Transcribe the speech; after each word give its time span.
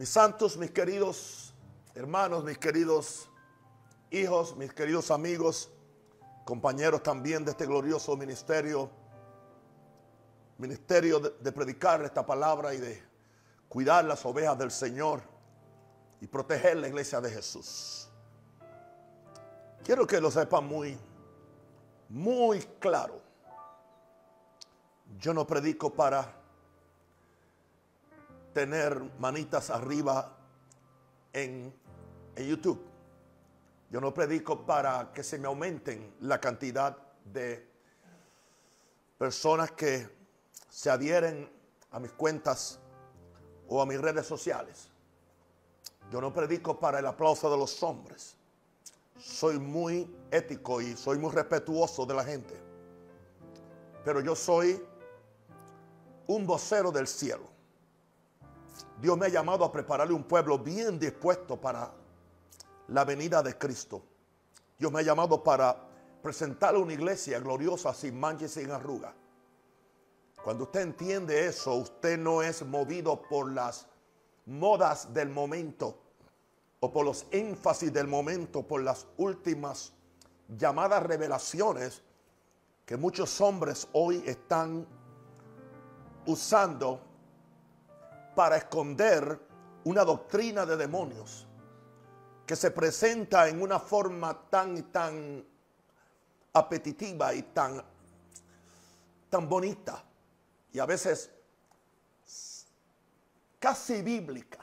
Mis 0.00 0.08
santos, 0.08 0.56
mis 0.56 0.70
queridos 0.70 1.52
hermanos, 1.94 2.42
mis 2.42 2.56
queridos 2.56 3.28
hijos, 4.10 4.56
mis 4.56 4.72
queridos 4.72 5.10
amigos, 5.10 5.70
compañeros 6.46 7.02
también 7.02 7.44
de 7.44 7.50
este 7.50 7.66
glorioso 7.66 8.16
ministerio, 8.16 8.88
ministerio 10.56 11.20
de, 11.20 11.52
predicar 11.52 12.02
esta 12.02 12.24
palabra 12.24 12.72
y 12.72 12.78
de 12.78 13.02
cuidar 13.68 14.06
las 14.06 14.24
ovejas 14.24 14.56
del 14.56 14.70
Señor 14.70 15.20
y 16.22 16.26
proteger 16.26 16.78
la 16.78 16.88
iglesia 16.88 17.20
de 17.20 17.30
Jesús. 17.32 18.08
Quiero 19.84 20.06
que 20.06 20.18
lo 20.18 20.30
sepan 20.30 20.66
muy, 20.66 20.96
muy 22.08 22.60
claro. 22.78 23.20
Yo 25.18 25.34
no 25.34 25.46
predico 25.46 25.92
para 25.92 26.39
tener 28.52 29.00
manitas 29.18 29.70
arriba 29.70 30.36
en, 31.32 31.72
en, 32.36 32.46
YouTube. 32.46 32.80
Yo 33.90 34.00
no 34.00 34.12
predico 34.12 34.64
para 34.66 35.12
que 35.12 35.22
se 35.22 35.38
me 35.38 35.46
aumenten 35.46 36.14
la 36.20 36.40
cantidad 36.40 36.96
de 37.24 37.68
personas 39.18 39.72
que 39.72 40.08
se 40.68 40.90
adhieren 40.90 41.50
a 41.90 41.98
mis 41.98 42.12
cuentas 42.12 42.78
o 43.68 43.82
a 43.82 43.86
mis 43.86 44.00
redes 44.00 44.26
sociales. 44.26 44.88
Yo 46.10 46.20
no 46.20 46.32
predico 46.32 46.78
para 46.78 46.98
el 46.98 47.06
aplauso 47.06 47.50
de 47.50 47.56
los 47.56 47.82
hombres. 47.82 48.36
Soy 49.18 49.58
muy 49.58 50.12
ético 50.30 50.80
y 50.80 50.96
soy 50.96 51.18
muy 51.18 51.30
respetuoso 51.30 52.06
de 52.06 52.14
la 52.14 52.24
gente. 52.24 52.54
Pero 54.04 54.20
yo 54.20 54.34
soy 54.34 54.82
un 56.26 56.46
vocero 56.46 56.90
del 56.90 57.06
cielo. 57.06 57.49
Dios 59.00 59.16
me 59.16 59.26
ha 59.26 59.28
llamado 59.28 59.64
a 59.64 59.72
prepararle 59.72 60.14
un 60.14 60.24
pueblo 60.24 60.58
bien 60.58 60.98
dispuesto 60.98 61.60
para 61.60 61.92
la 62.88 63.04
venida 63.04 63.42
de 63.42 63.56
Cristo. 63.56 64.02
Dios 64.78 64.90
me 64.92 65.00
ha 65.00 65.02
llamado 65.02 65.42
para 65.42 65.76
presentarle 66.22 66.80
una 66.80 66.92
iglesia 66.92 67.38
gloriosa, 67.40 67.94
sin 67.94 68.18
mancha 68.18 68.46
y 68.46 68.48
sin 68.48 68.70
arruga. 68.70 69.14
Cuando 70.42 70.64
usted 70.64 70.80
entiende 70.80 71.46
eso, 71.46 71.74
usted 71.74 72.18
no 72.18 72.42
es 72.42 72.64
movido 72.64 73.22
por 73.22 73.52
las 73.52 73.86
modas 74.46 75.12
del 75.12 75.28
momento 75.28 75.98
o 76.80 76.90
por 76.90 77.04
los 77.04 77.26
énfasis 77.30 77.92
del 77.92 78.06
momento, 78.06 78.62
por 78.66 78.82
las 78.82 79.06
últimas 79.18 79.92
llamadas 80.48 81.02
revelaciones 81.02 82.02
que 82.86 82.96
muchos 82.96 83.40
hombres 83.40 83.86
hoy 83.92 84.22
están 84.26 84.86
usando 86.26 87.09
para 88.34 88.56
esconder 88.56 89.40
una 89.84 90.04
doctrina 90.04 90.66
de 90.66 90.76
demonios 90.76 91.46
que 92.46 92.56
se 92.56 92.70
presenta 92.70 93.48
en 93.48 93.62
una 93.62 93.78
forma 93.78 94.48
tan 94.50 94.82
tan 94.92 95.44
apetitiva 96.52 97.32
y 97.34 97.42
tan 97.42 97.82
tan 99.28 99.48
bonita 99.48 100.04
y 100.72 100.78
a 100.78 100.86
veces 100.86 101.30
casi 103.58 104.02
bíblica, 104.02 104.58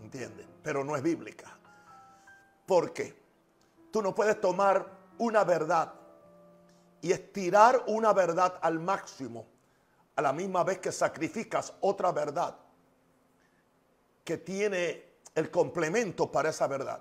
¿entiendes? 0.00 0.46
Pero 0.62 0.82
no 0.82 0.96
es 0.96 1.02
bíblica. 1.02 1.56
Porque 2.66 3.14
tú 3.92 4.02
no 4.02 4.14
puedes 4.14 4.40
tomar 4.40 4.90
una 5.18 5.44
verdad 5.44 5.92
y 7.00 7.12
estirar 7.12 7.84
una 7.86 8.12
verdad 8.12 8.58
al 8.62 8.80
máximo 8.80 9.46
a 10.16 10.22
la 10.22 10.32
misma 10.32 10.64
vez 10.64 10.78
que 10.78 10.90
sacrificas 10.90 11.74
otra 11.80 12.10
verdad 12.10 12.56
que 14.26 14.38
tiene 14.38 15.04
el 15.36 15.52
complemento 15.52 16.30
para 16.30 16.50
esa 16.50 16.66
verdad. 16.66 17.00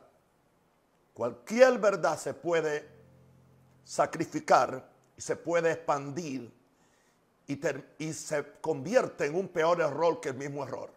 Cualquier 1.11 1.79
verdad 1.79 2.19
se 2.19 2.35
puede 2.35 2.87
sacrificar 3.83 4.87
y 5.17 5.21
se 5.21 5.35
puede 5.35 5.71
expandir 5.71 6.53
y, 7.47 7.59
y, 7.97 8.13
se 8.13 8.59
convierte 8.61 9.25
en 9.25 9.35
un 9.35 9.47
peor 9.47 9.81
error 9.81 10.21
que 10.21 10.29
el 10.29 10.35
mismo 10.35 10.63
error. 10.63 10.91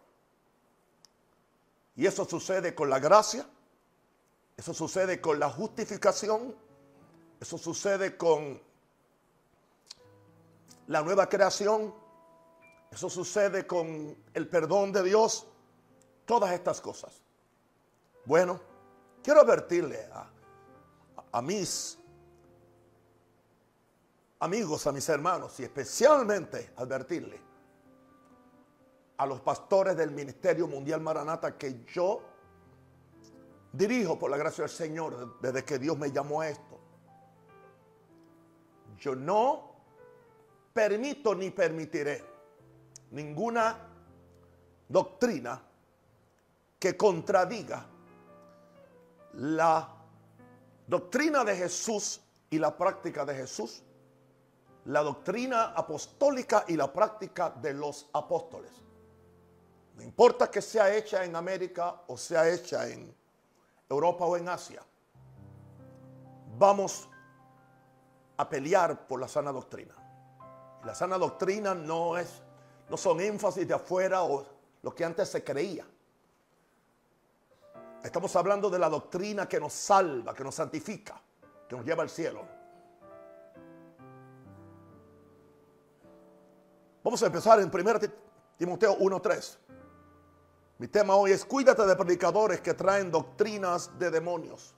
Y 1.95 2.05
eso 2.05 2.25
sucede 2.25 2.75
con 2.75 2.91
la 2.91 2.99
gracia, 2.99 3.47
eso 4.55 4.73
sucede 4.73 5.19
con 5.19 5.39
la 5.39 5.49
justificación, 5.49 6.55
eso 7.41 7.57
sucede 7.57 8.17
con 8.17 8.61
la 10.87 11.01
nueva 11.01 11.27
creación, 11.27 11.93
eso 12.91 13.09
sucede 13.09 13.65
con 13.65 14.15
el 14.33 14.47
perdón 14.47 14.91
de 14.91 15.03
Dios, 15.03 15.47
todas 16.29 16.51
estas 16.51 16.79
cosas. 16.79 17.23
Bueno, 18.23 18.61
quiero 19.23 19.41
advertirle 19.41 20.07
a, 21.31 21.41
mis 21.41 21.97
amigos, 24.39 24.85
a 24.85 24.91
mis 24.91 25.09
hermanos 25.09 25.59
y 25.59 25.63
especialmente 25.63 26.71
advertirle 26.75 27.41
a 29.17 29.25
los 29.25 29.41
pastores 29.41 29.97
del 29.97 30.11
Ministerio 30.11 30.67
Mundial 30.67 31.01
Maranata 31.01 31.57
que 31.57 31.83
yo 31.85 32.21
dirijo 33.73 34.19
por 34.19 34.29
la 34.29 34.37
gracia 34.37 34.65
del 34.65 34.71
Señor 34.71 35.39
desde 35.41 35.65
que 35.65 35.79
Dios 35.79 35.97
me 35.97 36.11
llamó 36.11 36.41
a 36.41 36.49
esto. 36.49 36.79
Yo 38.99 39.15
no 39.15 39.71
permito 40.73 41.33
ni 41.33 41.49
permitiré 41.49 42.23
ninguna 43.09 43.79
doctrina 44.87 45.63
que 46.79 46.95
contradiga 46.95 47.85
la 49.33 49.95
doctrina 50.87 51.43
de 51.43 51.55
Jesús 51.55 52.21
y 52.49 52.57
la 52.57 52.75
práctica 52.75 53.25
de 53.25 53.35
Jesús, 53.35 53.83
la 54.85 55.03
doctrina 55.03 55.73
apostólica 55.75 56.65
y 56.67 56.77
la 56.77 56.91
práctica 56.91 57.49
de 57.49 57.73
los 57.73 58.09
apóstoles. 58.13 58.71
No 59.95 60.03
importa 60.03 60.49
que 60.49 60.61
sea 60.61 60.95
hecha 60.95 61.25
en 61.25 61.35
América 61.35 62.03
o 62.07 62.17
sea 62.17 62.49
hecha 62.49 62.87
en 62.87 63.13
Europa 63.89 64.25
o 64.25 64.37
en 64.37 64.47
Asia, 64.47 64.81
vamos 66.57 67.09
a 68.37 68.49
pelear 68.49 69.05
por 69.05 69.19
la 69.19 69.27
sana 69.27 69.51
doctrina. 69.51 69.95
La 70.85 70.95
sana 70.95 71.17
doctrina 71.17 71.75
no 71.75 72.17
es 72.17 72.41
no 72.89 72.97
son 72.97 73.19
énfasis 73.19 73.67
de 73.67 73.73
afuera 73.73 74.23
o 74.23 74.45
lo 74.81 74.95
que 74.95 75.05
antes 75.05 75.29
se 75.29 75.43
creía. 75.43 75.85
Estamos 78.03 78.33
hablando 78.35 78.69
de 78.69 78.79
la 78.79 78.89
doctrina 78.89 79.47
que 79.47 79.59
nos 79.59 79.73
salva, 79.73 80.33
que 80.33 80.43
nos 80.43 80.55
santifica, 80.55 81.21
que 81.67 81.75
nos 81.75 81.85
lleva 81.85 82.03
al 82.03 82.09
cielo. 82.09 82.47
Vamos 87.03 87.21
a 87.23 87.25
empezar 87.25 87.59
en 87.59 87.69
1 87.73 87.99
Timoteo 88.57 88.97
1.3. 88.97 89.57
Mi 90.77 90.87
tema 90.87 91.15
hoy 91.15 91.31
es 91.31 91.43
cuídate 91.43 91.85
de 91.85 91.95
predicadores 91.95 92.61
que 92.61 92.73
traen 92.73 93.11
doctrinas 93.11 93.97
de 93.99 94.09
demonios. 94.11 94.73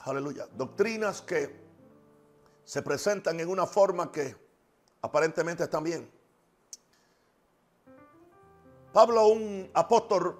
Aleluya. 0.00 0.48
Doctrinas 0.52 1.22
que 1.22 1.68
se 2.64 2.82
presentan 2.82 3.38
en 3.38 3.48
una 3.48 3.66
forma 3.66 4.10
que 4.10 4.34
aparentemente 5.02 5.64
están 5.64 5.84
bien. 5.84 6.17
Pablo, 8.98 9.28
un 9.28 9.70
apóstol 9.74 10.36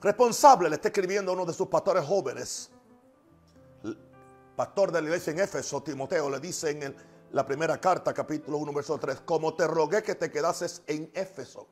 responsable, 0.00 0.68
le 0.68 0.76
está 0.76 0.86
escribiendo 0.86 1.32
a 1.32 1.34
uno 1.34 1.44
de 1.44 1.52
sus 1.52 1.66
pastores 1.66 2.04
jóvenes, 2.04 2.70
pastor 4.54 4.92
de 4.92 5.02
la 5.02 5.08
iglesia 5.08 5.32
en 5.32 5.40
Éfeso, 5.40 5.82
Timoteo, 5.82 6.30
le 6.30 6.38
dice 6.38 6.70
en 6.70 6.94
la 7.32 7.44
primera 7.44 7.80
carta, 7.80 8.14
capítulo 8.14 8.58
1, 8.58 8.72
verso 8.72 8.96
3, 8.96 9.22
como 9.22 9.54
te 9.54 9.66
rogué 9.66 10.04
que 10.04 10.14
te 10.14 10.30
quedases 10.30 10.82
en 10.86 11.10
Éfeso, 11.14 11.66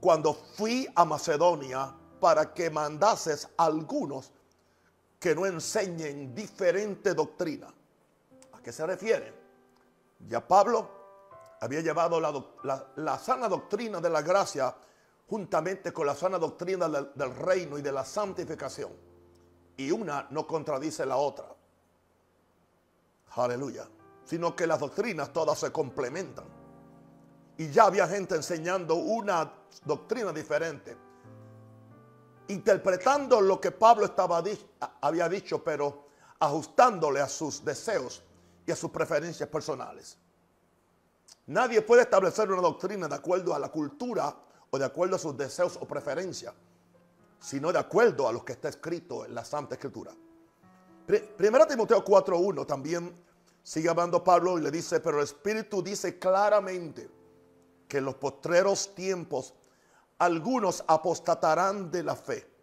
cuando 0.00 0.32
fui 0.32 0.88
a 0.94 1.04
Macedonia 1.04 1.94
para 2.18 2.54
que 2.54 2.70
mandases 2.70 3.50
a 3.58 3.66
algunos 3.66 4.32
que 5.20 5.34
no 5.34 5.44
enseñen 5.44 6.34
diferente 6.34 7.12
doctrina 7.12 7.68
qué 8.62 8.72
se 8.72 8.86
refiere? 8.86 9.34
Ya 10.26 10.40
Pablo 10.40 10.95
había 11.60 11.80
llevado 11.80 12.20
la, 12.20 13.18
sana 13.18 13.48
doctrina 13.48 14.00
de 14.00 14.10
la 14.10 14.22
gracia 14.22 14.74
juntamente 15.28 15.92
con 15.92 16.06
la 16.06 16.14
sana 16.14 16.38
doctrina 16.38 16.88
del, 16.88 17.10
del 17.14 17.34
reino 17.34 17.78
y 17.78 17.82
de 17.82 17.92
la 17.92 18.04
santificación. 18.04 18.92
Y 19.76 19.90
una 19.90 20.26
no 20.30 20.46
contradice 20.46 21.04
la 21.04 21.16
otra. 21.16 21.46
Aleluya. 23.34 23.88
Sino 24.24 24.56
que 24.56 24.66
las 24.66 24.80
doctrinas 24.80 25.32
todas 25.32 25.58
se 25.58 25.70
complementan. 25.70 26.44
Y 27.58 27.70
ya 27.70 27.84
había 27.84 28.06
gente 28.06 28.34
enseñando 28.34 28.96
una 28.96 29.52
doctrina 29.84 30.32
diferente. 30.32 30.96
Interpretando 32.48 33.40
lo 33.40 33.60
que 33.60 33.72
Pablo 33.72 34.06
estaba, 34.06 34.42
había 35.00 35.28
dicho, 35.28 35.62
pero 35.62 36.06
ajustándole 36.38 37.20
a 37.20 37.28
sus 37.28 37.64
deseos 37.64 38.22
y 38.66 38.72
a 38.72 38.76
sus 38.76 38.90
preferencias 38.90 39.48
personales. 39.48 40.18
Nadie 41.46 41.80
puede 41.82 42.02
establecer 42.02 42.50
una 42.50 42.60
doctrina 42.60 43.06
de 43.06 43.14
acuerdo 43.14 43.54
a 43.54 43.58
la 43.58 43.68
cultura 43.68 44.34
o 44.68 44.78
de 44.78 44.84
acuerdo 44.84 45.16
a 45.16 45.18
sus 45.18 45.36
deseos 45.36 45.78
o 45.80 45.86
preferencias, 45.86 46.52
sino 47.38 47.72
de 47.72 47.78
acuerdo 47.78 48.28
a 48.28 48.32
lo 48.32 48.44
que 48.44 48.54
está 48.54 48.68
escrito 48.68 49.24
en 49.24 49.34
la 49.34 49.44
Santa 49.44 49.76
Escritura. 49.76 50.12
Primera 51.36 51.66
Timoteo 51.66 52.04
4.1 52.04 52.66
también 52.66 53.14
sigue 53.62 53.88
hablando 53.88 54.24
Pablo 54.24 54.58
y 54.58 54.62
le 54.62 54.72
dice, 54.72 54.98
pero 54.98 55.18
el 55.18 55.24
Espíritu 55.24 55.82
dice 55.82 56.18
claramente 56.18 57.08
que 57.86 57.98
en 57.98 58.04
los 58.06 58.16
postreros 58.16 58.92
tiempos 58.94 59.54
algunos 60.18 60.82
apostatarán 60.88 61.92
de 61.92 62.02
la 62.02 62.16
fe. 62.16 62.55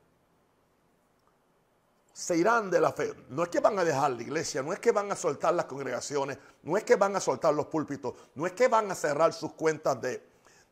Se 2.14 2.38
irán 2.38 2.70
de 2.70 2.80
la 2.80 2.92
fe. 2.92 3.14
No 3.30 3.44
es 3.44 3.50
que 3.50 3.60
van 3.60 3.78
a 3.80 3.84
dejar 3.84 4.12
la 4.12 4.22
iglesia, 4.22 4.62
no 4.62 4.72
es 4.72 4.80
que 4.80 4.92
van 4.92 5.12
a 5.12 5.16
soltar 5.16 5.54
las 5.54 5.66
congregaciones, 5.66 6.38
no 6.62 6.78
es 6.78 6.84
que 6.84 6.96
van 6.96 7.16
a 7.16 7.20
soltar 7.20 7.54
los 7.54 7.66
púlpitos, 7.66 8.14
no 8.36 8.46
es 8.46 8.54
que 8.54 8.68
van 8.68 8.90
a 8.92 8.96
cerrar 8.96 9.34
sus 9.34 9.54
cuentas 9.54 10.00
de, 10.00 10.24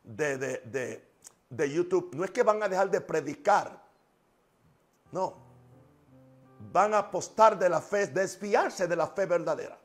de, 0.04 1.02
de 1.50 1.70
YouTube, 1.70 2.14
no 2.14 2.24
es 2.24 2.30
que 2.30 2.42
van 2.42 2.62
a 2.62 2.68
dejar 2.68 2.90
de 2.90 3.00
predicar. 3.00 3.82
No. 5.10 5.36
Van 6.72 6.94
a 6.94 6.98
apostar 6.98 7.58
de 7.58 7.68
la 7.68 7.80
fe, 7.82 8.06
desviarse 8.06 8.86
de 8.86 8.96
la 8.96 9.08
fe 9.08 9.26
verdadera. 9.26 9.78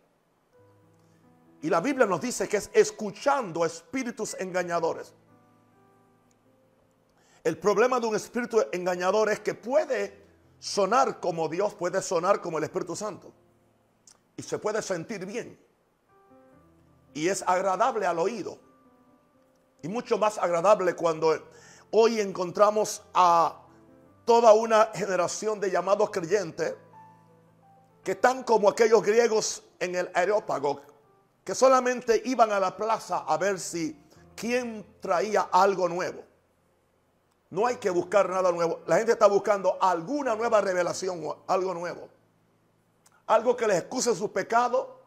Y 1.62 1.70
la 1.70 1.82
Biblia 1.82 2.06
nos 2.06 2.22
dice 2.22 2.48
que 2.48 2.58
es 2.58 2.70
escuchando 2.72 3.66
espíritus 3.66 4.36
engañadores. 4.40 5.14
El 7.44 7.58
problema 7.58 8.00
de 8.00 8.08
un 8.08 8.16
espíritu 8.16 8.64
engañador 8.72 9.30
es 9.30 9.40
que 9.40 9.54
puede 9.54 10.27
sonar 10.60 11.20
como 11.20 11.48
Dios, 11.50 11.74
puede 11.74 12.02
sonar 12.02 12.42
como 12.42 12.58
el 12.58 12.64
Espíritu 12.64 12.96
Santo. 12.96 13.32
Y 14.36 14.44
se 14.44 14.58
puede 14.58 14.82
sentir 14.82 15.26
bien. 15.26 15.60
Y 17.14 17.28
es 17.28 17.44
agradable 17.48 18.06
al 18.06 18.20
oído. 18.20 18.60
Y 19.82 19.88
mucho 19.88 20.18
más 20.18 20.38
agradable 20.38 20.96
cuando 20.96 21.36
hoy 21.92 22.20
encontramos 22.20 23.02
a 23.14 23.62
toda 24.26 24.54
una 24.54 24.92
generación 24.94 25.60
de 25.60 25.72
llamados 25.72 26.10
creyentes 26.10 26.76
que 28.04 28.12
están 28.12 28.44
como 28.44 28.70
aquellos 28.70 29.02
griegos 29.02 29.64
en 29.80 29.96
el 29.96 30.10
aerópago, 30.14 30.82
que 31.44 31.56
solamente 31.56 32.22
iban 32.26 32.52
a 32.52 32.60
la 32.60 32.76
plaza 32.76 33.20
a 33.20 33.38
ver 33.38 33.60
si 33.60 34.02
quién 34.36 34.86
traía 35.00 35.50
algo 35.52 35.88
nuevo. 35.90 36.27
No 37.50 37.66
hay 37.66 37.78
que 37.78 37.90
buscar 37.90 38.30
nada 38.30 38.52
nuevo. 38.52 38.82
La 38.88 38.98
gente 38.98 39.14
está 39.14 39.28
buscando 39.28 39.78
alguna 39.82 40.36
nueva 40.36 40.60
revelación 40.62 41.24
algo 41.48 41.74
nuevo. 41.74 42.10
Algo 43.28 43.56
que 43.56 43.68
les 43.68 43.80
excuse 43.80 44.14
su 44.16 44.32
pecado. 44.32 45.02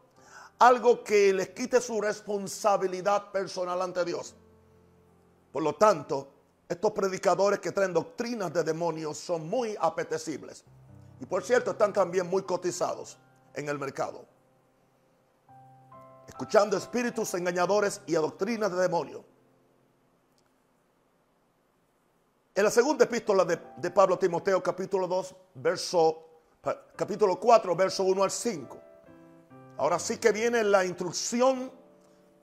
Algo 0.59 1.03
que 1.03 1.33
les 1.33 1.49
quite 1.49 1.81
su 1.81 2.01
responsabilidad 2.01 3.31
personal 3.31 3.81
ante 3.81 4.03
Dios. 4.05 4.35
Por 5.51 5.63
lo 5.63 5.75
tanto, 5.75 6.31
estos 6.69 6.91
predicadores 6.91 7.59
que 7.59 7.71
traen 7.71 7.93
doctrinas 7.93 8.53
de 8.53 8.63
demonios 8.63 9.17
son 9.17 9.49
muy 9.49 9.75
apetecibles. 9.79 10.63
Y 11.19 11.25
por 11.25 11.43
cierto, 11.43 11.71
están 11.71 11.93
también 11.93 12.27
muy 12.27 12.43
cotizados 12.43 13.17
en 13.53 13.69
el 13.69 13.77
mercado. 13.77 14.25
Escuchando 16.27 16.77
espíritus 16.77 17.33
engañadores 17.33 18.01
y 18.07 18.13
doctrinas 18.13 18.71
de 18.71 18.81
demonios. 18.81 19.21
En 22.53 22.65
la 22.65 22.71
segunda 22.71 23.05
epístola 23.05 23.45
de, 23.45 23.91
Pablo 23.91 24.15
a 24.15 24.19
Timoteo, 24.19 24.61
capítulo 24.61 25.07
2, 25.07 25.35
verso, 25.55 26.41
capítulo 26.97 27.39
4, 27.39 27.75
verso 27.77 28.03
1 28.03 28.23
al 28.23 28.31
5. 28.31 28.81
Ahora 29.77 29.97
sí 29.97 30.17
que 30.17 30.33
viene 30.33 30.61
la 30.61 30.83
instrucción 30.83 31.71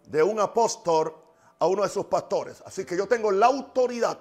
de 0.07 0.23
un 0.23 0.41
apóstol 0.41 1.15
a 1.59 1.67
uno 1.67 1.83
de 1.83 1.91
sus 1.91 2.07
pastores. 2.07 2.63
Así 2.65 2.87
que 2.87 2.97
yo 2.97 3.07
tengo 3.07 3.31
la 3.31 3.47
autoridad 3.47 4.19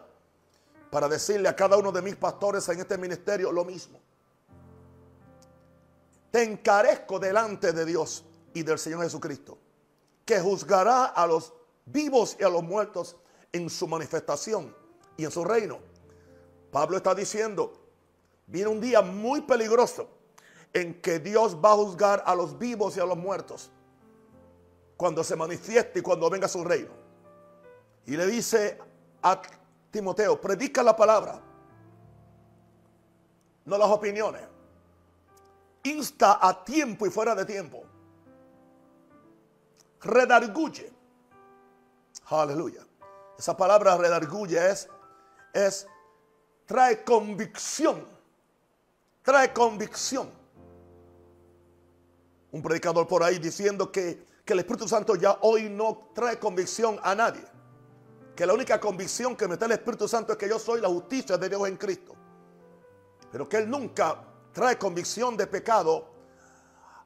para 0.92 1.08
decirle 1.08 1.48
a 1.48 1.56
cada 1.56 1.78
uno 1.78 1.94
de 1.94 2.02
mis 2.02 2.18
pastores 2.18 2.68
en 2.68 2.82
este 2.82 2.98
ministerio 2.98 3.50
lo 3.54 3.64
mismo. 3.64 3.98
Te 6.32 6.44
encarezco 6.44 7.18
delante 7.18 7.72
de 7.72 7.86
Dios 7.86 8.26
y 8.54 8.62
del 8.62 8.78
Señor 8.78 9.04
Jesucristo, 9.04 9.58
que 10.26 10.42
juzgará 10.42 11.06
a 11.06 11.26
los 11.26 11.54
vivos 11.86 12.36
y 12.38 12.44
a 12.44 12.50
los 12.50 12.62
muertos 12.62 13.16
en 13.54 13.70
su 13.70 13.88
manifestación 13.88 14.76
y 15.18 15.26
en 15.26 15.32
su 15.32 15.44
reino. 15.44 15.80
Pablo 16.72 16.98
está 16.98 17.14
diciendo, 17.16 17.74
viene 18.46 18.70
un 18.70 18.80
día 18.80 19.02
muy 19.02 19.42
peligroso 19.42 20.08
en 20.74 21.02
que 21.02 21.20
Dios 21.20 21.58
va 21.64 21.72
a 21.72 21.76
juzgar 21.76 22.24
a 22.26 22.36
los 22.36 22.58
vivos 22.58 22.96
y 22.98 23.00
a 23.00 23.06
los 23.06 23.18
muertos 23.18 23.72
cuando 24.96 25.24
se 25.24 25.36
manifieste 25.36 26.00
y 26.00 26.02
cuando 26.02 26.30
venga 26.30 26.48
su 26.48 26.64
reino. 26.64 26.92
Y 28.06 28.16
le 28.16 28.26
dice 28.28 28.80
a 29.22 29.42
Timoteo, 29.92 30.40
predica 30.40 30.84
la 30.84 30.96
palabra, 30.96 31.42
no 33.66 33.78
las 33.78 33.90
opiniones. 33.90 34.42
Insta 35.84 36.40
a 36.42 36.64
tiempo 36.64 37.06
y 37.06 37.10
fuera 37.10 37.34
de 37.34 37.46
tiempo. 37.46 37.84
Redarguye. 40.02 40.92
Aleluya. 42.30 42.86
Esa 43.38 43.56
palabra 43.56 43.98
redarguye 43.98 44.72
es 44.72 44.90
es, 45.58 45.88
trae 46.66 47.04
convicción. 47.04 48.06
Trae 49.24 49.52
convicción. 49.52 50.32
Un 52.52 52.62
predicador 52.62 53.08
por 53.08 53.24
ahí 53.24 53.40
diciendo 53.40 53.92
que, 53.92 54.26
que 54.46 54.54
el 54.54 54.60
Espíritu 54.60 54.88
Santo 54.88 55.16
ya 55.16 55.40
hoy 55.42 55.70
no 55.70 56.12
trae 56.14 56.40
convicción 56.40 57.00
a 57.04 57.14
nadie. 57.14 57.44
Que 58.36 58.46
la 58.46 58.54
única 58.54 58.80
convicción 58.80 59.36
que 59.36 59.48
me 59.48 59.58
trae 59.58 59.74
el 59.74 59.80
Espíritu 59.80 60.08
Santo 60.08 60.34
es 60.34 60.38
que 60.38 60.48
yo 60.48 60.60
soy 60.60 60.80
la 60.80 60.88
justicia 60.88 61.38
de 61.38 61.50
Dios 61.50 61.68
en 61.68 61.76
Cristo. 61.76 62.16
Pero 63.32 63.50
que 63.50 63.58
Él 63.58 63.70
nunca 63.70 64.24
trae 64.54 64.78
convicción 64.78 65.36
de 65.36 65.48
pecado 65.48 66.14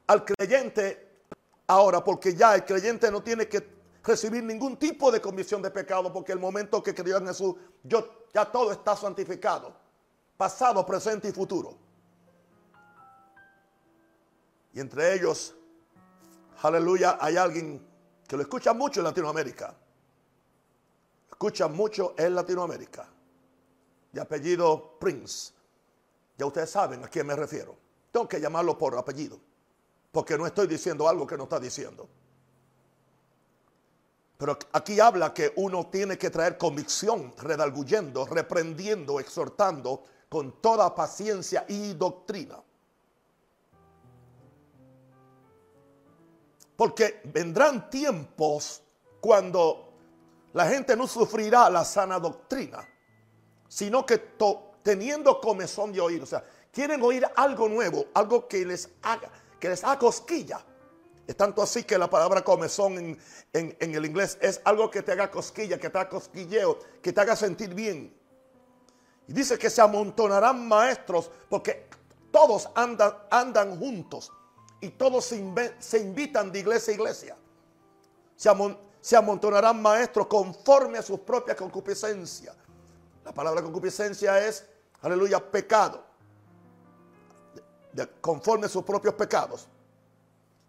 al 0.06 0.24
creyente 0.24 1.22
ahora, 1.66 2.04
porque 2.04 2.34
ya 2.34 2.54
el 2.54 2.64
creyente 2.64 3.10
no 3.10 3.22
tiene 3.22 3.48
que 3.48 3.82
recibir 4.04 4.42
ningún 4.42 4.76
tipo 4.76 5.10
de 5.10 5.20
convicción 5.20 5.62
de 5.62 5.70
pecado, 5.70 6.12
porque 6.12 6.32
el 6.32 6.38
momento 6.38 6.82
que 6.82 6.94
creyó 6.94 7.16
en 7.16 7.26
Jesús, 7.26 7.54
yo, 7.82 8.21
ya 8.32 8.50
todo 8.50 8.72
está 8.72 8.96
santificado, 8.96 9.74
pasado, 10.36 10.84
presente 10.86 11.28
y 11.28 11.32
futuro. 11.32 11.76
Y 14.72 14.80
entre 14.80 15.14
ellos, 15.14 15.54
aleluya, 16.62 17.18
hay 17.20 17.36
alguien 17.36 17.86
que 18.26 18.36
lo 18.36 18.42
escucha 18.42 18.72
mucho 18.72 19.00
en 19.00 19.04
Latinoamérica. 19.04 19.74
Escucha 21.30 21.68
mucho 21.68 22.14
en 22.16 22.34
Latinoamérica. 22.34 23.06
De 24.10 24.20
apellido 24.20 24.96
Prince. 24.98 25.52
Ya 26.38 26.46
ustedes 26.46 26.70
saben 26.70 27.04
a 27.04 27.08
quién 27.08 27.26
me 27.26 27.36
refiero. 27.36 27.76
Tengo 28.10 28.28
que 28.28 28.40
llamarlo 28.40 28.78
por 28.78 28.96
apellido. 28.96 29.38
Porque 30.10 30.38
no 30.38 30.46
estoy 30.46 30.66
diciendo 30.66 31.08
algo 31.08 31.26
que 31.26 31.36
no 31.36 31.44
está 31.44 31.58
diciendo. 31.60 32.08
Pero 34.42 34.58
aquí 34.72 34.98
habla 34.98 35.32
que 35.32 35.52
uno 35.54 35.86
tiene 35.86 36.18
que 36.18 36.28
traer 36.28 36.58
convicción, 36.58 37.32
redalguyendo, 37.38 38.26
reprendiendo, 38.26 39.20
exhortando 39.20 40.02
con 40.28 40.60
toda 40.60 40.92
paciencia 40.96 41.64
y 41.68 41.92
doctrina. 41.92 42.60
Porque 46.74 47.20
vendrán 47.22 47.88
tiempos 47.88 48.82
cuando 49.20 49.92
la 50.54 50.66
gente 50.66 50.96
no 50.96 51.06
sufrirá 51.06 51.70
la 51.70 51.84
sana 51.84 52.18
doctrina, 52.18 52.84
sino 53.68 54.04
que 54.04 54.18
teniendo 54.82 55.40
comezón 55.40 55.92
de 55.92 56.00
oír, 56.00 56.20
o 56.20 56.26
sea, 56.26 56.44
quieren 56.72 57.00
oír 57.00 57.24
algo 57.36 57.68
nuevo, 57.68 58.06
algo 58.12 58.48
que 58.48 58.66
les 58.66 58.90
haga, 59.02 59.30
que 59.60 59.68
les 59.68 59.84
haga 59.84 60.00
cosquilla 60.00 60.64
es 61.26 61.36
tanto 61.36 61.62
así 61.62 61.84
que 61.84 61.96
la 61.98 62.10
palabra 62.10 62.42
comezón 62.42 63.16
en, 63.52 63.76
el 63.80 64.04
inglés 64.04 64.38
es 64.40 64.60
algo 64.64 64.90
que 64.90 65.02
te 65.02 65.12
haga 65.12 65.30
cosquilla, 65.30 65.78
que 65.78 65.88
te 65.88 65.98
haga 65.98 66.08
cosquilleo, 66.08 66.78
que 67.00 67.12
te 67.12 67.20
haga 67.20 67.36
sentir 67.36 67.74
bien. 67.74 68.14
Y 69.28 69.32
dice 69.32 69.56
que 69.56 69.70
se 69.70 69.80
amontonarán 69.80 70.66
maestros 70.66 71.30
porque 71.48 71.86
todos 72.32 72.68
andan, 72.74 73.14
andan 73.30 73.78
juntos 73.78 74.32
y 74.80 74.88
todos 74.88 75.24
se, 75.26 75.98
invitan 75.98 76.50
de 76.50 76.58
iglesia 76.58 76.92
a 76.92 76.94
iglesia. 76.94 77.36
Se, 78.34 78.50
se, 79.00 79.16
amontonarán 79.16 79.80
maestros 79.80 80.26
conforme 80.26 80.98
a 80.98 81.02
sus 81.02 81.20
propias 81.20 81.56
concupiscencias. 81.56 82.56
La 83.24 83.32
palabra 83.32 83.62
concupiscencia 83.62 84.44
es, 84.44 84.66
aleluya, 85.00 85.38
pecado. 85.38 86.04
conforme 88.20 88.66
a 88.66 88.68
sus 88.68 88.82
propios 88.82 89.14
pecados 89.14 89.68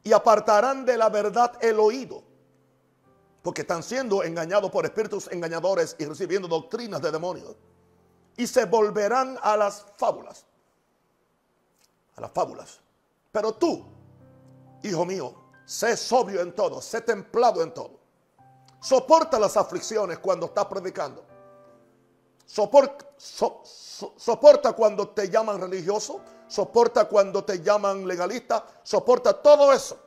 y 0.04 0.12
apartarán 0.12 0.86
de 0.86 0.98
la 0.98 1.10
verdad 1.10 1.54
el 1.62 1.80
oído, 1.80 2.24
porque 3.42 3.62
están 3.62 3.82
siendo 3.84 4.24
engañados 4.24 4.70
por 4.70 4.86
espíritus 4.86 5.30
engañadores 5.32 5.96
y 6.00 6.06
recibiendo 6.06 6.48
doctrinas 6.48 7.02
de 7.02 7.12
demonios. 7.12 7.56
Y 8.36 8.48
se 8.48 8.66
volverán 8.66 9.38
a 9.42 9.56
las 9.56 9.86
fábulas, 9.98 10.46
a 12.16 12.22
las 12.22 12.32
fábulas. 12.32 12.80
Pero 13.32 13.54
tú, 13.54 13.86
hijo 14.84 15.06
mío, 15.06 15.34
sé 15.66 15.96
sobrio 15.96 16.42
en 16.42 16.54
todo, 16.54 16.82
sé 16.82 17.02
templado 17.02 17.62
en 17.62 17.74
todo. 17.74 18.00
Soporta 18.82 19.40
las 19.40 19.56
aflicciones 19.56 20.20
cuando 20.20 20.48
estás 20.48 20.66
predicando. 20.66 21.33
Soporta, 22.54 23.08
cuando 24.74 25.10
te 25.10 25.28
llaman 25.28 25.60
religioso. 25.60 26.22
Soporta 26.48 27.06
cuando 27.06 27.44
te 27.44 27.64
llaman 27.64 28.08
legalista. 28.08 28.64
Soporta 28.84 29.42
todo 29.42 29.74
eso. 29.74 29.98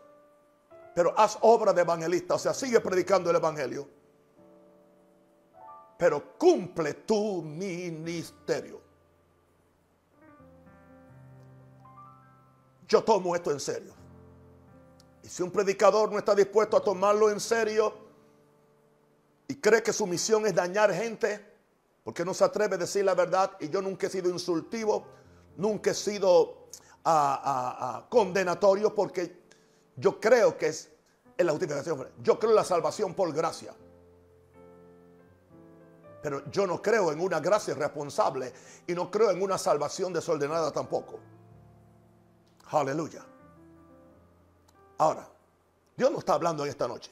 Pero 0.95 1.13
haz 1.19 1.39
obra 1.41 1.73
de 1.73 1.81
evangelista. 1.81 2.35
O 2.35 2.39
sea, 2.39 2.55
sigue 2.55 2.79
predicando 2.79 3.31
el 3.31 3.37
evangelio. 3.37 3.89
Pero 5.99 6.39
cumple 6.39 6.95
tu 6.95 7.43
ministerio. 7.43 8.81
Yo 12.87 13.03
tomo 13.03 13.35
esto 13.35 13.51
en 13.51 13.59
serio. 13.59 13.93
Y 15.25 15.29
si 15.29 15.43
un 15.43 15.51
predicador 15.51 16.13
no 16.13 16.19
está 16.19 16.33
dispuesto 16.33 16.77
a 16.77 16.81
tomarlo 16.81 17.29
en 17.29 17.41
serio 17.41 17.93
y 19.49 19.57
cree 19.57 19.83
que 19.83 19.93
su 19.93 20.07
misión 20.07 20.47
es 20.47 20.55
dañar 20.55 20.95
gente, 20.95 21.56
porque 22.07 22.25
no 22.25 22.33
se 22.33 22.45
atreve 22.45 22.77
a 22.77 22.79
decir 22.79 23.05
la 23.05 23.17
verdad, 23.17 23.57
y 23.59 23.69
yo 23.69 23.83
nunca 23.83 24.07
he 24.07 24.11
sido 24.11 24.31
insultivo, 24.31 25.05
nunca 25.57 25.91
he 25.91 25.95
sido 25.95 26.69
ah, 27.05 27.43
ah, 27.43 27.77
ah, 27.81 28.07
condenatorio, 28.09 28.95
porque 28.95 29.43
yo 29.97 30.21
creo 30.21 30.57
que 30.57 30.69
es 30.69 30.89
en 31.37 31.47
la 31.47 31.51
justificación. 31.51 32.09
Yo 32.23 32.39
creo 32.39 32.53
en 32.53 32.57
la 32.59 32.63
salvación 32.63 33.13
por 33.13 33.33
gracia. 33.33 33.75
Pero 36.23 36.49
yo 36.49 36.65
no 36.65 36.81
creo 36.81 37.11
en 37.11 37.19
una 37.19 37.41
gracia 37.41 37.75
responsable 37.75 38.53
y 38.87 38.95
no 38.95 39.11
creo 39.11 39.33
en 39.33 39.43
una 39.43 39.59
salvación 39.59 40.13
desordenada 40.13 40.71
tampoco. 40.71 41.19
Aleluya. 42.71 43.27
Ahora, 44.99 45.29
Dios 45.97 46.13
no 46.13 46.21
está 46.21 46.35
hablando 46.35 46.63
en 46.63 46.71
esta 46.71 46.87
noche. 46.87 47.11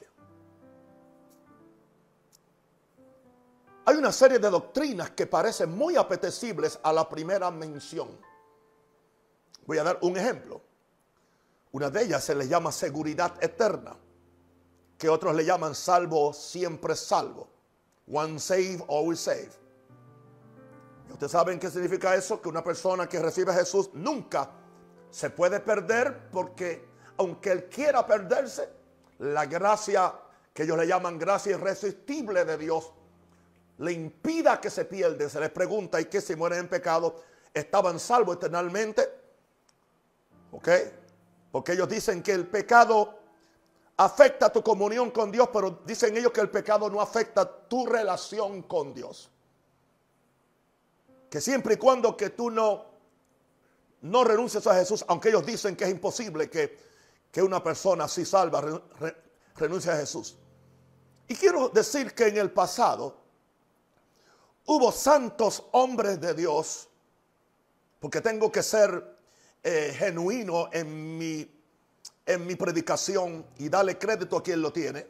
Hay 3.87 3.95
una 3.97 4.11
serie 4.11 4.39
de 4.39 4.49
doctrinas 4.49 5.11
que 5.11 5.27
parecen 5.27 5.77
muy 5.77 5.95
apetecibles 5.95 6.79
a 6.81 6.91
la 6.91 7.07
primera 7.07 7.51
mención. 7.51 8.09
Voy 9.67 9.77
a 9.77 9.83
dar 9.83 9.99
un 10.01 10.17
ejemplo. 10.17 10.59
Una 11.71 11.91
de 11.91 12.03
ellas 12.03 12.23
se 12.23 12.33
le 12.33 12.47
llama 12.47 12.71
seguridad 12.71 13.35
eterna, 13.43 13.95
que 14.97 15.07
otros 15.07 15.35
le 15.35 15.45
llaman 15.45 15.75
salvo, 15.75 16.33
siempre 16.33 16.95
salvo. 16.95 17.47
One 18.11 18.39
save, 18.39 18.83
always 18.89 19.19
save. 19.19 19.51
¿Ustedes 21.11 21.31
saben 21.31 21.59
qué 21.59 21.69
significa 21.69 22.15
eso? 22.15 22.41
Que 22.41 22.49
una 22.49 22.63
persona 22.63 23.07
que 23.07 23.19
recibe 23.19 23.51
a 23.51 23.55
Jesús 23.55 23.91
nunca 23.93 24.49
se 25.11 25.29
puede 25.29 25.59
perder 25.59 26.29
porque 26.31 26.87
aunque 27.17 27.51
él 27.51 27.65
quiera 27.65 28.05
perderse, 28.05 28.67
la 29.19 29.45
gracia 29.45 30.13
que 30.53 30.63
ellos 30.63 30.77
le 30.77 30.87
llaman 30.87 31.19
gracia 31.19 31.51
irresistible 31.51 32.45
de 32.45 32.57
Dios 32.57 32.91
le 33.77 33.91
impida 33.91 34.59
que 34.59 34.69
se 34.69 34.85
pierda. 34.85 35.29
Se 35.29 35.39
les 35.39 35.49
pregunta, 35.49 35.99
¿y 35.99 36.05
que 36.05 36.21
si 36.21 36.35
mueren 36.35 36.59
en 36.59 36.67
pecado 36.69 37.23
estaban 37.53 37.99
salvos 37.99 38.37
eternamente? 38.37 39.07
¿Ok? 40.51 40.69
Porque 41.51 41.73
ellos 41.73 41.89
dicen 41.89 42.21
que 42.21 42.31
el 42.31 42.47
pecado 42.47 43.19
afecta 43.97 44.51
tu 44.51 44.61
comunión 44.61 45.11
con 45.11 45.31
Dios, 45.31 45.49
pero 45.51 45.81
dicen 45.85 46.15
ellos 46.17 46.31
que 46.31 46.41
el 46.41 46.49
pecado 46.49 46.89
no 46.89 47.01
afecta 47.01 47.45
tu 47.67 47.85
relación 47.85 48.63
con 48.63 48.93
Dios. 48.93 49.29
Que 51.29 51.41
siempre 51.41 51.75
y 51.75 51.77
cuando 51.77 52.15
que 52.15 52.31
tú 52.31 52.49
no 52.49 52.95
no 54.05 54.23
renuncies 54.23 54.65
a 54.67 54.75
Jesús, 54.75 55.03
aunque 55.07 55.29
ellos 55.29 55.45
dicen 55.45 55.75
que 55.75 55.83
es 55.83 55.89
imposible 55.89 56.49
que, 56.49 56.83
una 57.41 57.61
persona 57.61 58.05
así 58.05 58.23
salva 58.23 58.63
renuncie 59.55 59.91
a 59.91 59.97
Jesús. 59.97 60.37
Y 61.27 61.35
quiero 61.35 61.67
decir 61.67 62.13
que 62.15 62.27
en 62.27 62.37
el 62.37 62.49
pasado 62.49 63.24
hubo 64.65 64.91
santos 64.91 65.63
hombres 65.71 66.19
de 66.19 66.33
Dios, 66.33 66.89
porque 67.99 68.21
tengo 68.21 68.51
que 68.51 68.63
ser 68.63 69.17
eh, 69.63 69.93
genuino 69.97 70.69
en 70.71 71.17
mi, 71.17 71.49
en 72.25 72.45
mi 72.45 72.55
predicación 72.55 73.45
y 73.57 73.69
darle 73.69 73.97
crédito 73.97 74.37
a 74.37 74.43
quien 74.43 74.61
lo 74.61 74.71
tiene. 74.71 75.07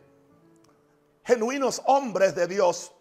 Genuinos 1.23 1.81
hombres 1.85 2.35
de 2.35 2.47
Dios 2.47 2.91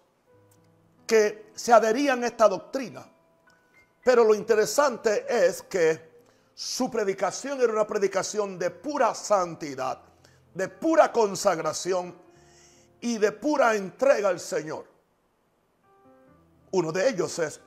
que 1.06 1.50
se 1.54 1.72
adherían 1.72 2.24
a 2.24 2.28
esta 2.28 2.48
doctrina 2.48 3.14
pero 4.04 4.22
lo 4.22 4.34
interesante 4.34 5.24
es 5.28 5.62
que 5.62 6.12
su 6.54 6.90
predicación 6.90 7.60
era 7.60 7.72
una 7.72 7.86
predicación 7.86 8.58
de 8.58 8.70
pura 8.70 9.14
santidad, 9.14 10.02
de 10.52 10.68
pura 10.68 11.10
consagración 11.10 12.14
y 13.00 13.16
de 13.16 13.32
pura 13.32 13.74
entrega 13.74 14.28
al 14.28 14.38
Señor. 14.38 14.84
Uno 16.74 16.90
de 16.90 17.08
ellos 17.08 17.38
es 17.38 17.60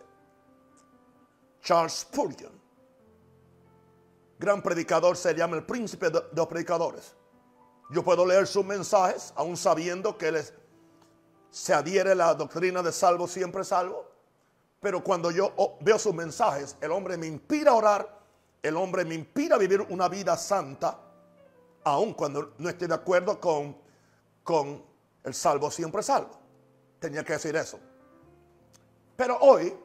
Charles 1.61 1.93
Spurgeon. 1.93 2.51
Gran 4.37 4.61
predicador, 4.61 5.15
se 5.15 5.33
llama 5.33 5.55
el 5.55 5.65
príncipe 5.65 6.09
de 6.09 6.21
los 6.33 6.45
predicadores. 6.45 7.15
Yo 7.89 8.03
puedo 8.03 8.25
leer 8.25 8.45
sus 8.47 8.65
mensajes, 8.65 9.31
aún 9.37 9.55
sabiendo 9.55 10.17
que 10.17 10.27
él 10.27 10.45
se 11.49 11.73
adhiere 11.73 12.11
a 12.11 12.15
la 12.15 12.33
doctrina 12.35 12.83
de 12.83 12.91
salvo, 12.91 13.29
siempre 13.29 13.63
salvo. 13.63 14.11
Pero 14.81 15.01
cuando 15.01 15.31
yo 15.31 15.53
oh, 15.55 15.77
veo 15.79 15.97
sus 15.97 16.13
mensajes, 16.13 16.75
el 16.81 16.91
hombre 16.91 17.15
me 17.15 17.27
inspira 17.27 17.71
a 17.71 17.75
orar, 17.75 18.19
el 18.61 18.75
hombre 18.75 19.05
me 19.05 19.15
inspira 19.15 19.55
a 19.55 19.57
vivir 19.57 19.79
una 19.89 20.09
vida 20.09 20.35
santa, 20.35 20.99
aun 21.85 22.13
cuando 22.13 22.55
no 22.57 22.67
estoy 22.67 22.89
de 22.89 22.95
acuerdo 22.95 23.39
con, 23.39 23.77
con 24.43 24.83
el 25.23 25.33
salvo 25.33 25.71
siempre 25.71 26.03
salvo. 26.03 26.37
Tenía 26.99 27.23
que 27.23 27.31
decir 27.31 27.55
eso. 27.55 27.79
Pero 29.17 29.37
hoy, 29.39 29.75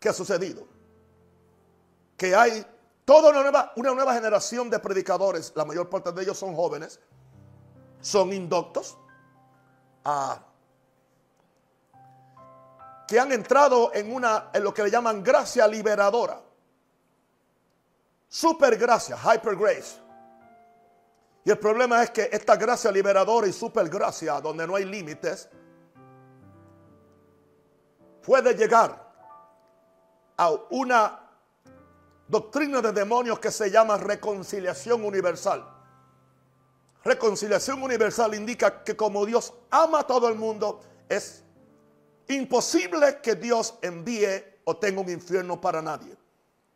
¿qué 0.00 0.08
ha 0.08 0.12
sucedido? 0.12 0.66
Que 2.16 2.34
hay 2.34 2.66
toda 3.04 3.30
una 3.30 3.42
nueva, 3.42 3.72
una 3.76 3.94
nueva 3.94 4.14
generación 4.14 4.68
de 4.70 4.78
predicadores, 4.80 5.52
la 5.54 5.64
mayor 5.64 5.88
parte 5.88 6.10
de 6.10 6.22
ellos 6.22 6.38
son 6.38 6.56
jóvenes, 6.56 6.98
son 8.00 8.32
indoctos, 8.32 8.96
a 10.04 10.42
que 13.06 13.20
han 13.20 13.32
entrado 13.32 13.92
en 13.94 14.12
una 14.12 14.50
en 14.52 14.64
lo 14.64 14.72
que 14.72 14.82
le 14.82 14.90
llaman 14.90 15.22
gracia 15.22 15.66
liberadora. 15.66 16.40
Super 18.28 18.76
gracia, 18.76 19.16
hyper 19.16 19.56
grace. 19.56 19.98
Y 21.44 21.50
el 21.50 21.58
problema 21.58 22.02
es 22.02 22.10
que 22.10 22.28
esta 22.30 22.56
gracia 22.56 22.90
liberadora 22.92 23.46
y 23.46 23.52
super 23.52 23.88
gracia, 23.88 24.40
donde 24.40 24.66
no 24.66 24.74
hay 24.74 24.84
límites, 24.84 25.48
puede 28.28 28.52
llegar 28.52 29.10
a 30.36 30.50
una 30.68 31.18
doctrina 32.28 32.82
de 32.82 32.92
demonios 32.92 33.38
que 33.38 33.50
se 33.50 33.70
llama 33.70 33.96
reconciliación 33.96 35.02
universal. 35.02 35.66
Reconciliación 37.04 37.82
universal 37.82 38.34
indica 38.34 38.84
que 38.84 38.94
como 38.94 39.24
Dios 39.24 39.54
ama 39.70 40.00
a 40.00 40.06
todo 40.06 40.28
el 40.28 40.34
mundo, 40.34 40.82
es 41.08 41.42
imposible 42.28 43.22
que 43.22 43.34
Dios 43.34 43.78
envíe 43.80 44.44
o 44.64 44.76
tenga 44.76 45.00
un 45.00 45.08
infierno 45.08 45.58
para 45.58 45.80
nadie. 45.80 46.14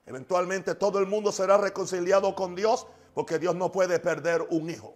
Eventualmente 0.06 0.75
todo 0.75 1.00
el 1.00 1.06
mundo 1.06 1.32
será 1.32 1.59
reconciliado 1.59 2.35
con 2.35 2.54
Dios 2.54 2.87
porque 3.12 3.38
Dios 3.38 3.54
no 3.54 3.71
puede 3.71 4.00
perder 4.00 4.40
un 4.49 4.71
hijo. 4.71 4.94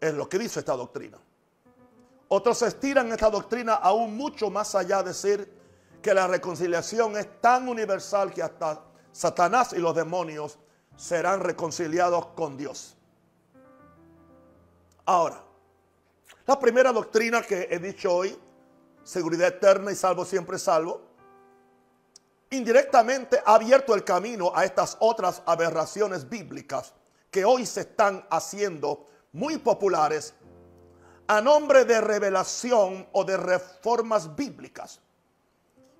Es 0.00 0.14
lo 0.14 0.28
que 0.28 0.40
dice 0.40 0.58
esta 0.58 0.74
doctrina. 0.74 1.20
Otros 2.28 2.62
estiran 2.62 3.12
esta 3.12 3.30
doctrina 3.30 3.74
aún 3.74 4.16
mucho 4.16 4.50
más 4.50 4.74
allá 4.74 5.02
de 5.02 5.10
decir 5.10 5.52
que 6.02 6.12
la 6.12 6.26
reconciliación 6.26 7.16
es 7.16 7.40
tan 7.40 7.68
universal 7.68 8.32
que 8.32 8.42
hasta 8.42 8.82
Satanás 9.12 9.72
y 9.72 9.78
los 9.78 9.94
demonios 9.94 10.58
serán 10.96 11.40
reconciliados 11.40 12.26
con 12.28 12.56
Dios. 12.56 12.96
Ahora, 15.04 15.42
la 16.46 16.58
primera 16.58 16.92
doctrina 16.92 17.42
que 17.42 17.68
he 17.70 17.78
dicho 17.78 18.12
hoy 18.12 18.36
seguridad 19.04 19.48
eterna 19.48 19.92
y 19.92 19.94
salvo 19.94 20.24
siempre 20.24 20.58
salvo, 20.58 21.00
indirectamente 22.50 23.40
ha 23.44 23.54
abierto 23.54 23.94
el 23.94 24.02
camino 24.02 24.50
a 24.52 24.64
estas 24.64 24.96
otras 24.98 25.42
aberraciones 25.46 26.28
bíblicas 26.28 26.92
que 27.30 27.44
hoy 27.44 27.66
se 27.66 27.82
están 27.82 28.26
haciendo 28.30 29.06
muy 29.32 29.58
populares 29.58 30.34
a 31.28 31.40
nombre 31.40 31.84
de 31.84 32.00
revelación 32.00 33.08
o 33.12 33.24
de 33.24 33.36
reformas 33.36 34.34
bíblicas. 34.34 35.00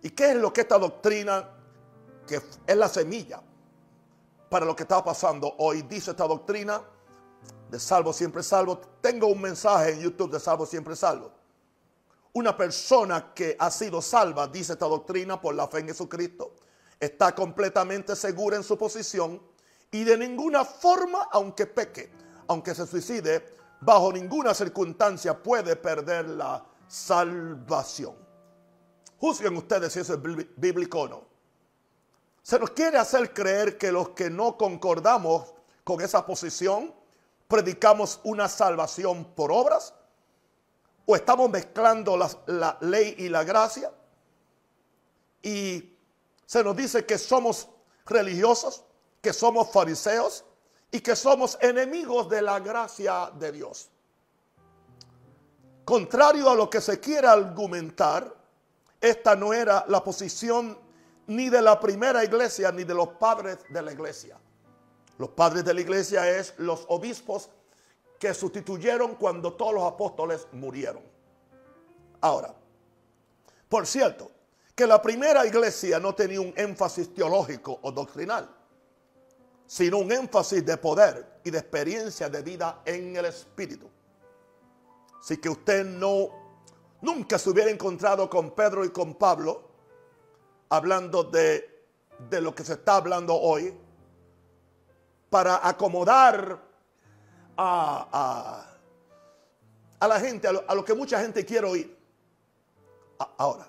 ¿Y 0.03 0.11
qué 0.11 0.31
es 0.31 0.37
lo 0.37 0.53
que 0.53 0.63
esta 0.63 0.79
doctrina, 0.79 1.49
que 2.27 2.41
es 2.67 2.77
la 2.77 2.89
semilla 2.89 3.43
para 4.49 4.65
lo 4.65 4.77
que 4.77 4.85
está 4.85 5.03
pasando 5.03 5.55
hoy, 5.59 5.83
dice 5.83 6.13
esta 6.13 6.27
doctrina 6.27 6.83
de 7.71 7.81
salvo 7.81 8.13
siempre 8.13 8.43
salvo? 8.43 8.79
Tengo 9.01 9.27
un 9.27 9.41
mensaje 9.41 9.93
en 9.93 10.01
YouTube 10.01 10.31
de 10.31 10.41
salvo 10.41 10.67
siempre 10.67 10.95
salvo 10.95 11.37
una 12.37 12.55
persona 12.55 13.33
que 13.33 13.57
ha 13.59 13.71
sido 13.71 14.03
salva, 14.03 14.47
dice 14.47 14.75
esta 14.75 14.85
doctrina, 14.85 15.41
por 15.41 15.55
la 15.55 15.69
fe 15.69 15.79
en 15.79 15.87
Jesucristo, 15.87 16.53
está 17.01 17.35
completamente 17.35 18.15
segura 18.15 18.59
en 18.59 18.63
su 18.63 18.77
posición 18.77 19.41
y 19.91 20.05
de 20.05 20.19
ninguna 20.19 20.63
forma, 20.63 21.29
aunque 21.33 21.65
peque, 21.65 22.13
aunque 22.47 22.75
se 22.75 22.87
suicide, 22.87 23.43
bajo 23.81 24.13
ninguna 24.13 24.55
circunstancia 24.55 25.41
puede 25.43 25.77
perder 25.77 26.29
la 26.29 26.65
salvación. 26.89 28.15
Juzguen 29.19 29.57
ustedes 29.57 29.93
si 29.93 30.01
eso 30.01 30.15
es 30.15 30.21
bíblico 30.57 31.03
o 31.03 31.09
no. 31.09 31.25
Se 32.43 32.59
nos 32.59 32.71
quiere 32.71 32.99
hacer 32.99 33.33
creer 33.33 33.77
que 33.77 33.91
los 33.91 34.11
que 34.11 34.31
no 34.31 34.57
concordamos 34.57 35.55
con 35.85 36.01
esa 36.01 36.25
posición 36.25 36.95
predicamos 37.49 38.21
una 38.25 38.49
salvación 38.49 39.25
por 39.35 39.51
obras 39.51 39.95
o 41.07 41.17
estamos 41.17 41.51
mezclando 41.51 42.17
la, 42.17 42.31
la 42.47 42.79
ley 42.81 43.15
y 43.19 43.29
la 43.29 43.45
gracia 43.45 43.93
y 45.43 45.97
se 46.45 46.63
nos 46.65 46.77
dice 46.77 47.05
que 47.05 47.19
somos 47.19 47.69
religiosos, 48.05 48.85
que 49.21 49.33
somos 49.33 49.71
fariseos 49.71 50.45
y 50.91 51.01
que 51.01 51.17
somos 51.17 51.59
enemigos 51.61 52.29
de 52.29 52.43
la 52.43 52.61
gracia 52.61 53.31
de 53.39 53.53
Dios. 53.53 53.91
Contrario 55.85 56.51
a 56.51 56.55
lo 56.55 56.69
que 56.69 56.81
se 56.81 56.99
quiere 56.99 57.29
argumentar, 57.29 58.35
esta 59.01 59.37
no 59.37 59.53
era 59.53 59.85
la 59.89 60.03
posición 60.03 60.79
ni 61.29 61.49
de 61.49 61.63
la 61.63 61.79
primera 61.79 62.25
iglesia 62.25 62.73
ni 62.73 62.85
de 62.85 62.95
los 62.95 63.09
padres 63.09 63.59
de 63.69 63.83
la 63.83 63.93
iglesia. 63.93 64.39
Los 65.19 65.31
padres 65.31 65.65
de 65.65 65.75
la 65.75 65.81
iglesia 65.81 66.29
es 66.29 66.55
los 66.59 66.85
obispos 66.89 67.51
que 68.19 68.35
sustituyeron 68.35 69.15
cuando 69.15 69.53
todos 69.53 69.75
los 69.75 69.85
apóstoles 69.85 70.47
murieron. 70.53 71.03
Ahora, 72.21 72.55
por 73.69 73.87
cierto, 73.87 74.31
que 74.75 74.87
la 74.87 75.01
primera 75.01 75.47
iglesia 75.47 75.99
no 75.99 76.15
tenía 76.15 76.41
un 76.41 76.53
énfasis 76.57 77.15
teológico 77.15 77.79
o 77.83 77.93
doctrinal, 77.93 78.49
sino 79.67 79.99
un 79.99 80.13
énfasis 80.13 80.65
de 80.65 80.77
poder 80.77 81.41
y 81.45 81.51
de 81.51 81.59
experiencia 81.59 82.29
de 82.29 82.43
vida 82.43 82.83
en 82.85 83.17
el 83.17 83.27
Espíritu. 83.27 83.89
Así 85.21 85.39
que 85.39 85.49
usted 85.49 85.85
no, 85.85 86.29
nunca 87.01 87.39
se 87.39 87.51
hubiera 87.51 87.71
encontrado 87.71 88.31
con 88.31 88.53
Pedro 88.53 88.85
y 88.85 88.91
con 88.91 89.15
Pablo 89.15 89.69
hablando 90.69 91.25
de, 91.25 91.85
de 92.31 92.41
lo 92.41 92.55
que 92.55 92.65
se 92.65 92.75
está 92.75 92.97
hablando 92.97 93.35
hoy 93.35 93.75
para 95.31 95.67
acomodar 95.67 96.63
a, 97.57 98.67
a, 99.99 100.09
la 100.09 100.21
gente, 100.21 100.47
a 100.47 100.51
a 100.51 100.75
lo, 100.75 100.85
que 100.85 100.95
mucha 100.95 101.21
gente 101.21 101.45
quiere 101.45 101.67
oír. 101.67 101.99
ahora, 103.39 103.69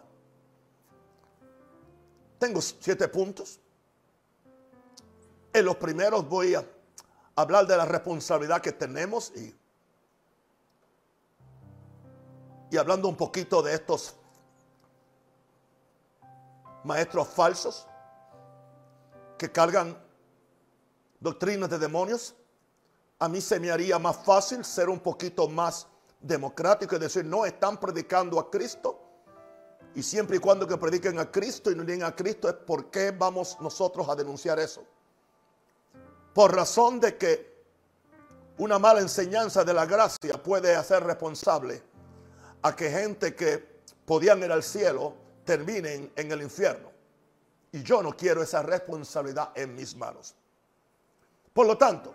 tengo 2.38 2.62
siete 2.62 3.08
puntos. 3.08 3.60
Los 5.64 5.78
primeros 5.78 6.28
voy 6.28 6.56
a 6.56 6.64
hablar 7.36 7.66
de 7.66 7.76
la 7.78 7.86
responsabilidad 7.86 8.62
que 8.62 8.72
tenemos 8.72 9.32
y, 9.36 9.56
y 12.70 12.78
hablando 12.78 13.08
un 13.08 13.16
poquito 13.16 13.62
de 13.62 13.74
estos 13.74 14.16
maestros 16.84 17.28
falsos 17.28 17.88
que 19.38 19.52
cargan 19.52 19.98
doctrinas 21.20 21.70
de 21.70 21.80
demonios. 21.80 22.36
A 23.20 23.28
mí 23.28 23.42
se 23.42 23.60
me 23.60 23.72
haría 23.72 23.98
más 23.98 24.18
fácil 24.18 24.64
ser 24.64 24.90
un 24.90 25.00
poquito 25.00 25.48
más 25.48 25.88
democrático 26.22 26.96
y 26.96 27.00
decir, 27.00 27.26
no, 27.26 27.46
están 27.46 27.80
predicando 27.80 28.40
a 28.40 28.50
Cristo 28.50 29.00
y 29.96 30.04
siempre 30.04 30.38
y 30.38 30.40
cuando 30.40 30.68
que 30.68 30.78
prediquen 30.78 31.18
a 31.18 31.32
Cristo 31.32 31.72
y 31.72 31.76
no 31.76 31.84
digan 31.84 32.08
a 32.08 32.16
Cristo 32.16 32.48
es 32.48 32.54
por 32.54 32.92
qué 32.92 33.12
vamos 33.12 33.58
nosotros 33.60 34.08
a 34.08 34.16
denunciar 34.16 34.60
eso. 34.60 34.86
Por 36.38 36.56
razón 36.56 37.00
de 37.00 37.17
que 37.17 37.63
una 38.60 38.77
mala 38.77 39.00
enseñanza 39.00 39.63
de 39.63 39.74
la 39.74 39.88
gracia 39.88 40.38
puede 40.44 40.75
hacer 40.75 41.03
responsable 41.03 41.82
a 42.62 42.75
que 42.75 42.91
gente 42.91 43.34
que 43.34 43.82
podían 44.06 44.44
ir 44.44 44.51
al 44.51 44.62
cielo 44.62 45.15
terminen 45.44 46.12
en 46.15 46.32
el 46.32 46.44
infierno. 46.44 46.91
Y 47.71 47.82
yo 47.82 48.04
no 48.04 48.15
quiero 48.15 48.43
esa 48.43 48.62
responsabilidad 48.62 49.50
en 49.56 49.73
mis 49.73 49.95
manos. 49.95 50.36
Por 51.54 51.65
lo 51.65 51.76
tanto, 51.76 52.13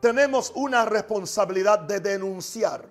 tenemos 0.00 0.52
una 0.54 0.84
responsabilidad 0.84 1.80
de 1.80 1.98
denunciar 1.98 2.84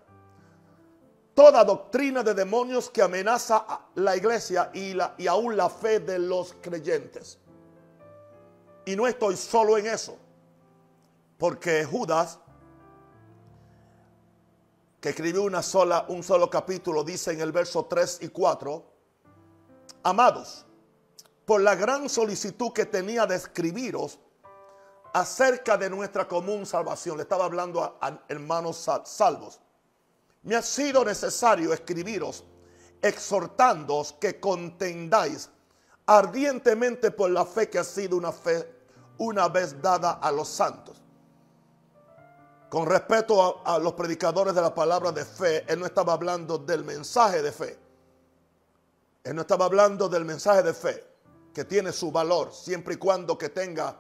toda 1.34 1.64
doctrina 1.64 2.24
de 2.24 2.34
demonios 2.34 2.90
que 2.90 3.02
amenaza 3.02 3.66
a 3.66 3.86
la 3.96 4.18
iglesia 4.18 4.70
y, 4.74 4.96
la, 4.96 5.16
y 5.18 5.28
aún 5.28 5.56
la 5.56 5.70
fe 5.70 6.02
de 6.02 6.20
los 6.20 6.54
creyentes. 6.62 7.40
Y 8.84 8.98
no 8.98 9.08
estoy 9.08 9.38
solo 9.38 9.78
en 9.78 9.88
eso, 9.88 10.25
porque 11.38 11.86
Judas, 11.86 12.40
que 15.02 15.10
escribió 15.10 15.44
una 15.44 15.62
sola, 15.62 16.06
un 16.10 16.24
solo 16.24 16.50
capítulo, 16.50 17.04
dice 17.04 17.32
en 17.32 17.42
el 17.42 17.52
verso 17.52 17.86
3 17.86 18.20
y 18.22 18.30
4, 18.30 18.84
amados, 20.04 20.66
por 21.46 21.62
la 21.62 21.76
gran 21.76 22.10
solicitud 22.10 22.72
que 22.74 22.86
tenía 22.86 23.26
de 23.26 23.36
escribiros 23.36 24.20
acerca 25.14 25.78
de 25.78 25.90
nuestra 25.90 26.28
común 26.28 26.66
salvación, 26.66 27.18
le 27.18 27.24
estaba 27.24 27.46
hablando 27.46 27.84
a, 27.84 28.24
hermanos 28.28 28.90
salvos 29.06 29.60
me 30.46 30.56
ha 30.56 30.62
sido 30.62 31.04
necesario 31.04 31.74
escribiros 31.74 32.44
exhortándoos 33.02 34.14
que 34.14 34.40
contendáis 34.40 35.50
ardientemente 36.06 37.10
por 37.10 37.32
la 37.32 37.46
fe 37.46 37.68
que 37.68 37.80
ha 37.80 37.84
sido 37.84 38.16
una 38.16 38.32
fe 38.32 38.72
una 39.18 39.48
vez 39.50 39.82
dada 39.82 40.12
a 40.12 40.32
los 40.32 40.48
santos. 40.48 41.02
Con 42.76 42.88
respecto 42.88 43.64
a, 43.64 43.76
a, 43.76 43.80
los 43.80 43.94
predicadores 43.94 44.54
de 44.54 44.62
la 44.62 44.76
palabra 44.76 45.10
de 45.14 45.24
fe, 45.24 45.64
él 45.66 45.80
no 45.80 45.86
estaba 45.86 46.12
hablando 46.12 46.58
del 46.58 46.84
mensaje 46.84 47.42
de 47.42 47.54
fe. 47.54 47.80
Él 49.24 49.34
no 49.34 49.44
estaba 49.44 49.64
hablando 49.64 50.10
del 50.10 50.26
mensaje 50.26 50.62
de 50.62 50.74
fe, 50.74 51.08
que 51.54 51.64
tiene 51.64 51.94
su 51.94 52.12
valor 52.12 52.52
siempre 52.52 52.96
y 52.96 52.98
cuando 52.98 53.38
que 53.38 53.48
tenga 53.48 53.98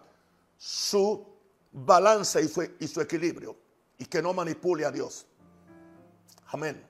su 0.57 1.25
balance 1.71 2.41
y 2.41 2.49
su, 2.49 2.69
y 2.77 2.85
su 2.89 2.99
equilibrio 2.99 3.55
y 3.97 4.07
que 4.07 4.21
no 4.21 4.33
manipule 4.33 4.83
a 4.83 4.91
Dios. 4.91 5.25
Amén. 6.47 6.85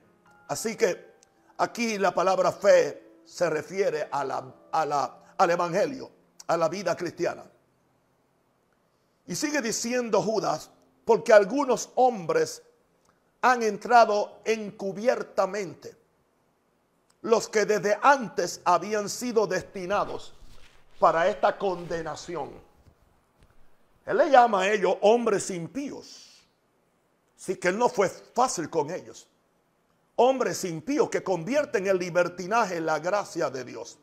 Así 0.48 0.74
que 0.74 1.14
aquí 1.56 1.98
la 1.98 2.12
palabra 2.12 2.50
fe 2.50 3.20
se 3.24 3.48
refiere 3.48 4.08
a 4.10 4.24
la, 4.24 5.22
al 5.38 5.50
Evangelio, 5.52 6.10
a 6.48 6.56
la 6.56 6.68
vida 6.68 6.96
cristiana. 6.96 7.44
Y 9.28 9.36
sigue 9.36 9.62
diciendo 9.62 10.20
Judas, 10.20 10.72
porque 11.06 11.32
algunos 11.32 11.88
hombres 11.94 12.62
han 13.40 13.62
entrado 13.62 14.40
encubiertamente, 14.44 15.96
los 17.22 17.48
que 17.48 17.64
desde 17.64 17.98
antes 18.02 18.60
habían 18.66 19.08
sido 19.08 19.46
destinados 19.46 20.34
para 20.98 21.26
esta 21.28 21.56
condenación. 21.56 22.50
Él 24.04 24.18
le 24.18 24.30
llama 24.30 24.60
a 24.60 24.70
ellos 24.70 24.98
hombres 25.00 25.48
impíos. 25.48 26.44
Así 27.38 27.56
que 27.56 27.68
él 27.68 27.78
no 27.78 27.88
fue 27.88 28.10
fácil 28.10 28.68
con 28.68 28.90
ellos 28.90 29.26
hombres 30.16 30.64
impíos 30.64 31.08
que 31.10 31.22
convierten 31.22 31.86
el 31.86 31.98
libertinaje 31.98 32.78
en 32.78 32.86
la 32.86 32.98
gracia 32.98 33.50
de 33.50 33.64
Dios. 33.64 33.98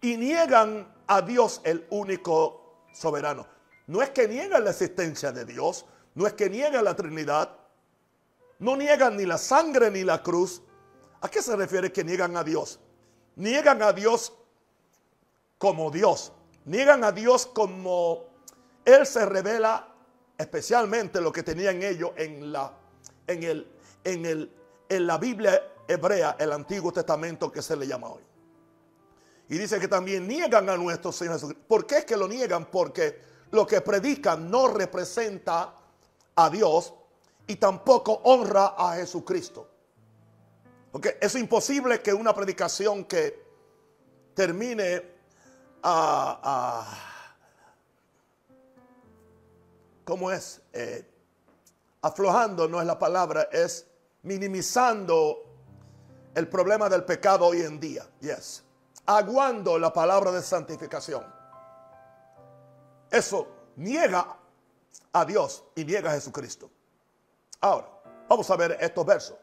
Y 0.00 0.16
niegan 0.16 0.92
a 1.06 1.22
Dios 1.22 1.60
el 1.64 1.86
único 1.90 2.86
soberano. 2.92 3.53
No 3.86 4.02
es 4.02 4.10
que 4.10 4.28
niegan 4.28 4.64
la 4.64 4.70
existencia 4.70 5.32
de 5.32 5.44
Dios, 5.44 5.86
no 6.14 6.26
es 6.26 6.32
que 6.32 6.48
niegan 6.48 6.84
la 6.84 6.96
Trinidad, 6.96 7.56
no 8.58 8.76
niegan 8.76 9.16
ni 9.16 9.26
la 9.26 9.38
sangre 9.38 9.90
ni 9.90 10.04
la 10.04 10.22
cruz. 10.22 10.62
¿A 11.20 11.28
qué 11.28 11.42
se 11.42 11.56
refiere 11.56 11.92
que 11.92 12.04
niegan 12.04 12.36
a 12.36 12.44
Dios? 12.44 12.80
Niegan 13.36 13.82
a 13.82 13.92
Dios 13.92 14.32
como 15.58 15.90
Dios. 15.90 16.32
Niegan 16.64 17.04
a 17.04 17.12
Dios 17.12 17.46
como 17.46 18.26
Él 18.84 19.06
se 19.06 19.26
revela 19.26 19.88
especialmente 20.38 21.20
lo 21.20 21.32
que 21.32 21.42
tenían 21.42 21.82
ellos 21.82 22.10
en, 22.16 22.52
la, 22.52 22.72
en 23.26 23.42
el 23.42 23.74
en, 24.04 24.26
el, 24.26 24.50
en 24.88 25.06
la 25.06 25.18
Biblia 25.18 25.60
hebrea, 25.88 26.36
el 26.38 26.52
Antiguo 26.52 26.92
Testamento 26.92 27.50
que 27.50 27.62
se 27.62 27.76
le 27.76 27.86
llama 27.86 28.08
hoy. 28.08 28.22
Y 29.48 29.58
dice 29.58 29.80
que 29.80 29.88
también 29.88 30.26
niegan 30.26 30.68
a 30.68 30.76
nuestro 30.76 31.12
Señor 31.12 31.34
Jesucristo. 31.34 31.64
¿Por 31.66 31.86
qué 31.86 31.98
es 31.98 32.04
que 32.04 32.16
lo 32.16 32.28
niegan? 32.28 32.66
Porque 32.66 33.20
lo 33.54 33.66
que 33.66 33.80
predican 33.80 34.50
no 34.50 34.68
representa 34.68 35.74
a 36.36 36.50
Dios 36.50 36.92
y 37.46 37.56
tampoco 37.56 38.20
honra 38.24 38.74
a 38.76 38.96
Jesucristo. 38.96 39.68
Porque 40.92 41.18
es 41.20 41.34
imposible 41.34 42.00
que 42.00 42.12
una 42.12 42.34
predicación 42.34 43.04
que 43.04 43.42
termine 44.34 45.14
a 45.82 47.14
¿cómo 50.04 50.30
es? 50.30 50.60
Eh, 50.72 51.04
aflojando 52.02 52.68
no 52.68 52.80
es 52.80 52.86
la 52.86 52.98
palabra, 52.98 53.48
es 53.50 53.86
minimizando 54.22 55.42
el 56.34 56.48
problema 56.48 56.88
del 56.88 57.04
pecado 57.04 57.46
hoy 57.46 57.62
en 57.62 57.80
día. 57.80 58.06
Yes. 58.20 58.62
Aguando 59.06 59.78
la 59.78 59.92
palabra 59.92 60.30
de 60.32 60.42
santificación. 60.42 61.24
Eso 63.10 63.46
niega 63.76 64.36
a 65.12 65.24
Dios 65.24 65.64
y 65.74 65.84
niega 65.84 66.10
a 66.10 66.14
Jesucristo. 66.14 66.70
Ahora, 67.60 67.88
vamos 68.28 68.50
a 68.50 68.56
ver 68.56 68.76
estos 68.80 69.06
versos. 69.06 69.36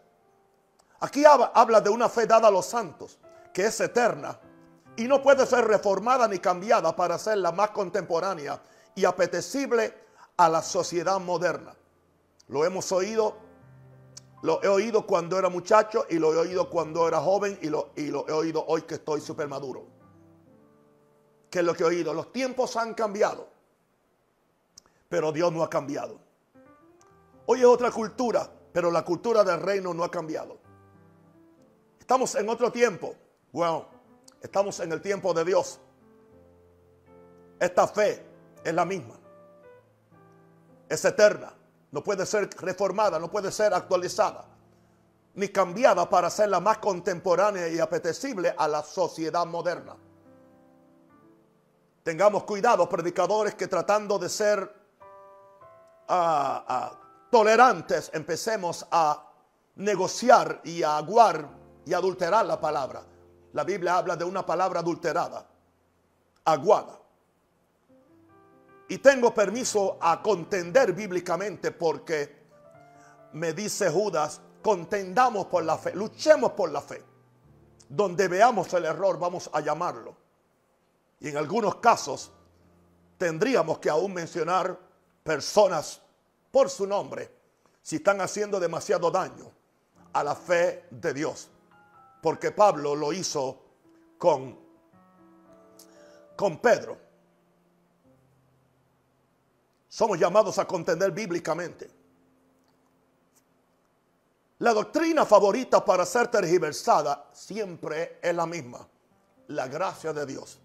Aquí 1.00 1.24
habla 1.26 1.82
de 1.82 1.90
una 1.90 2.10
fe 2.10 2.28
dada 2.28 2.48
a 2.48 2.52
los 2.52 2.66
santos, 2.66 3.18
que 3.54 3.66
es 3.66 3.80
eterna 3.80 4.40
y 4.96 5.08
no 5.08 5.22
puede 5.22 5.46
ser 5.46 5.66
reformada 5.66 6.28
ni 6.28 6.40
cambiada 6.40 6.96
para 6.96 7.18
ser 7.18 7.38
la 7.38 7.52
más 7.52 7.72
contemporánea 7.72 8.62
y 8.96 9.06
apetecible 9.06 9.94
a 10.38 10.50
la 10.50 10.62
sociedad 10.62 11.20
moderna. 11.20 11.76
Lo 12.48 12.66
hemos 12.66 12.92
oído, 12.92 13.38
lo 14.42 14.62
he 14.62 14.68
oído 14.68 15.08
cuando 15.08 15.40
era 15.40 15.50
muchacho 15.50 16.06
y 16.10 16.20
lo 16.20 16.34
he 16.34 16.38
oído 16.38 16.70
cuando 16.70 17.08
era 17.08 17.20
joven 17.20 17.58
y 17.62 17.70
lo, 17.70 17.92
y 17.96 18.08
lo 18.08 18.28
he 18.28 18.34
oído 18.34 18.66
hoy 18.68 18.82
que 18.84 18.96
estoy 18.96 19.22
súper 19.22 19.48
maduro. 19.48 19.86
¿Qué 21.50 21.60
es 21.60 21.66
lo 21.66 21.74
que 21.74 21.84
he 21.84 21.88
oído? 21.88 22.14
Los 22.14 22.32
tiempos 22.32 22.76
han 22.76 22.94
cambiado, 22.94 23.48
pero 25.12 25.34
Dios 25.34 25.52
no 25.52 25.62
ha 25.62 25.70
cambiado. 25.70 26.22
Hoy 27.46 27.60
es 27.60 27.66
otra 27.66 27.92
cultura, 27.92 28.50
pero 28.72 28.90
la 28.90 29.04
cultura 29.04 29.44
del 29.44 29.60
reino 29.60 29.94
no 29.94 30.06
ha 30.06 30.10
cambiado. 30.10 30.58
Estamos 32.00 32.34
en 32.36 32.48
otro 32.48 32.72
tiempo. 32.72 33.14
Bueno, 33.52 33.88
estamos 34.42 34.80
en 34.80 34.90
el 34.94 35.02
tiempo 35.02 35.34
de 35.34 35.44
Dios. 35.44 35.82
Esta 37.60 37.90
fe 37.90 38.26
es 38.64 38.74
la 38.74 38.86
misma. 38.86 39.20
Es 40.88 41.04
eterna. 41.04 41.54
No 41.92 42.02
puede 42.02 42.26
ser 42.26 42.50
reformada, 42.62 43.20
no 43.20 43.30
puede 43.30 43.52
ser 43.52 43.74
actualizada, 43.74 44.46
ni 45.34 45.50
cambiada 45.50 46.10
para 46.10 46.30
ser 46.30 46.48
la 46.48 46.62
más 46.62 46.78
contemporánea 46.78 47.68
y 47.68 47.80
apetecible 47.80 48.56
a 48.58 48.66
la 48.66 48.82
sociedad 48.82 49.46
moderna. 49.46 49.98
Tengamos 52.02 52.46
cuidado, 52.46 52.88
predicadores, 52.88 53.56
que 53.56 53.68
tratando 53.68 54.18
de 54.18 54.30
ser 54.30 54.81
tolerantes, 57.30 58.12
empecemos 58.14 58.86
a 58.92 59.32
negociar 59.76 60.62
y 60.64 60.84
a 60.84 60.98
aguar 60.98 61.48
y 61.86 61.94
adulterar 61.94 62.46
la 62.46 62.60
palabra. 62.60 63.04
La 63.54 63.64
Biblia 63.64 63.98
habla 63.98 64.16
de 64.16 64.24
una 64.24 64.46
palabra 64.46 64.80
adulterada, 64.80 65.48
aguada. 66.46 67.00
Y 68.90 68.98
tengo 68.98 69.34
permiso 69.34 69.98
a 70.02 70.22
contender 70.22 70.94
bíblicamente 70.94 71.72
porque 71.72 72.42
me 73.34 73.54
dice 73.54 73.90
Judas, 73.90 74.42
contendamos 74.62 75.46
por 75.46 75.64
la 75.64 75.78
fe, 75.78 75.96
luchemos 75.96 76.52
por 76.52 76.72
la 76.72 76.82
fe. 76.82 77.04
Donde 77.88 78.28
veamos 78.28 78.74
el 78.74 78.86
error 78.86 79.18
vamos 79.18 79.50
a 79.54 79.62
llamarlo. 79.62 80.16
Y 81.20 81.30
en 81.30 81.38
algunos 81.38 81.76
casos 81.76 82.32
tendríamos 83.18 83.80
que 83.80 83.90
aún 83.90 84.14
mencionar 84.14 84.78
personas 85.24 86.02
por 86.52 86.70
su 86.70 86.86
nombre 86.86 87.32
si 87.82 87.98
están 87.98 88.22
haciendo 88.22 88.60
demasiado 88.60 89.10
daño 89.10 89.52
a 90.14 90.24
la 90.24 90.36
fe 90.36 90.86
de 90.92 91.14
Dios. 91.14 91.50
Porque 92.22 92.52
Pablo 92.52 92.96
lo 92.96 93.12
hizo 93.14 93.62
con, 94.18 94.58
con 96.36 96.60
Pedro. 96.60 96.98
Somos 99.88 100.20
llamados 100.20 100.58
a 100.60 100.66
contender 100.66 101.12
bíblicamente. 101.12 101.90
La 104.60 104.74
doctrina 104.74 105.26
favorita 105.26 105.84
para 105.84 106.06
ser 106.06 106.28
tergiversada 106.28 107.30
siempre 107.34 108.20
es 108.22 108.36
la 108.36 108.46
misma, 108.46 108.88
la 109.48 109.68
gracia 109.68 110.14
de 110.14 110.26
Dios. 110.26 110.60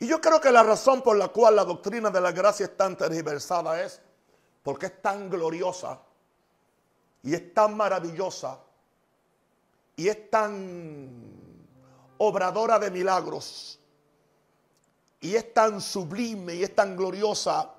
Y 0.00 0.06
yo 0.06 0.18
creo 0.18 0.40
que 0.40 0.50
la 0.50 0.62
razón 0.62 1.02
por 1.02 1.16
la 1.16 1.28
cual 1.28 1.56
la 1.56 1.64
doctrina 1.64 2.08
de 2.08 2.22
la 2.22 2.32
gracia 2.32 2.64
es 2.64 2.74
tan 2.74 2.96
tergiversada 2.96 3.82
es 3.82 4.00
porque 4.62 4.86
es 4.86 5.02
tan 5.02 5.28
gloriosa 5.28 6.00
y 7.22 7.34
es 7.34 7.52
tan 7.52 7.76
maravillosa 7.76 8.58
y 9.96 10.08
es 10.08 10.30
tan 10.30 11.10
obradora 12.16 12.78
de 12.78 12.90
milagros 12.90 13.78
y 15.20 15.36
es 15.36 15.52
tan 15.52 15.82
sublime 15.82 16.54
y 16.54 16.62
es 16.62 16.74
tan 16.74 16.96
gloriosa 16.96 17.70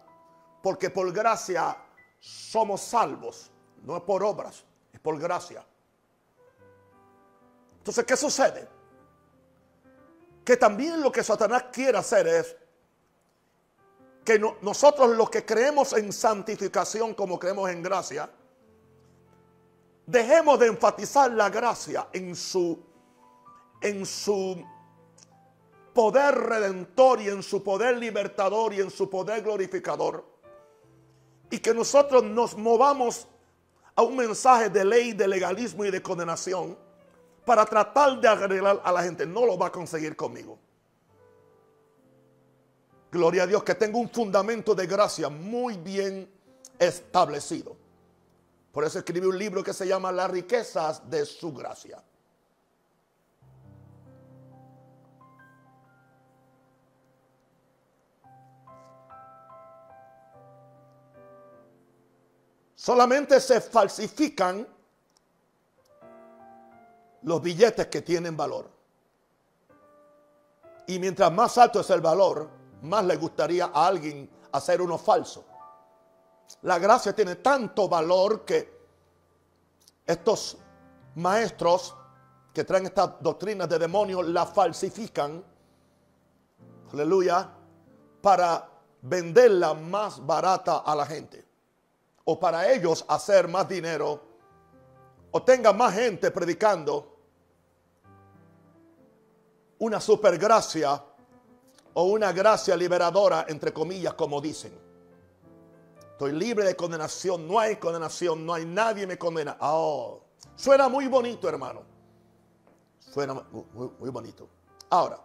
porque 0.61 0.91
por 0.91 1.11
gracia 1.11 1.75
somos 2.19 2.81
salvos, 2.81 3.49
no 3.81 3.97
es 3.97 4.03
por 4.03 4.23
obras, 4.23 4.63
es 4.93 4.99
por 4.99 5.19
gracia. 5.19 5.65
Entonces, 7.79 8.05
¿qué 8.05 8.15
sucede? 8.15 8.69
Que 10.43 10.57
también 10.57 11.01
lo 11.01 11.11
que 11.11 11.23
Satanás 11.23 11.65
quiere 11.71 11.97
hacer 11.97 12.27
es 12.27 12.55
que 14.23 14.39
nosotros 14.61 15.15
los 15.15 15.29
que 15.29 15.45
creemos 15.45 15.93
en 15.93 16.13
santificación 16.13 17.13
como 17.13 17.39
creemos 17.39 17.69
en 17.69 17.81
gracia, 17.81 18.29
dejemos 20.05 20.59
de 20.59 20.67
enfatizar 20.67 21.31
la 21.31 21.49
gracia 21.49 22.07
en 22.13 22.35
su, 22.35 22.79
en 23.81 24.05
su 24.05 24.63
poder 25.93 26.35
redentor 26.35 27.21
y 27.21 27.29
en 27.29 27.41
su 27.43 27.63
poder 27.63 27.97
libertador 27.97 28.73
y 28.73 28.81
en 28.81 28.89
su 28.89 29.09
poder 29.09 29.41
glorificador. 29.41 30.25
Y 31.49 31.59
que 31.59 31.73
nosotros 31.73 32.23
nos 32.23 32.55
movamos 32.57 33.27
a 33.95 34.03
un 34.03 34.15
mensaje 34.15 34.69
de 34.69 34.85
ley, 34.85 35.13
de 35.13 35.27
legalismo 35.27 35.83
y 35.83 35.91
de 35.91 36.01
condenación 36.01 36.77
para 37.45 37.65
tratar 37.65 38.19
de 38.19 38.27
arreglar 38.27 38.81
a 38.83 38.91
la 38.91 39.03
gente. 39.03 39.25
No 39.25 39.45
lo 39.45 39.57
va 39.57 39.67
a 39.67 39.71
conseguir 39.71 40.15
conmigo. 40.15 40.57
Gloria 43.11 43.43
a 43.43 43.47
Dios 43.47 43.63
que 43.63 43.75
tengo 43.75 43.99
un 43.99 44.09
fundamento 44.09 44.73
de 44.73 44.87
gracia 44.87 45.29
muy 45.29 45.77
bien 45.77 46.31
establecido. 46.79 47.75
Por 48.71 48.85
eso 48.85 48.99
escribí 48.99 49.25
un 49.25 49.37
libro 49.37 49.63
que 49.63 49.73
se 49.73 49.85
llama 49.85 50.11
Las 50.11 50.31
riquezas 50.31 51.09
de 51.09 51.25
su 51.25 51.51
gracia. 51.51 52.01
Solamente 62.75 63.39
se 63.39 63.61
falsifican 63.61 64.65
los 67.23 67.41
billetes 67.41 67.87
que 67.87 68.01
tienen 68.01 68.35
valor. 68.35 68.69
Y 70.87 70.99
mientras 70.99 71.31
más 71.31 71.57
alto 71.57 71.79
es 71.79 71.89
el 71.89 72.01
valor, 72.01 72.49
más 72.81 73.05
le 73.05 73.15
gustaría 73.15 73.65
a 73.65 73.87
alguien 73.87 74.29
hacer 74.51 74.81
uno 74.81 74.97
falso. 74.97 75.45
La 76.63 76.79
gracia 76.79 77.13
tiene 77.13 77.35
tanto 77.35 77.87
valor 77.87 78.43
que 78.43 78.81
estos 80.05 80.57
maestros 81.15 81.95
que 82.53 82.63
traen 82.63 82.85
estas 82.85 83.21
doctrinas 83.21 83.69
de 83.69 83.79
demonios 83.79 84.27
la 84.27 84.45
falsifican, 84.45 85.43
aleluya, 86.91 87.49
para 88.21 88.69
venderla 89.01 89.73
más 89.73 90.25
barata 90.25 90.79
a 90.79 90.95
la 90.95 91.05
gente 91.05 91.45
o 92.25 92.39
para 92.39 92.71
ellos 92.71 93.05
hacer 93.07 93.47
más 93.47 93.67
dinero 93.67 94.30
o 95.31 95.41
tenga 95.43 95.73
más 95.73 95.93
gente 95.95 96.29
predicando 96.31 97.17
una 99.79 99.99
supergracia 99.99 101.03
o 101.93 102.03
una 102.03 102.31
gracia 102.31 102.75
liberadora, 102.75 103.45
entre 103.47 103.73
comillas, 103.73 104.13
como 104.13 104.39
dicen. 104.39 104.71
Estoy 106.11 106.33
libre 106.33 106.65
de 106.65 106.75
condenación, 106.75 107.47
no 107.47 107.59
hay 107.59 107.77
condenación, 107.77 108.45
no 108.45 108.53
hay 108.53 108.65
nadie 108.65 109.07
me 109.07 109.17
condena. 109.17 109.57
Oh, 109.61 110.21
suena 110.55 110.87
muy 110.87 111.07
bonito, 111.07 111.49
hermano. 111.49 111.81
Suena 112.99 113.33
muy, 113.33 113.89
muy 113.99 114.09
bonito. 114.09 114.47
Ahora, 114.89 115.19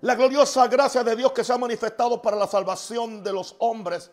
la 0.00 0.14
gloriosa 0.14 0.66
gracia 0.68 1.04
de 1.04 1.16
Dios 1.16 1.32
que 1.32 1.44
se 1.44 1.52
ha 1.52 1.58
manifestado 1.58 2.20
para 2.22 2.36
la 2.36 2.46
salvación 2.46 3.22
de 3.22 3.32
los 3.32 3.56
hombres 3.58 4.10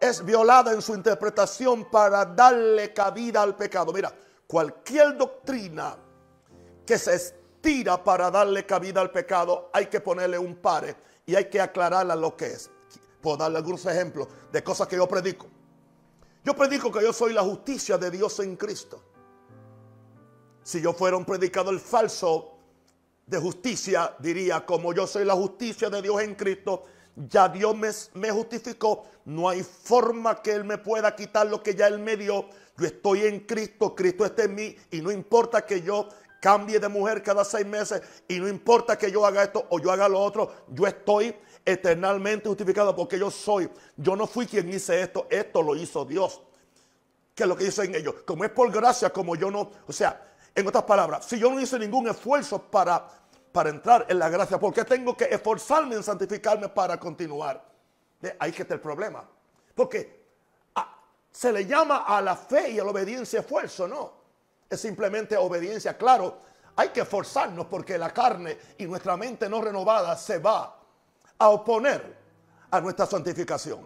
es 0.00 0.24
violada 0.24 0.72
en 0.72 0.82
su 0.82 0.94
interpretación 0.94 1.90
para 1.90 2.24
darle 2.24 2.92
cabida 2.92 3.42
al 3.42 3.56
pecado. 3.56 3.92
Mira, 3.92 4.12
cualquier 4.46 5.16
doctrina 5.16 5.96
que 6.84 6.98
se 6.98 7.14
estira 7.14 8.02
para 8.02 8.30
darle 8.30 8.64
cabida 8.64 9.00
al 9.00 9.10
pecado, 9.10 9.70
hay 9.72 9.86
que 9.86 10.00
ponerle 10.00 10.38
un 10.38 10.56
pare 10.56 10.96
y 11.24 11.34
hay 11.34 11.46
que 11.46 11.60
aclararla 11.60 12.14
lo 12.14 12.36
que 12.36 12.46
es. 12.46 12.70
Puedo 13.20 13.38
darle 13.38 13.58
algunos 13.58 13.84
ejemplos 13.86 14.28
de 14.52 14.62
cosas 14.62 14.86
que 14.86 14.96
yo 14.96 15.08
predico. 15.08 15.46
Yo 16.44 16.54
predico 16.54 16.92
que 16.92 17.02
yo 17.02 17.12
soy 17.12 17.32
la 17.32 17.42
justicia 17.42 17.98
de 17.98 18.10
Dios 18.10 18.38
en 18.40 18.56
Cristo. 18.56 19.02
Si 20.62 20.80
yo 20.80 20.92
fuera 20.92 21.16
un 21.16 21.24
predicador 21.24 21.78
falso, 21.80 22.56
de 23.26 23.38
justicia, 23.38 24.14
diría, 24.20 24.64
como 24.64 24.94
yo 24.94 25.06
soy 25.06 25.24
la 25.24 25.34
justicia 25.34 25.90
de 25.90 26.00
Dios 26.00 26.22
en 26.22 26.36
Cristo, 26.36 26.84
ya 27.16 27.48
Dios 27.48 27.74
me, 28.14 28.30
justificó, 28.30 29.06
no 29.24 29.48
hay 29.48 29.62
forma 29.62 30.42
que 30.42 30.52
Él 30.52 30.64
me 30.64 30.78
pueda 30.78 31.16
quitar 31.16 31.46
lo 31.46 31.62
que 31.62 31.74
ya 31.74 31.86
Él 31.86 31.98
me 31.98 32.16
dio. 32.16 32.48
Yo 32.76 32.86
estoy 32.86 33.22
en 33.22 33.40
Cristo, 33.40 33.94
Cristo 33.94 34.24
está 34.24 34.44
en 34.44 34.54
mí 34.54 34.76
y 34.90 35.00
no 35.00 35.10
importa 35.10 35.64
que 35.64 35.80
yo 35.80 36.08
cambie 36.40 36.78
de 36.78 36.88
mujer 36.88 37.22
cada 37.22 37.42
seis 37.44 37.66
meses 37.66 38.02
y 38.28 38.38
no 38.38 38.48
importa 38.48 38.98
que 38.98 39.10
yo 39.10 39.24
haga 39.24 39.42
esto 39.42 39.66
o 39.70 39.80
yo 39.80 39.90
haga 39.90 40.08
lo 40.08 40.20
otro, 40.20 40.52
yo 40.68 40.86
estoy 40.86 41.34
eternalmente 41.64 42.48
justificado 42.48 42.94
porque 42.94 43.18
yo 43.18 43.30
soy. 43.30 43.70
Yo 43.96 44.14
no 44.14 44.26
fui 44.26 44.46
quien 44.46 44.68
hice 44.68 45.00
esto, 45.00 45.26
esto 45.30 45.62
lo 45.62 45.74
hizo 45.74 46.04
Dios. 46.04 46.42
Que 47.34 47.44
es 47.44 47.48
lo 47.48 47.56
que 47.56 47.64
dicen 47.64 47.94
ellos. 47.94 48.16
Como 48.26 48.44
es 48.44 48.50
por 48.50 48.70
gracia, 48.70 49.10
como 49.10 49.36
yo 49.36 49.50
no, 49.50 49.70
o 49.86 49.92
sea, 49.92 50.34
en 50.54 50.66
otras 50.66 50.84
palabras, 50.84 51.26
si 51.26 51.38
yo 51.38 51.50
no 51.50 51.60
hice 51.60 51.78
ningún 51.78 52.08
esfuerzo 52.08 52.62
para, 52.62 53.06
para 53.56 53.70
entrar 53.70 54.04
en 54.10 54.18
la 54.18 54.28
gracia, 54.28 54.60
¿por 54.60 54.74
qué 54.74 54.84
tengo 54.84 55.16
que 55.16 55.24
esforzarme 55.24 55.94
en 55.94 56.02
santificarme 56.02 56.68
para 56.68 57.00
continuar? 57.00 57.64
Ahí 58.38 58.52
que 58.52 58.60
está 58.60 58.74
el 58.74 58.80
problema. 58.80 59.26
Porque 59.74 60.26
ah, 60.74 61.00
se 61.30 61.50
le 61.50 61.64
llama 61.64 62.04
a 62.06 62.20
la 62.20 62.36
fe 62.36 62.72
y 62.72 62.78
a 62.78 62.84
la 62.84 62.90
obediencia 62.90 63.40
esfuerzo, 63.40 63.88
no. 63.88 64.12
Es 64.68 64.78
simplemente 64.78 65.38
obediencia. 65.38 65.96
Claro, 65.96 66.36
hay 66.76 66.90
que 66.90 67.00
esforzarnos 67.00 67.64
porque 67.64 67.96
la 67.96 68.12
carne 68.12 68.58
y 68.76 68.84
nuestra 68.84 69.16
mente 69.16 69.48
no 69.48 69.62
renovada 69.62 70.14
se 70.16 70.38
va 70.38 70.78
a 71.38 71.48
oponer 71.48 72.14
a 72.70 72.78
nuestra 72.82 73.06
santificación. 73.06 73.80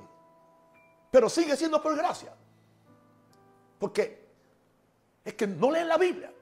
Pero 1.13 1.29
sigue 1.29 1.57
siendo 1.57 1.81
por 1.81 1.95
gracia. 1.95 2.35
Porque 3.79 4.31
es 5.25 5.35
que 5.35 5.47
no 5.47 5.71
leen 5.71 5.87
la 5.87 5.97
Biblia. 5.97 6.33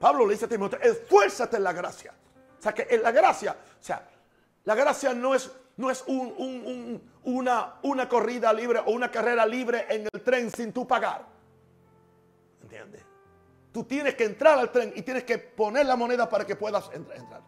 Pablo 0.00 0.24
le 0.24 0.32
dice 0.32 0.46
a 0.46 0.48
Timoteo, 0.48 0.80
esfuérzate 0.80 1.58
en 1.58 1.64
la 1.64 1.74
gracia. 1.74 2.14
O 2.62 2.64
sea 2.64 2.72
que 2.72 2.96
la 2.98 3.10
gracia, 3.10 3.56
o 3.80 3.84
sea, 3.84 4.08
la 4.62 4.76
gracia 4.76 5.12
no 5.12 5.34
es, 5.34 5.50
no 5.78 5.90
es 5.90 6.04
una, 6.06 7.74
una 7.82 8.08
corrida 8.08 8.52
libre 8.52 8.78
o 8.86 8.92
una 8.92 9.10
carrera 9.10 9.44
libre 9.44 9.84
en 9.88 10.02
el 10.12 10.22
tren 10.22 10.48
sin 10.48 10.72
tú 10.72 10.86
pagar. 10.86 11.26
¿Entiendes? 12.62 13.02
Tú 13.72 13.82
tienes 13.82 14.14
que 14.14 14.26
entrar 14.26 14.60
al 14.60 14.70
tren 14.70 14.92
y 14.94 15.02
tienes 15.02 15.24
que 15.24 15.38
poner 15.38 15.86
la 15.86 15.96
moneda 15.96 16.28
para 16.28 16.46
que 16.46 16.54
puedas 16.54 16.88
entrar. 16.92 17.42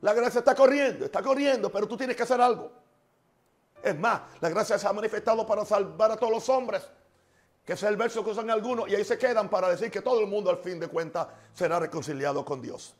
La 0.00 0.14
gracia 0.14 0.38
está 0.38 0.54
corriendo, 0.54 1.04
está 1.04 1.20
corriendo, 1.20 1.70
pero 1.70 1.86
tú 1.86 1.94
tienes 1.94 2.16
que 2.16 2.22
hacer 2.22 2.40
algo. 2.40 2.72
Es 3.82 3.98
más, 3.98 4.22
la 4.40 4.48
gracia 4.48 4.78
se 4.78 4.88
ha 4.88 4.94
manifestado 4.94 5.46
para 5.46 5.62
salvar 5.66 6.10
a 6.10 6.16
todos 6.16 6.32
los 6.32 6.48
hombres. 6.48 6.88
Que 7.66 7.74
es 7.74 7.82
el 7.82 7.98
verso 7.98 8.24
que 8.24 8.30
usan 8.30 8.48
algunos 8.48 8.88
y 8.88 8.94
ahí 8.94 9.04
se 9.04 9.18
quedan 9.18 9.50
para 9.50 9.68
decir 9.68 9.90
que 9.90 10.00
todo 10.00 10.20
el 10.20 10.26
mundo 10.26 10.48
al 10.48 10.56
fin 10.56 10.80
de 10.80 10.88
cuentas 10.88 11.26
será 11.52 11.78
reconciliado 11.78 12.42
con 12.42 12.62
Dios. 12.62 12.96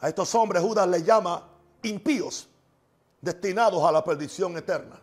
A 0.00 0.08
estos 0.08 0.34
hombres 0.34 0.62
Judas 0.62 0.88
les 0.88 1.04
llama 1.04 1.46
impíos, 1.82 2.48
destinados 3.20 3.82
a 3.84 3.92
la 3.92 4.02
perdición 4.02 4.56
eterna. 4.56 5.00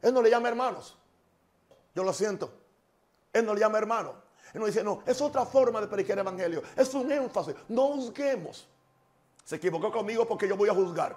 Él 0.00 0.14
no 0.14 0.22
le 0.22 0.30
llama 0.30 0.48
hermanos. 0.48 0.96
Yo 1.94 2.04
lo 2.04 2.12
siento. 2.12 2.52
Él 3.32 3.44
no 3.44 3.54
le 3.54 3.60
llama 3.60 3.78
hermano. 3.78 4.14
Él 4.54 4.60
no 4.60 4.66
dice, 4.66 4.82
no, 4.82 5.02
es 5.04 5.20
otra 5.20 5.44
forma 5.44 5.80
de 5.80 5.88
predicar 5.88 6.18
el 6.18 6.26
evangelio. 6.26 6.62
Es 6.76 6.94
un 6.94 7.10
énfasis. 7.10 7.54
No 7.68 7.88
juzguemos. 7.88 8.66
Se 9.44 9.56
equivocó 9.56 9.90
conmigo 9.90 10.26
porque 10.26 10.48
yo 10.48 10.56
voy 10.56 10.68
a 10.68 10.74
juzgar. 10.74 11.16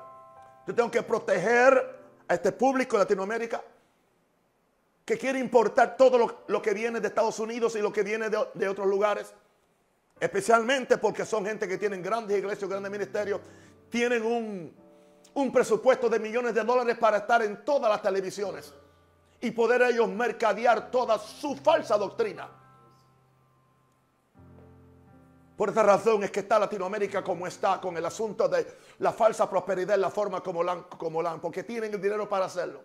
Yo 0.67 0.75
tengo 0.75 0.91
que 0.91 1.01
proteger 1.01 1.99
a 2.27 2.33
este 2.33 2.51
público 2.51 2.97
de 2.97 3.03
Latinoamérica 3.03 3.63
que 5.05 5.17
quiere 5.17 5.39
importar 5.39 5.97
todo 5.97 6.41
lo, 6.47 6.61
que 6.61 6.73
viene 6.73 6.99
de 6.99 7.07
Estados 7.07 7.39
Unidos 7.39 7.75
y 7.75 7.79
lo 7.79 7.91
que 7.91 8.03
viene 8.03 8.29
de, 8.29 8.67
otros 8.69 8.87
lugares. 8.87 9.33
Especialmente 10.21 10.99
porque 10.99 11.25
son 11.25 11.43
gente 11.43 11.67
que 11.67 11.79
tienen 11.79 11.99
grandes 11.99 12.37
iglesias, 12.37 12.69
grandes 12.69 12.91
ministerios. 12.91 13.41
Tienen 13.89 14.23
un, 14.23 14.71
un 15.33 15.51
presupuesto 15.51 16.07
de 16.07 16.19
millones 16.19 16.53
de 16.53 16.63
dólares 16.63 16.95
para 16.99 17.17
estar 17.17 17.41
en 17.41 17.65
todas 17.65 17.89
las 17.89 18.03
televisiones 18.03 18.71
y 19.41 19.49
poder 19.49 19.81
ellos 19.81 20.07
mercadear 20.07 20.91
toda 20.91 21.17
su 21.17 21.55
falsa 21.55 21.97
doctrina. 21.97 22.47
Por 25.57 25.69
esta 25.69 25.81
razón 25.81 26.23
es 26.23 26.29
que 26.29 26.41
está 26.41 26.59
Latinoamérica 26.59 27.23
como 27.23 27.47
está 27.47 27.81
con 27.81 27.97
el 27.97 28.05
asunto 28.05 28.47
de 28.47 28.77
la 28.99 29.11
falsa 29.11 29.49
prosperidad 29.49 29.95
en 29.95 30.01
la 30.01 30.11
forma 30.11 30.43
como 30.43 30.63
la, 30.63 30.83
como 30.83 31.19
la 31.23 31.35
porque 31.37 31.63
tienen 31.63 31.95
el 31.95 31.99
dinero 31.99 32.29
para 32.29 32.45
hacerlo. 32.45 32.83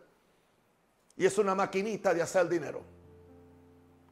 Y 1.18 1.27
es 1.27 1.37
una 1.37 1.55
maquinita 1.55 2.14
de 2.14 2.22
hacer 2.22 2.49
dinero. 2.49 2.83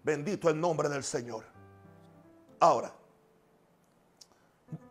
Bendito 0.02 0.50
el 0.50 0.60
nombre 0.60 0.90
del 0.90 1.04
Señor. 1.04 1.44
Ahora, 2.60 2.92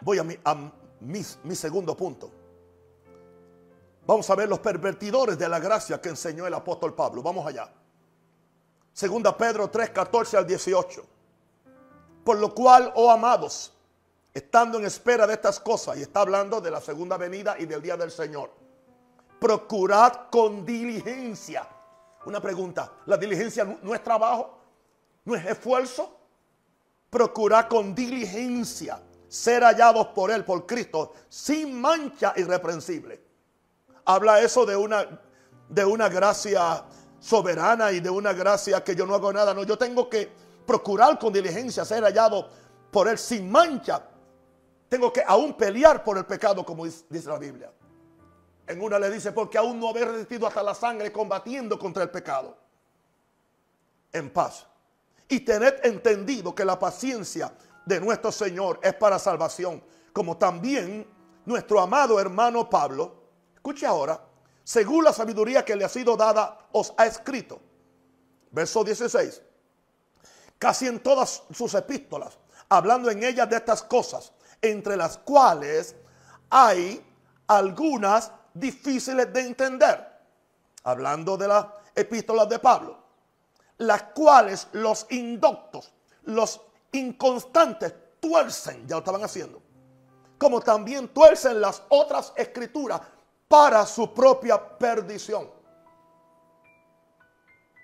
voy 0.01 0.19
a 0.19 0.23
mi 0.23 1.55
segundo 1.55 1.95
punto. 1.95 2.31
Vamos 4.05 4.29
a 4.29 4.35
ver 4.35 4.49
los 4.49 4.59
pervertidores 4.59 5.37
de 5.37 5.47
la 5.47 5.59
gracia 5.59 6.01
que 6.01 6.09
enseñó 6.09 6.45
el 6.45 6.53
apóstol 6.53 6.93
Pablo. 6.93 7.23
Vamos 7.23 7.47
allá. 7.47 7.69
Segunda 8.91 9.35
Pedro 9.35 9.69
3, 9.69 9.91
14 9.91 10.37
al 10.37 10.45
18. 10.45 11.05
Por 12.23 12.37
lo 12.37 12.53
cual, 12.53 12.91
oh 12.95 13.09
amados, 13.09 13.73
estando 14.33 14.77
en 14.77 14.85
espera 14.85 15.25
de 15.25 15.33
estas 15.33 15.59
cosas, 15.59 15.97
y 15.97 16.01
está 16.01 16.21
hablando 16.21 16.59
de 16.59 16.71
la 16.71 16.81
segunda 16.81 17.17
venida 17.17 17.55
y 17.57 17.65
del 17.65 17.81
día 17.81 17.95
del 17.95 18.11
Señor, 18.11 18.51
procurad 19.39 20.29
con 20.29 20.65
diligencia. 20.65 21.67
Una 22.25 22.41
pregunta, 22.41 22.91
¿la 23.05 23.17
diligencia 23.17 23.63
no 23.81 23.93
es 23.95 24.03
trabajo? 24.03 24.59
¿No 25.25 25.35
es 25.35 25.45
esfuerzo? 25.45 26.17
Procurad 27.09 27.67
con 27.67 27.95
diligencia 27.95 29.01
ser 29.33 29.63
hallados 29.63 30.07
por 30.07 30.31
Él, 30.31 30.45
por 30.45 30.65
Cristo, 30.65 31.13
sin 31.29 31.79
mancha 31.79 32.33
irreprensible 32.35 33.33
habla 34.05 34.41
eso 34.41 34.65
de 34.65 34.75
una, 34.75 35.19
de 35.69 35.85
una 35.85 36.09
gracia 36.09 36.83
soberana 37.19 37.91
y 37.91 37.99
de 37.99 38.09
una 38.09 38.33
gracia 38.33 38.83
que 38.83 38.95
yo 38.95 39.05
no 39.05 39.15
hago 39.15 39.31
nada. 39.31 39.53
No, 39.53 39.63
yo 39.63 39.77
tengo 39.77 40.09
que 40.09 40.29
procurar 40.65 41.17
con 41.19 41.33
diligencia 41.33 41.85
ser 41.85 42.03
hallado 42.03 42.49
por 42.91 43.07
Él 43.07 43.17
sin 43.17 43.49
mancha. 43.49 44.03
Tengo 44.89 45.11
que 45.11 45.23
aún 45.25 45.55
pelear 45.55 46.03
por 46.03 46.17
el 46.17 46.25
pecado, 46.25 46.65
como 46.65 46.85
dice 46.85 47.29
la 47.29 47.39
Biblia. 47.39 47.71
En 48.67 48.81
una 48.81 48.99
le 48.99 49.09
dice, 49.09 49.31
porque 49.31 49.57
aún 49.57 49.79
no 49.79 49.89
haber 49.89 50.09
resistido 50.09 50.47
hasta 50.47 50.63
la 50.63 50.73
sangre 50.73 51.11
combatiendo 51.11 51.77
contra 51.77 52.03
el 52.03 52.09
pecado. 52.09 52.57
En 54.11 54.29
paz. 54.29 54.65
Y 55.27 55.39
tened 55.39 55.83
entendido 55.83 56.53
que 56.53 56.63
la 56.63 56.77
paciencia 56.77 57.51
de 57.85 57.99
nuestro 57.99 58.31
Señor 58.31 58.79
es 58.83 58.93
para 58.93 59.19
salvación, 59.19 59.83
como 60.11 60.37
también 60.37 61.07
nuestro 61.45 61.79
amado 61.79 62.19
hermano 62.19 62.69
Pablo 62.69 63.23
Escuche 63.63 63.85
ahora, 63.85 64.19
según 64.65 65.05
la 65.05 65.13
sabiduría 65.13 65.63
que 65.63 65.77
le 65.77 65.85
ha 65.85 65.89
sido 65.89 66.17
dada, 66.17 66.67
os 66.73 66.93
ha 66.97 67.05
escrito. 67.05 67.61
Verso 68.51 68.83
16. 68.83 69.41
Casi 70.59 70.87
en 70.87 70.99
todas 70.99 71.43
sus 71.49 71.73
epístolas, 71.73 72.37
hablando 72.67 73.09
en 73.09 73.23
ellas 73.23 73.49
de 73.49 73.55
estas 73.55 73.81
cosas, 73.81 74.33
entre 74.61 74.97
las 74.97 75.17
cuales 75.17 75.95
hay 76.49 77.01
algunas 77.47 78.33
difíciles 78.53 79.31
de 79.31 79.39
entender. 79.39 80.11
Hablando 80.83 81.37
de 81.37 81.47
las 81.47 81.65
epístolas 81.95 82.49
de 82.49 82.59
Pablo, 82.59 82.97
las 83.77 84.03
cuales 84.13 84.67
los 84.73 85.07
indoctos, 85.09 85.93
los 86.23 86.59
inconstantes, 86.93 87.93
tuercen, 88.19 88.87
ya 88.87 88.95
lo 88.95 88.99
estaban 88.99 89.23
haciendo, 89.23 89.61
como 90.37 90.61
también 90.61 91.09
tuercen 91.09 91.59
las 91.59 91.83
otras 91.89 92.33
escrituras 92.35 93.01
para 93.47 93.85
su 93.85 94.13
propia 94.13 94.57
perdición. 94.77 95.49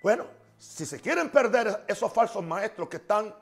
Bueno, 0.02 0.24
si 0.56 0.86
se 0.86 1.00
quieren 1.00 1.30
perder 1.30 1.84
esos 1.86 2.12
falsos 2.12 2.42
maestros 2.42 2.88
que 2.88 2.96
están 2.96 3.34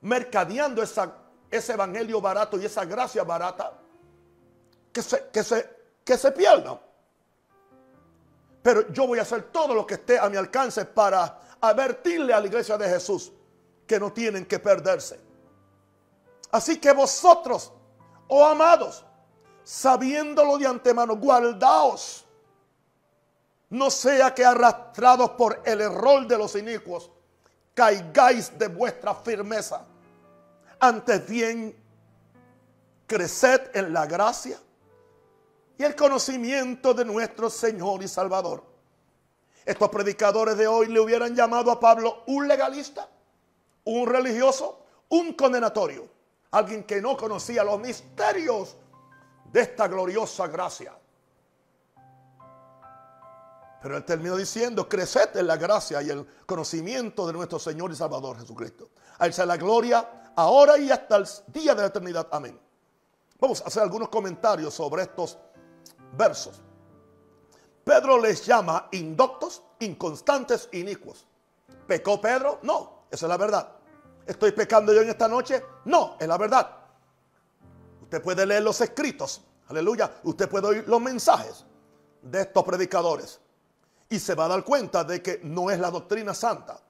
mercadeando 0.00 0.82
ese 0.82 1.72
evangelio 1.72 2.20
barato 2.20 2.58
y 2.58 2.64
esa 2.64 2.84
gracia 2.84 3.24
barata, 3.24 3.72
que 4.92 5.02
se, 5.02 5.28
que, 5.28 5.42
se, 5.42 5.70
que 6.04 6.16
se 6.16 6.32
pierdan. 6.32 6.80
Pero 8.62 8.90
yo 8.92 9.06
voy 9.06 9.18
a 9.18 9.22
hacer 9.22 9.44
todo 9.44 9.74
lo 9.74 9.86
que 9.86 9.94
esté 9.94 10.18
a 10.18 10.28
mi 10.28 10.36
alcance 10.36 10.84
para 10.86 11.40
advertirle 11.60 12.32
a 12.32 12.40
la 12.40 12.46
iglesia 12.46 12.78
de 12.78 12.88
Jesús 12.88 13.32
que 13.86 14.00
no 14.00 14.12
tienen 14.12 14.46
que 14.46 14.58
perderse. 14.58 15.20
Así 16.50 16.78
que 16.78 16.92
vosotros, 16.92 17.72
oh 18.28 18.44
amados, 18.44 19.04
sabiéndolo 19.62 20.58
de 20.58 20.66
antemano, 20.66 21.16
guardaos. 21.16 22.24
No 23.68 23.90
sea 23.90 24.34
que 24.34 24.44
arrastrados 24.44 25.30
por 25.30 25.60
el 25.64 25.80
error 25.80 26.26
de 26.26 26.38
los 26.38 26.54
inicuos, 26.54 27.10
caigáis 27.74 28.56
de 28.56 28.68
vuestra 28.68 29.14
firmeza. 29.14 29.84
Antes 30.78 31.26
bien, 31.28 31.76
creced 33.06 33.70
en 33.74 33.92
la 33.92 34.06
gracia 34.06 34.58
y 35.78 35.82
el 35.82 35.94
conocimiento 35.94 36.94
de 36.94 37.04
nuestro 37.04 37.50
Señor 37.50 38.02
y 38.02 38.08
Salvador. 38.08 38.64
Estos 39.64 39.88
predicadores 39.90 40.56
de 40.56 40.66
hoy 40.66 40.86
le 40.86 41.00
hubieran 41.00 41.34
llamado 41.34 41.72
a 41.72 41.80
Pablo 41.80 42.22
un 42.26 42.46
legalista, 42.46 43.08
un 43.86 44.06
religioso, 44.06 44.84
un 45.08 45.32
condenatorio, 45.34 46.08
alguien 46.50 46.84
que 46.84 47.00
no 47.00 47.16
conocía 47.16 47.64
los 47.64 47.80
misterios 47.80 48.76
de 49.52 49.60
esta 49.60 49.88
gloriosa 49.88 50.46
gracia. 50.48 50.96
Pero 53.80 53.96
él 53.96 54.04
terminó 54.04 54.36
diciendo, 54.36 54.88
creced 54.88 55.36
en 55.36 55.46
la 55.46 55.56
gracia 55.56 56.02
y 56.02 56.10
el 56.10 56.26
conocimiento 56.44 57.26
de 57.26 57.32
nuestro 57.32 57.58
Señor 57.58 57.92
y 57.92 57.94
Salvador 57.94 58.38
Jesucristo. 58.38 58.90
A 59.18 59.26
él 59.26 59.32
sea 59.32 59.46
la 59.46 59.56
gloria 59.56 60.32
ahora 60.34 60.76
y 60.78 60.90
hasta 60.90 61.16
el 61.16 61.26
día 61.48 61.74
de 61.74 61.82
la 61.82 61.88
eternidad. 61.88 62.26
Amén. 62.32 62.58
Vamos 63.38 63.60
a 63.60 63.66
hacer 63.66 63.82
algunos 63.82 64.08
comentarios 64.08 64.74
sobre 64.74 65.02
estos 65.02 65.38
versos. 66.16 66.60
Pedro 67.84 68.20
les 68.20 68.44
llama 68.44 68.88
indoctos, 68.90 69.62
inconstantes, 69.78 70.68
inicuos. 70.72 71.26
¿Pecó 71.86 72.20
Pedro? 72.20 72.58
No, 72.62 73.04
esa 73.10 73.26
es 73.26 73.30
la 73.30 73.36
verdad. 73.36 73.75
¿Estoy 74.26 74.52
pecando 74.52 74.92
yo 74.92 75.02
en 75.02 75.08
esta 75.08 75.28
noche? 75.28 75.62
No, 75.84 76.16
es 76.18 76.26
la 76.26 76.36
verdad. 76.36 76.68
Usted 78.02 78.20
puede 78.20 78.44
leer 78.44 78.62
los 78.62 78.80
escritos, 78.80 79.42
aleluya. 79.68 80.20
Usted 80.24 80.48
puede 80.48 80.66
oír 80.66 80.84
los 80.88 81.00
mensajes 81.00 81.64
de 82.22 82.40
estos 82.42 82.64
predicadores 82.64 83.40
y 84.08 84.18
se 84.18 84.34
va 84.34 84.46
a 84.46 84.48
dar 84.48 84.64
cuenta 84.64 85.04
de 85.04 85.22
que 85.22 85.40
no 85.42 85.70
es 85.70 85.78
la 85.78 85.90
doctrina 85.90 86.34
santa. 86.34 86.80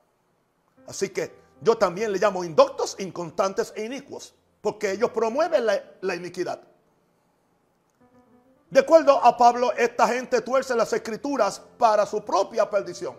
Así 0.87 1.11
que 1.11 1.46
yo 1.61 1.77
también 1.77 2.12
le 2.12 2.18
llamo 2.18 2.44
indoctos, 2.44 2.96
inconstantes 2.99 3.72
e 3.77 3.85
inicuos, 3.85 4.35
porque 4.61 4.92
ellos 4.92 5.11
promueven 5.11 5.66
la, 6.01 6.14
iniquidad. 6.14 6.61
De 8.70 8.81
acuerdo 8.81 9.25
a 9.25 9.37
Pablo, 9.37 9.72
esta 9.72 10.09
gente 10.09 10.40
tuerce 10.40 10.75
las 10.75 10.92
escrituras 10.92 11.62
para 11.79 12.05
su 12.05 12.25
propia 12.25 12.68
perdición. 12.68 13.16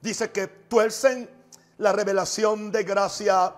Dice 0.00 0.30
que 0.30 0.46
tuercen 0.46 1.37
la 1.78 1.92
revelación 1.92 2.70
de 2.70 2.82
gracia 2.82 3.54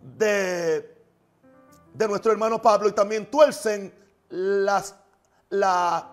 de, 0.00 1.04
de 1.92 2.08
nuestro 2.08 2.32
hermano 2.32 2.60
Pablo 2.62 2.88
y 2.88 2.92
también 2.92 3.30
tuercen 3.30 3.92
las, 4.30 4.94
la, 5.50 6.08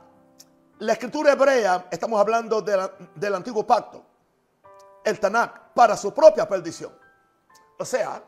la 0.79 0.93
escritura 0.93 1.33
hebrea, 1.33 1.87
estamos 1.91 2.19
hablando 2.19 2.61
del 2.61 3.35
antiguo 3.35 3.65
pacto, 3.65 4.03
el 5.03 5.19
Tanakh, 5.19 5.73
para 5.73 5.95
su 5.95 6.13
propia 6.13 6.47
perdición. 6.47 6.91
O 7.79 7.85
sea, 7.85 8.21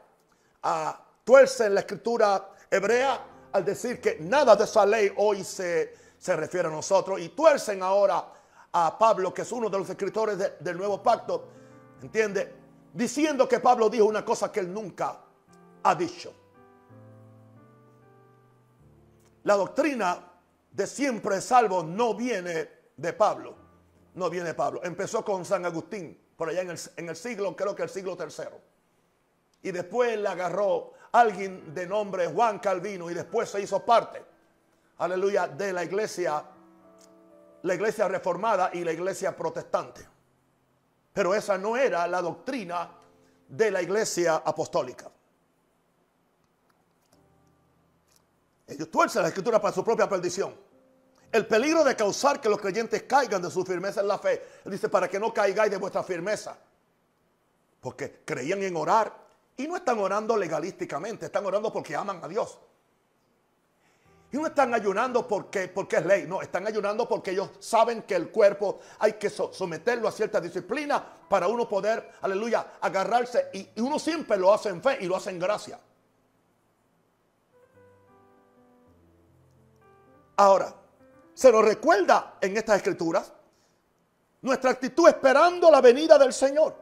uh, 0.64 0.92
tuercen 1.24 1.74
la 1.74 1.82
escritura 1.82 2.52
hebrea 2.70 3.26
al 3.52 3.66
decir 3.66 4.00
que 4.00 4.18
nada 4.20 4.56
de 4.56 4.64
esa 4.64 4.86
ley 4.86 5.12
hoy 5.18 5.44
se, 5.44 5.96
se 6.18 6.36
refiere 6.36 6.68
a 6.68 6.72
nosotros 6.72 7.20
y 7.20 7.30
tuercen 7.30 7.82
ahora 7.82 8.24
a 8.72 8.98
Pablo, 9.00 9.34
que 9.34 9.42
es 9.42 9.52
uno 9.52 9.68
de 9.68 9.80
los 9.80 9.90
escritores 9.90 10.38
del 10.60 10.78
nuevo 10.78 11.02
pacto, 11.02 11.50
¿entiende? 12.04 12.59
Diciendo 12.94 13.48
que 13.48 13.60
Pablo 13.60 13.90
dijo 13.90 14.06
una 14.06 14.26
cosa 14.26 14.52
que 14.52 14.62
él 14.62 14.74
nunca 14.74 15.20
ha 15.84 15.96
dicho. 15.96 16.34
La 19.44 19.56
doctrina 19.56 20.20
de 20.72 20.88
siempre 20.88 21.42
salvo 21.42 21.84
no 21.84 22.14
viene 22.14 22.70
de 22.98 23.14
Pablo, 23.14 23.56
no 24.16 24.30
viene 24.30 24.48
de 24.50 24.54
Pablo. 24.54 24.82
Empezó 24.84 25.24
con 25.24 25.46
San 25.46 25.66
Agustín, 25.66 26.20
por 26.36 26.50
allá 26.50 26.62
en 26.62 26.72
el, 26.72 26.80
en 26.98 27.10
el 27.10 27.16
siglo, 27.16 27.56
creo 27.56 27.76
que 27.76 27.84
el 27.84 27.90
siglo 27.90 28.18
tercero. 28.18 28.60
Y 29.62 29.72
después 29.72 30.18
le 30.18 30.28
agarró 30.28 30.94
alguien 31.12 31.74
de 31.74 31.88
nombre 31.88 32.28
Juan 32.28 32.60
Calvino 32.60 33.10
y 33.10 33.14
después 33.14 33.50
se 33.50 33.62
hizo 33.62 33.86
parte, 33.86 34.24
aleluya, 34.98 35.48
de 35.48 35.74
la 35.74 35.84
iglesia, 35.84 36.44
la 37.64 37.74
iglesia 37.74 38.08
reformada 38.08 38.72
y 38.74 38.84
la 38.84 38.92
iglesia 38.92 39.36
protestante. 39.36 40.09
Pero 41.14 41.34
esa 41.34 41.58
no 41.58 41.76
era 41.76 42.08
la 42.08 42.22
doctrina 42.22 42.92
de 43.48 43.72
la 43.72 43.82
iglesia 43.82 44.38
apostólica. 44.38 45.12
Ellos 48.68 48.92
tuercen 48.92 49.24
la 49.24 49.30
escritura 49.30 49.60
para 49.60 49.74
su 49.74 49.84
propia 49.84 50.08
perdición. 50.08 50.56
El 51.32 51.46
peligro 51.48 51.84
de 51.84 51.96
causar 51.96 52.40
que 52.40 52.50
los 52.50 52.60
creyentes 52.60 53.04
caigan 53.04 53.42
de 53.42 53.50
su 53.50 53.64
firmeza 53.66 54.02
en 54.02 54.08
la 54.08 54.18
fe. 54.18 54.42
Él 54.66 54.72
dice, 54.72 54.90
para 54.90 55.08
que 55.08 55.20
no 55.20 55.34
caigáis 55.34 55.72
de 55.72 55.78
vuestra 55.78 56.04
firmeza. 56.04 56.58
Porque 57.80 58.22
creían 58.26 58.62
en 58.62 58.76
orar, 58.76 59.30
y 59.58 59.68
no 59.68 59.76
están 59.76 60.00
orando 60.00 60.38
legalísticamente, 60.38 61.26
están 61.26 61.46
orando 61.46 61.72
porque 61.72 61.96
aman 61.96 62.24
a 62.24 62.28
Dios. 62.28 62.60
Y 64.32 64.38
no 64.38 64.46
están 64.46 64.74
ayunando 64.76 65.28
porque, 65.28 65.68
porque 65.70 65.98
es 65.98 66.06
ley, 66.06 66.26
no, 66.28 66.42
están 66.42 66.68
ayunando 66.68 67.08
porque 67.08 67.32
ellos 67.32 67.50
saben 67.60 68.04
que 68.04 68.14
el 68.14 68.30
cuerpo 68.30 68.80
hay 69.00 69.14
que 69.14 69.30
someterlo 69.30 70.08
a 70.08 70.12
cierta 70.12 70.40
disciplina 70.40 71.04
para 71.28 71.48
uno 71.48 71.68
poder, 71.68 72.12
aleluya, 72.22 72.74
agarrarse. 72.80 73.50
Y, 73.54 73.82
uno 73.82 73.98
siempre 73.98 74.38
lo 74.38 74.54
hace 74.54 74.70
en 74.70 74.84
fe 74.84 75.00
y 75.02 75.08
lo 75.08 75.16
hace 75.16 75.32
en 75.32 75.40
gracia. 75.40 75.80
Ahora, 80.38 80.76
se 81.34 81.52
nos 81.52 81.66
recuerda 81.66 82.38
en 82.40 82.56
estas 82.56 82.78
escrituras 82.78 83.34
nuestra 84.42 84.72
actitud 84.72 85.08
esperando 85.08 85.72
la 85.72 85.82
venida 85.82 86.20
del 86.20 86.34
Señor. 86.34 86.76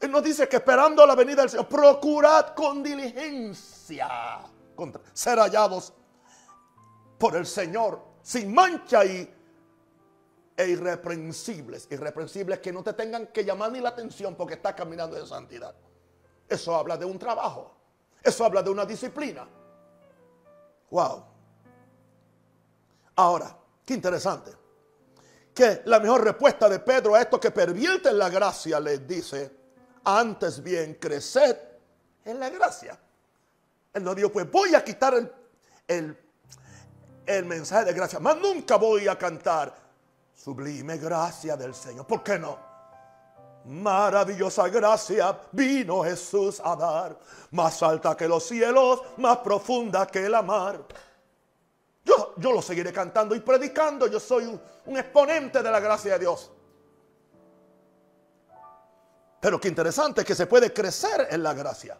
Él 0.00 0.10
nos 0.10 0.22
dice 0.22 0.48
que 0.48 0.56
esperando 0.56 1.06
la 1.06 1.14
venida 1.14 1.42
del 1.42 1.50
Señor, 1.50 1.68
procurad 1.68 2.54
con 2.54 2.82
diligencia 2.82 4.40
contra, 4.74 5.02
ser 5.12 5.38
hallados 5.38 5.92
por 7.18 7.36
el 7.36 7.46
Señor 7.46 8.02
sin 8.22 8.52
mancha 8.52 9.04
y, 9.04 9.32
e 10.56 10.68
irreprensibles. 10.68 11.88
Irreprensibles 11.90 12.58
que 12.60 12.72
no 12.72 12.82
te 12.82 12.92
tengan 12.94 13.28
que 13.28 13.44
llamar 13.44 13.72
ni 13.72 13.80
la 13.80 13.90
atención 13.90 14.34
porque 14.34 14.54
estás 14.54 14.74
caminando 14.74 15.16
en 15.16 15.26
santidad. 15.26 15.74
Eso 16.48 16.74
habla 16.74 16.96
de 16.96 17.04
un 17.04 17.18
trabajo. 17.18 17.74
Eso 18.22 18.44
habla 18.44 18.62
de 18.62 18.70
una 18.70 18.84
disciplina. 18.84 19.46
Wow. 20.90 21.24
Ahora, 23.16 23.56
qué 23.84 23.94
interesante. 23.94 24.52
Que 25.54 25.82
la 25.86 26.00
mejor 26.00 26.24
respuesta 26.24 26.68
de 26.68 26.80
Pedro 26.80 27.14
a 27.14 27.22
esto 27.22 27.40
que 27.40 27.50
pervierte 27.50 28.12
la 28.12 28.28
gracia 28.28 28.78
les 28.78 29.06
dice, 29.06 29.50
antes 30.04 30.62
bien 30.62 30.94
creced 30.94 31.56
en 32.24 32.38
la 32.38 32.50
gracia. 32.50 32.98
Él 33.92 34.04
no 34.04 34.14
dijo, 34.14 34.30
pues 34.30 34.50
voy 34.50 34.74
a 34.74 34.84
quitar 34.84 35.14
el, 35.88 36.18
mensaje 37.44 37.86
de 37.86 37.92
gracia, 37.92 38.18
más 38.20 38.36
nunca 38.38 38.76
voy 38.76 39.08
a 39.08 39.18
cantar 39.18 39.74
sublime 40.34 40.96
gracia 40.98 41.56
del 41.56 41.74
Señor. 41.74 42.06
¿Por 42.06 42.22
qué 42.22 42.38
no? 42.38 42.58
Maravillosa 43.64 44.68
gracia 44.68 45.36
vino 45.50 46.04
Jesús 46.04 46.60
a 46.62 46.76
dar, 46.76 47.18
más 47.50 47.82
alta 47.82 48.16
que 48.16 48.28
los 48.28 48.44
cielos, 48.44 49.02
más 49.16 49.38
profunda 49.38 50.06
que 50.06 50.28
la 50.28 50.42
mar. 50.42 50.84
Yo, 52.04 52.34
yo 52.36 52.52
lo 52.52 52.62
seguiré 52.62 52.92
cantando 52.92 53.34
y 53.34 53.40
predicando, 53.40 54.06
yo 54.06 54.20
soy 54.20 54.44
un 54.86 54.96
exponente 54.96 55.62
de 55.62 55.70
la 55.70 55.80
gracia 55.80 56.12
de 56.12 56.20
Dios. 56.20 56.52
Pero 59.40 59.60
qué 59.60 59.68
interesante 59.68 60.24
que 60.24 60.34
se 60.34 60.46
puede 60.46 60.72
crecer 60.72 61.26
en 61.30 61.42
la 61.42 61.52
gracia. 61.52 61.98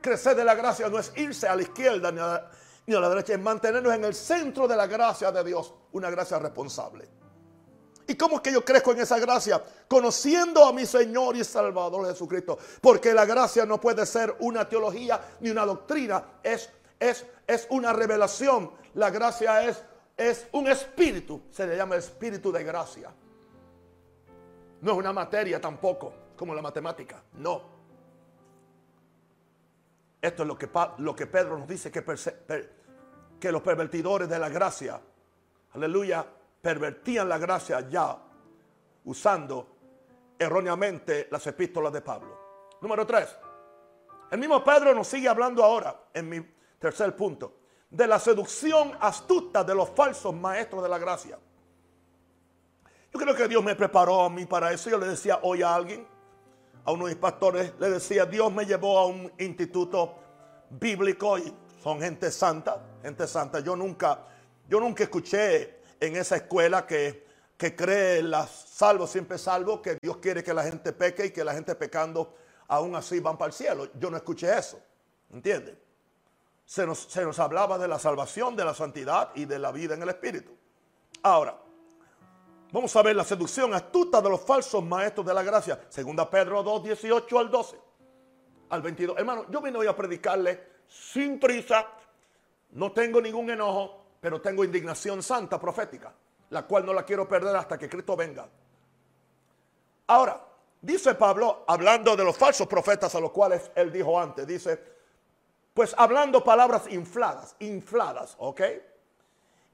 Crecer 0.00 0.36
de 0.36 0.44
la 0.44 0.54
gracia 0.54 0.90
no 0.90 0.98
es 0.98 1.10
irse 1.16 1.48
a 1.48 1.56
la 1.56 1.62
izquierda 1.62 2.12
ni 2.12 2.20
a 2.20 2.26
la, 2.26 2.50
derecha, 2.86 3.32
es 3.34 3.40
mantenernos 3.40 3.94
en 3.94 4.04
el 4.04 4.14
centro 4.14 4.68
de 4.68 4.76
la 4.76 4.86
gracia 4.86 5.32
de 5.32 5.42
Dios, 5.44 5.72
una 5.92 6.10
gracia 6.10 6.38
responsable. 6.38 7.08
¿Y 8.06 8.14
cómo 8.16 8.36
es 8.36 8.42
que 8.42 8.52
yo 8.52 8.64
crezco 8.64 8.92
en 8.92 9.00
esa 9.00 9.18
gracia? 9.18 9.62
Conociendo 9.88 10.64
a 10.64 10.72
mi 10.72 10.84
Señor 10.84 11.36
y 11.36 11.44
Salvador 11.44 12.06
Jesucristo. 12.06 12.58
Porque 12.80 13.14
la 13.14 13.24
gracia 13.24 13.64
no 13.64 13.80
puede 13.80 14.04
ser 14.04 14.36
una 14.40 14.68
teología 14.68 15.20
ni 15.40 15.50
una 15.50 15.64
doctrina, 15.64 16.22
es, 16.42 16.68
es, 17.00 17.24
es 17.46 17.66
una 17.70 17.92
revelación. 17.92 18.70
La 18.94 19.10
gracia 19.10 19.64
es, 19.64 19.82
es 20.16 20.46
un 20.52 20.68
espíritu, 20.68 21.42
se 21.50 21.66
le 21.66 21.76
llama 21.76 21.96
espíritu 21.96 22.52
de 22.52 22.62
gracia. 22.62 23.10
No 24.82 24.92
es 24.92 24.98
una 24.98 25.12
materia 25.14 25.58
tampoco, 25.60 26.12
como 26.36 26.54
la 26.54 26.60
matemática. 26.60 27.22
No. 27.38 27.73
Esto 30.24 30.42
es 30.42 30.48
lo 30.48 30.56
que, 30.56 30.70
lo 30.98 31.14
que 31.14 31.26
Pedro 31.26 31.58
nos 31.58 31.68
dice, 31.68 31.92
que, 31.92 32.02
que 33.38 33.52
los 33.52 33.60
pervertidores 33.60 34.26
de 34.26 34.38
la 34.38 34.48
gracia, 34.48 34.98
aleluya, 35.74 36.24
pervertían 36.62 37.28
la 37.28 37.36
gracia 37.36 37.86
ya 37.90 38.16
usando 39.04 39.76
erróneamente 40.38 41.28
las 41.30 41.46
epístolas 41.46 41.92
de 41.92 42.00
Pablo. 42.00 42.38
Número 42.80 43.06
tres. 43.06 43.36
El 44.30 44.38
mismo 44.38 44.64
Pedro 44.64 44.94
nos 44.94 45.08
sigue 45.08 45.28
hablando 45.28 45.62
ahora, 45.62 45.94
en 46.14 46.26
mi 46.26 46.40
tercer 46.78 47.14
punto, 47.14 47.58
de 47.90 48.06
la 48.06 48.18
seducción 48.18 48.96
astuta 48.98 49.62
de 49.62 49.74
los 49.74 49.90
falsos 49.90 50.34
maestros 50.34 50.82
de 50.82 50.88
la 50.88 50.96
gracia. 50.96 51.38
Yo 53.12 53.20
creo 53.20 53.34
que 53.34 53.46
Dios 53.46 53.62
me 53.62 53.74
preparó 53.74 54.22
a 54.22 54.30
mí 54.30 54.46
para 54.46 54.72
eso. 54.72 54.88
Yo 54.88 54.96
le 54.96 55.06
decía 55.06 55.40
hoy 55.42 55.60
a 55.60 55.74
alguien, 55.74 56.08
a 56.84 56.92
uno 56.92 57.06
de 57.06 57.12
mis 57.12 57.20
pastores, 57.20 57.72
le 57.78 57.90
decía, 57.90 58.26
Dios 58.26 58.52
me 58.52 58.66
llevó 58.66 58.98
a 58.98 59.06
un 59.06 59.32
instituto 59.38 60.14
bíblico 60.70 61.38
y 61.38 61.54
son 61.82 62.00
gente 62.00 62.30
santa, 62.30 62.82
gente 63.02 63.26
santa. 63.26 63.60
Yo 63.60 63.74
nunca, 63.74 64.20
yo 64.68 64.80
nunca 64.80 65.04
escuché 65.04 65.80
en 66.00 66.16
esa 66.16 66.36
escuela 66.36 66.86
que, 66.86 67.26
que 67.56 67.74
cree 67.74 68.22
las 68.22 68.50
salvo, 68.50 69.06
siempre 69.06 69.38
salvo, 69.38 69.80
que 69.80 69.96
Dios 70.00 70.18
quiere 70.18 70.42
que 70.42 70.52
la 70.52 70.64
gente 70.64 70.92
peque 70.92 71.26
y 71.26 71.30
que 71.30 71.44
la 71.44 71.54
gente 71.54 71.74
pecando 71.74 72.34
aún 72.68 72.94
así 72.96 73.20
van 73.20 73.38
para 73.38 73.48
el 73.48 73.54
cielo. 73.54 73.88
Yo 73.98 74.10
no 74.10 74.16
escuché 74.16 74.56
eso, 74.56 74.78
¿entiende? 75.32 75.78
Se 76.66 76.86
nos, 76.86 76.98
se 76.98 77.24
nos 77.24 77.38
hablaba 77.38 77.78
de 77.78 77.88
la 77.88 77.98
salvación, 77.98 78.56
de 78.56 78.64
la 78.64 78.74
santidad 78.74 79.30
y 79.34 79.44
de 79.46 79.58
la 79.58 79.72
vida 79.72 79.94
en 79.94 80.02
el 80.02 80.08
Espíritu. 80.08 80.52
Ahora, 81.22 81.56
Vamos 82.74 82.96
a 82.96 83.02
ver 83.02 83.14
la 83.14 83.22
seducción 83.22 83.72
astuta 83.72 84.20
de 84.20 84.28
los 84.28 84.40
falsos 84.40 84.82
maestros 84.82 85.24
de 85.24 85.32
la 85.32 85.44
gracia. 85.44 85.78
Segunda 85.88 86.28
Pedro 86.28 86.60
2, 86.60 86.82
18 86.82 87.38
al 87.38 87.48
12. 87.48 87.76
Al 88.70 88.82
22. 88.82 89.16
Hermano, 89.16 89.46
yo 89.48 89.60
vine 89.60 89.78
hoy 89.78 89.86
a 89.86 89.94
predicarle 89.94 90.60
sin 90.88 91.38
prisa, 91.38 91.86
no 92.72 92.90
tengo 92.90 93.20
ningún 93.20 93.48
enojo, 93.48 94.06
pero 94.20 94.40
tengo 94.40 94.64
indignación 94.64 95.22
santa 95.22 95.60
profética, 95.60 96.12
la 96.50 96.66
cual 96.66 96.84
no 96.84 96.92
la 96.92 97.04
quiero 97.04 97.28
perder 97.28 97.54
hasta 97.54 97.78
que 97.78 97.88
Cristo 97.88 98.16
venga. 98.16 98.48
Ahora, 100.08 100.44
dice 100.82 101.14
Pablo, 101.14 101.62
hablando 101.68 102.16
de 102.16 102.24
los 102.24 102.36
falsos 102.36 102.66
profetas 102.66 103.14
a 103.14 103.20
los 103.20 103.30
cuales 103.30 103.70
él 103.76 103.92
dijo 103.92 104.18
antes, 104.18 104.48
dice, 104.48 104.82
pues 105.72 105.94
hablando 105.96 106.42
palabras 106.42 106.90
infladas, 106.90 107.54
infladas, 107.60 108.34
¿ok? 108.36 108.62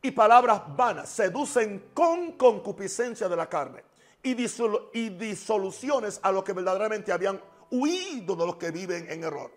Y 0.02 0.10
palabras 0.12 0.62
vanas, 0.76 1.08
seducen 1.08 1.90
con 1.92 2.32
concupiscencia 2.32 3.28
de 3.28 3.36
la 3.36 3.48
carne 3.48 3.84
y, 4.22 4.34
disoluciones 4.34 6.20
a 6.22 6.32
los 6.32 6.44
que 6.44 6.52
verdaderamente 6.52 7.12
habían 7.12 7.40
huido 7.70 8.36
de 8.36 8.46
los 8.46 8.56
que 8.56 8.70
viven 8.70 9.10
en 9.10 9.24
error. 9.24 9.50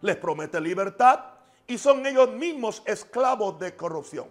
Les 0.00 0.16
promete 0.16 0.60
libertad 0.60 1.20
y 1.66 1.78
son 1.78 2.04
ellos 2.06 2.30
mismos 2.30 2.82
esclavos 2.86 3.58
de 3.58 3.76
corrupción. 3.76 4.28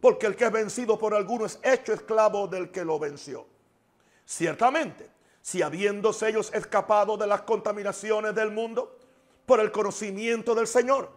Porque 0.00 0.26
el 0.26 0.36
que 0.36 0.44
es 0.46 0.52
vencido 0.52 0.98
por 0.98 1.14
alguno 1.14 1.46
es 1.46 1.58
hecho 1.62 1.92
esclavo 1.92 2.46
del 2.46 2.70
que 2.70 2.84
lo 2.84 2.98
venció. 2.98 3.46
Ciertamente, 4.24 5.10
si 5.40 5.62
habiéndose 5.62 6.28
ellos 6.28 6.52
escapado 6.52 7.16
de 7.16 7.26
las 7.26 7.42
contaminaciones 7.42 8.34
del 8.34 8.50
mundo 8.50 8.98
por 9.46 9.60
el 9.60 9.70
conocimiento 9.70 10.54
del 10.54 10.66
Señor 10.66 11.10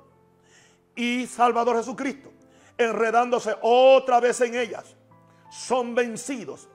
y 0.95 1.26
Salvador 1.26 1.78
Jesucristo, 1.78 2.32
enredándose 2.80 3.56
otra 3.62 4.20
vez 4.20 4.42
en 4.42 4.56
ellas, 4.56 4.96
son 5.52 5.94
vencidos. 5.94 6.68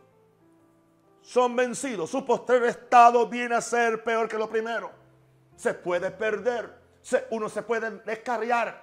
Son 1.22 1.56
vencidos. 1.56 2.10
Su 2.10 2.24
posterior 2.24 2.68
estado 2.68 3.26
viene 3.26 3.56
a 3.56 3.60
ser 3.60 4.04
peor 4.04 4.28
que 4.28 4.38
lo 4.38 4.48
primero. 4.48 4.92
Se 5.56 5.74
puede 5.74 6.12
perder 6.12 6.84
uno 7.30 7.48
se 7.48 7.62
puede 7.62 7.90
descarriar. 8.04 8.82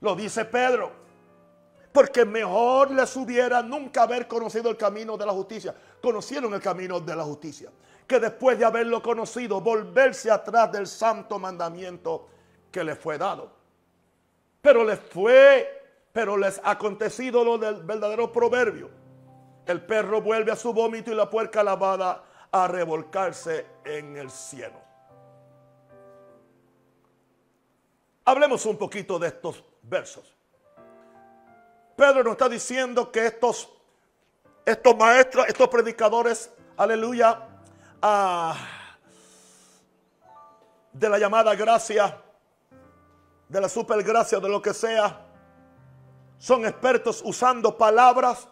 Lo 0.00 0.14
dice 0.14 0.44
Pedro. 0.44 0.92
Porque 1.92 2.24
mejor 2.24 2.90
les 2.90 3.14
hubiera 3.16 3.62
nunca 3.62 4.02
haber 4.02 4.26
conocido 4.26 4.70
el 4.70 4.76
camino 4.76 5.16
de 5.16 5.26
la 5.26 5.32
justicia. 5.32 5.74
Conocieron 6.00 6.54
el 6.54 6.60
camino 6.60 7.00
de 7.00 7.14
la 7.14 7.24
justicia. 7.24 7.70
Que 8.06 8.18
después 8.18 8.58
de 8.58 8.64
haberlo 8.64 9.02
conocido, 9.02 9.60
volverse 9.60 10.30
atrás 10.30 10.72
del 10.72 10.86
santo 10.86 11.38
mandamiento 11.38 12.28
que 12.70 12.82
les 12.82 12.98
fue 12.98 13.18
dado. 13.18 13.52
Pero 14.60 14.84
les 14.84 14.98
fue, 15.00 15.81
pero 16.12 16.36
les 16.36 16.60
ha 16.62 16.72
acontecido 16.72 17.44
lo 17.44 17.58
del 17.58 17.82
verdadero 17.82 18.30
proverbio. 18.30 18.90
El 19.66 19.84
perro 19.84 20.20
vuelve 20.20 20.52
a 20.52 20.56
su 20.56 20.72
vómito 20.72 21.10
y 21.10 21.14
la 21.14 21.30
puerca 21.30 21.62
lavada 21.62 22.24
a 22.50 22.68
revolcarse 22.68 23.66
en 23.84 24.16
el 24.16 24.30
cielo. 24.30 24.80
Hablemos 28.24 28.66
un 28.66 28.76
poquito 28.76 29.18
de 29.18 29.28
estos 29.28 29.64
versos. 29.82 30.36
Pedro 31.96 32.22
nos 32.24 32.32
está 32.32 32.48
diciendo 32.48 33.10
que 33.10 33.26
estos, 33.26 33.70
estos 34.64 34.96
maestros, 34.96 35.46
estos 35.48 35.68
predicadores, 35.68 36.52
aleluya, 36.76 37.48
ah, 38.00 38.56
de 40.92 41.08
la 41.08 41.18
llamada 41.18 41.54
gracia, 41.54 42.20
de 43.48 43.60
la 43.60 43.68
supergracia, 43.68 44.38
de 44.38 44.48
lo 44.48 44.60
que 44.60 44.74
sea, 44.74 45.21
son 46.42 46.66
expertos 46.66 47.22
usando 47.24 47.78
palabras 47.78 48.48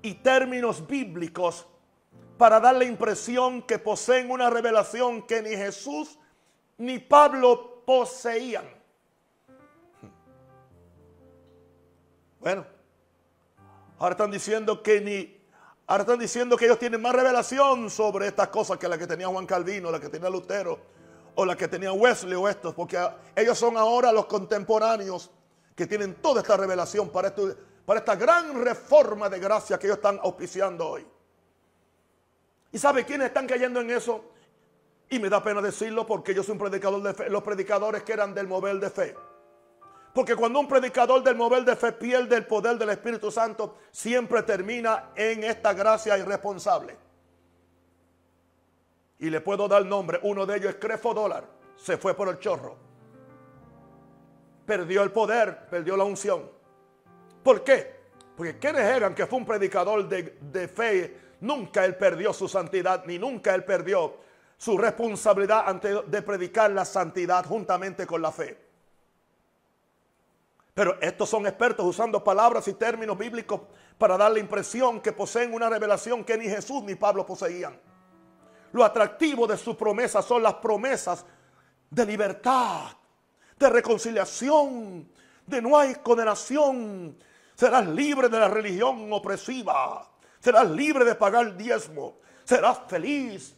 y 0.00 0.14
términos 0.14 0.86
bíblicos 0.86 1.66
para 2.38 2.58
dar 2.58 2.74
la 2.76 2.84
impresión 2.84 3.60
que 3.60 3.78
poseen 3.78 4.30
una 4.30 4.48
revelación 4.48 5.20
que 5.26 5.42
ni 5.42 5.50
Jesús 5.50 6.18
ni 6.78 6.98
Pablo 6.98 7.82
poseían. 7.84 8.64
Bueno, 12.40 12.64
ahora 13.98 14.14
están 14.14 14.30
diciendo 14.30 14.82
que 14.82 15.02
ni, 15.02 15.44
ahora 15.88 16.04
están 16.04 16.18
diciendo 16.18 16.56
que 16.56 16.64
ellos 16.64 16.78
tienen 16.78 17.02
más 17.02 17.14
revelación 17.14 17.90
sobre 17.90 18.28
estas 18.28 18.48
cosas 18.48 18.78
que 18.78 18.88
la 18.88 18.96
que 18.96 19.06
tenía 19.06 19.28
Juan 19.28 19.44
Calvino, 19.44 19.90
la 19.90 20.00
que 20.00 20.08
tenía 20.08 20.30
Lutero, 20.30 20.78
o 21.34 21.44
la 21.44 21.54
que 21.54 21.68
tenía 21.68 21.92
Wesley 21.92 22.34
o 22.34 22.48
estos, 22.48 22.74
porque 22.74 22.98
ellos 23.36 23.58
son 23.58 23.76
ahora 23.76 24.10
los 24.10 24.24
contemporáneos 24.24 25.30
que 25.74 25.86
tienen 25.86 26.14
toda 26.16 26.42
esta 26.42 26.56
revelación 26.56 27.10
para, 27.10 27.34
esta 27.96 28.16
gran 28.16 28.62
reforma 28.62 29.28
de 29.28 29.38
gracia 29.38 29.78
que 29.78 29.86
ellos 29.86 29.98
están 29.98 30.20
auspiciando 30.22 30.88
hoy. 30.88 31.06
¿Y 32.72 32.78
sabe 32.78 33.04
quiénes 33.04 33.28
están 33.28 33.46
cayendo 33.46 33.80
en 33.80 33.90
eso? 33.90 34.24
Y 35.08 35.18
me 35.18 35.28
da 35.28 35.42
pena 35.42 35.60
decirlo 35.60 36.06
porque 36.06 36.34
yo 36.34 36.42
soy 36.42 36.52
un 36.52 36.58
predicador 36.58 37.02
de 37.02 37.14
fe. 37.14 37.30
Los 37.30 37.42
predicadores 37.42 38.04
que 38.04 38.12
eran 38.12 38.32
del 38.32 38.46
mover 38.46 38.78
de 38.78 38.90
fe. 38.90 39.16
Porque 40.14 40.36
cuando 40.36 40.60
un 40.60 40.68
predicador 40.68 41.22
del 41.22 41.36
mover 41.36 41.64
de 41.64 41.76
fe 41.76 41.92
pierde 41.92 42.36
el 42.36 42.46
poder 42.46 42.78
del 42.78 42.90
Espíritu 42.90 43.30
Santo, 43.30 43.78
siempre 43.90 44.42
termina 44.42 45.10
en 45.14 45.44
esta 45.44 45.72
gracia 45.72 46.18
irresponsable. 46.18 46.96
Y 49.18 49.30
le 49.30 49.40
puedo 49.40 49.68
dar 49.68 49.84
nombre. 49.84 50.18
Uno 50.22 50.46
de 50.46 50.56
ellos 50.56 50.70
es 50.70 50.76
Crefo 50.76 51.12
Dólar. 51.14 51.44
Se 51.76 51.96
fue 51.96 52.14
por 52.14 52.28
el 52.28 52.38
chorro. 52.38 52.89
Perdió 54.70 55.02
el 55.02 55.10
poder, 55.10 55.66
perdió 55.68 55.96
la 55.96 56.04
unción. 56.04 56.48
¿Por 57.42 57.64
qué? 57.64 57.92
Porque 58.36 58.56
Kenneth 58.60 58.98
Egan, 58.98 59.16
que 59.16 59.26
fue 59.26 59.40
un 59.40 59.44
predicador 59.44 60.08
de, 60.08 60.38
de 60.40 60.68
fe, 60.68 61.16
nunca 61.40 61.84
él 61.84 61.96
perdió 61.96 62.32
su 62.32 62.46
santidad, 62.46 63.04
ni 63.04 63.18
nunca 63.18 63.52
él 63.52 63.64
perdió 63.64 64.18
su 64.56 64.78
responsabilidad 64.78 65.64
ante, 65.66 66.02
de 66.06 66.22
predicar 66.22 66.70
la 66.70 66.84
santidad 66.84 67.44
juntamente 67.46 68.06
con 68.06 68.22
la 68.22 68.30
fe. 68.30 68.56
Pero 70.72 71.00
estos 71.00 71.28
son 71.28 71.48
expertos 71.48 71.84
usando 71.84 72.22
palabras 72.22 72.68
y 72.68 72.74
términos 72.74 73.18
bíblicos 73.18 73.62
para 73.98 74.16
dar 74.16 74.30
la 74.30 74.38
impresión 74.38 75.00
que 75.00 75.10
poseen 75.10 75.52
una 75.52 75.68
revelación 75.68 76.22
que 76.22 76.38
ni 76.38 76.44
Jesús 76.44 76.84
ni 76.84 76.94
Pablo 76.94 77.26
poseían. 77.26 77.76
Lo 78.70 78.84
atractivo 78.84 79.48
de 79.48 79.56
su 79.56 79.76
promesa 79.76 80.22
son 80.22 80.44
las 80.44 80.54
promesas 80.54 81.26
de 81.90 82.06
libertad, 82.06 82.99
de 83.60 83.68
reconciliación, 83.68 85.06
de 85.46 85.60
no 85.60 85.78
hay 85.78 85.96
condenación. 85.96 87.16
Serás 87.54 87.86
libre 87.86 88.30
de 88.30 88.38
la 88.38 88.48
religión 88.48 89.12
opresiva. 89.12 90.10
Serás 90.40 90.70
libre 90.70 91.04
de 91.04 91.14
pagar 91.14 91.54
diezmo. 91.58 92.20
Serás 92.42 92.80
feliz. 92.88 93.54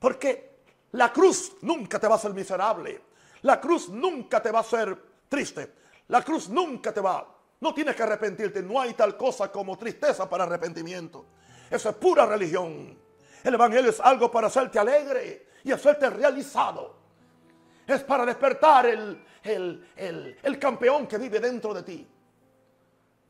Porque 0.00 0.64
la 0.92 1.12
cruz 1.12 1.52
nunca 1.62 2.00
te 2.00 2.08
va 2.08 2.14
a 2.14 2.16
hacer 2.16 2.34
miserable. 2.34 3.02
La 3.42 3.60
cruz 3.60 3.88
nunca 3.88 4.42
te 4.42 4.50
va 4.50 4.58
a 4.58 4.62
hacer 4.62 5.00
triste. 5.28 5.74
La 6.08 6.22
cruz 6.22 6.48
nunca 6.48 6.92
te 6.92 7.00
va. 7.00 7.24
No 7.60 7.72
tienes 7.72 7.94
que 7.94 8.02
arrepentirte. 8.02 8.62
No 8.62 8.80
hay 8.80 8.94
tal 8.94 9.16
cosa 9.16 9.52
como 9.52 9.78
tristeza 9.78 10.28
para 10.28 10.42
arrepentimiento. 10.42 11.26
Eso 11.70 11.88
es 11.88 11.94
pura 11.94 12.26
religión. 12.26 12.98
El 13.44 13.54
Evangelio 13.54 13.90
es 13.90 14.00
algo 14.00 14.28
para 14.28 14.48
hacerte 14.48 14.80
alegre 14.80 15.46
y 15.62 15.70
hacerte 15.70 16.10
realizado. 16.10 17.03
Es 17.86 18.02
para 18.02 18.24
despertar 18.24 18.86
el, 18.86 19.24
el, 19.44 20.58
campeón 20.58 21.06
que 21.06 21.18
vive 21.18 21.40
dentro 21.40 21.74
de 21.74 21.82
ti. 21.82 22.08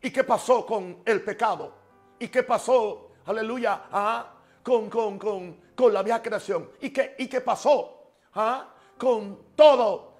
¿Y 0.02 0.10
qué 0.10 0.24
pasó 0.24 0.64
con 0.64 1.02
el 1.04 1.22
pecado? 1.22 1.72
¿Y 2.18 2.28
qué 2.28 2.42
pasó, 2.42 3.12
aleluya, 3.26 3.84
ah, 3.90 4.32
con, 4.62 4.88
con, 4.88 5.18
con, 5.18 5.56
con, 5.74 5.92
la 5.92 6.02
vieja 6.02 6.22
creación? 6.22 6.70
¿Y 6.80 6.90
qué, 6.90 7.16
y 7.18 7.26
qué 7.26 7.40
pasó 7.40 8.12
ah, 8.34 8.68
con 8.96 9.54
todo 9.56 10.14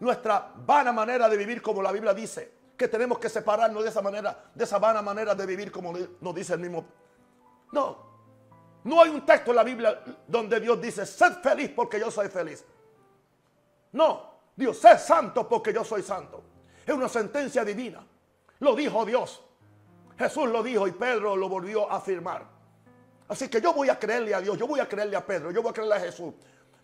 nuestra 0.00 0.52
vana 0.56 0.92
manera 0.92 1.28
de 1.28 1.36
vivir 1.36 1.62
como 1.62 1.82
la 1.82 1.92
Biblia 1.92 2.12
dice, 2.12 2.60
que 2.76 2.88
tenemos 2.88 3.18
que 3.18 3.28
separarnos 3.28 3.82
de 3.82 3.90
esa 3.90 4.00
manera, 4.00 4.50
de 4.54 4.64
esa 4.64 4.78
vana 4.78 5.02
manera 5.02 5.34
de 5.34 5.46
vivir 5.46 5.70
como 5.70 5.92
nos 6.20 6.34
dice 6.34 6.54
el 6.54 6.60
mismo. 6.60 6.84
No, 7.72 8.10
no 8.84 9.02
hay 9.02 9.10
un 9.10 9.24
texto 9.24 9.50
en 9.50 9.56
la 9.56 9.64
Biblia 9.64 10.02
donde 10.26 10.58
Dios 10.60 10.80
dice, 10.80 11.04
sed 11.04 11.34
feliz 11.42 11.70
porque 11.76 12.00
yo 12.00 12.10
soy 12.10 12.28
feliz. 12.28 12.64
No, 13.92 14.30
Dios, 14.54 14.78
sed 14.78 14.98
santo 14.98 15.48
porque 15.48 15.72
yo 15.72 15.84
soy 15.84 16.02
santo. 16.02 16.42
Es 16.86 16.94
una 16.94 17.08
sentencia 17.08 17.64
divina. 17.64 18.04
Lo 18.60 18.74
dijo 18.74 19.04
Dios. 19.04 19.42
Jesús 20.18 20.48
lo 20.48 20.62
dijo 20.62 20.86
y 20.86 20.92
Pedro 20.92 21.34
lo 21.34 21.48
volvió 21.48 21.90
a 21.90 21.96
afirmar. 21.96 22.44
Así 23.28 23.48
que 23.48 23.60
yo 23.60 23.72
voy 23.72 23.88
a 23.88 23.98
creerle 23.98 24.34
a 24.34 24.40
Dios, 24.40 24.58
yo 24.58 24.66
voy 24.66 24.80
a 24.80 24.88
creerle 24.88 25.16
a 25.16 25.24
Pedro, 25.24 25.50
yo 25.50 25.62
voy 25.62 25.70
a 25.70 25.72
creerle 25.72 25.94
a 25.94 26.00
Jesús. 26.00 26.34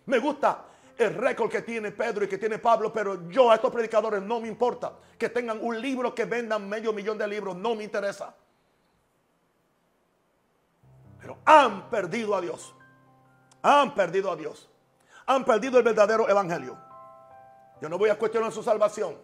Me 0.05 0.17
gusta 0.17 0.63
el 0.97 1.13
récord 1.13 1.51
que 1.51 1.61
tiene 1.61 1.91
Pedro 1.91 2.25
y 2.25 2.27
que 2.27 2.37
tiene 2.37 2.57
Pablo, 2.57 2.91
pero 2.91 3.29
yo 3.29 3.51
a 3.51 3.55
estos 3.55 3.71
predicadores 3.71 4.23
no 4.23 4.39
me 4.39 4.47
importa 4.47 4.93
que 5.17 5.29
tengan 5.29 5.59
un 5.61 5.79
libro 5.79 6.15
que 6.15 6.25
vendan 6.25 6.67
medio 6.67 6.93
millón 6.93 7.17
de 7.17 7.27
libros, 7.27 7.55
no 7.55 7.75
me 7.75 7.83
interesa. 7.83 8.33
Pero 11.19 11.37
han 11.45 11.89
perdido 11.89 12.33
a 12.35 12.41
Dios. 12.41 12.73
Han 13.61 13.93
perdido 13.93 14.31
a 14.31 14.35
Dios. 14.35 14.69
Han 15.25 15.43
perdido 15.43 15.77
el 15.77 15.83
verdadero 15.83 16.29
evangelio. 16.29 16.86
Yo 17.81 17.89
no 17.89 17.97
voy 17.97 18.09
a 18.09 18.17
cuestionar 18.17 18.51
su 18.51 18.63
salvación. 18.63 19.15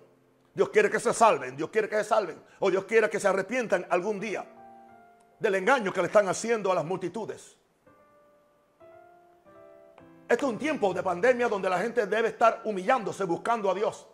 Dios 0.54 0.70
quiere 0.70 0.90
que 0.90 1.00
se 1.00 1.14
salven, 1.14 1.56
Dios 1.56 1.70
quiere 1.70 1.90
que 1.90 1.98
se 1.98 2.04
salven, 2.04 2.42
o 2.60 2.70
Dios 2.70 2.86
quiere 2.86 3.10
que 3.10 3.20
se 3.20 3.28
arrepientan 3.28 3.88
algún 3.90 4.20
día 4.20 4.46
del 5.40 5.56
engaño 5.56 5.92
que 5.92 6.02
le 6.02 6.08
están 6.08 6.28
haciendo 6.28 6.72
a 6.72 6.76
las 6.76 6.86
multitudes. 6.86 7.58
Esto 10.30 10.46
es 10.46 10.52
un 10.54 10.60
tiempo 10.60 10.94
de 10.94 11.02
pandemia 11.02 11.48
donde 11.48 11.70
la 11.70 11.80
gente 11.80 12.06
debe 12.06 12.30
estar 12.30 12.62
humillándose 12.66 13.24
buscando 13.24 13.70
a 13.70 13.74
Dios 13.74 14.08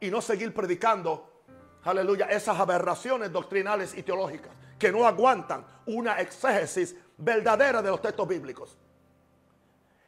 y 0.00 0.10
no 0.10 0.20
seguir 0.20 0.52
predicando 0.52 1.42
aleluya, 1.84 2.26
esas 2.26 2.58
aberraciones 2.58 3.32
doctrinales 3.32 3.96
y 3.96 4.02
teológicas 4.02 4.52
que 4.78 4.92
no 4.92 5.06
aguantan 5.06 5.64
una 5.86 6.20
exégesis 6.20 6.94
verdadera 7.16 7.82
de 7.82 7.90
los 7.90 8.00
textos 8.00 8.28
bíblicos. 8.28 8.78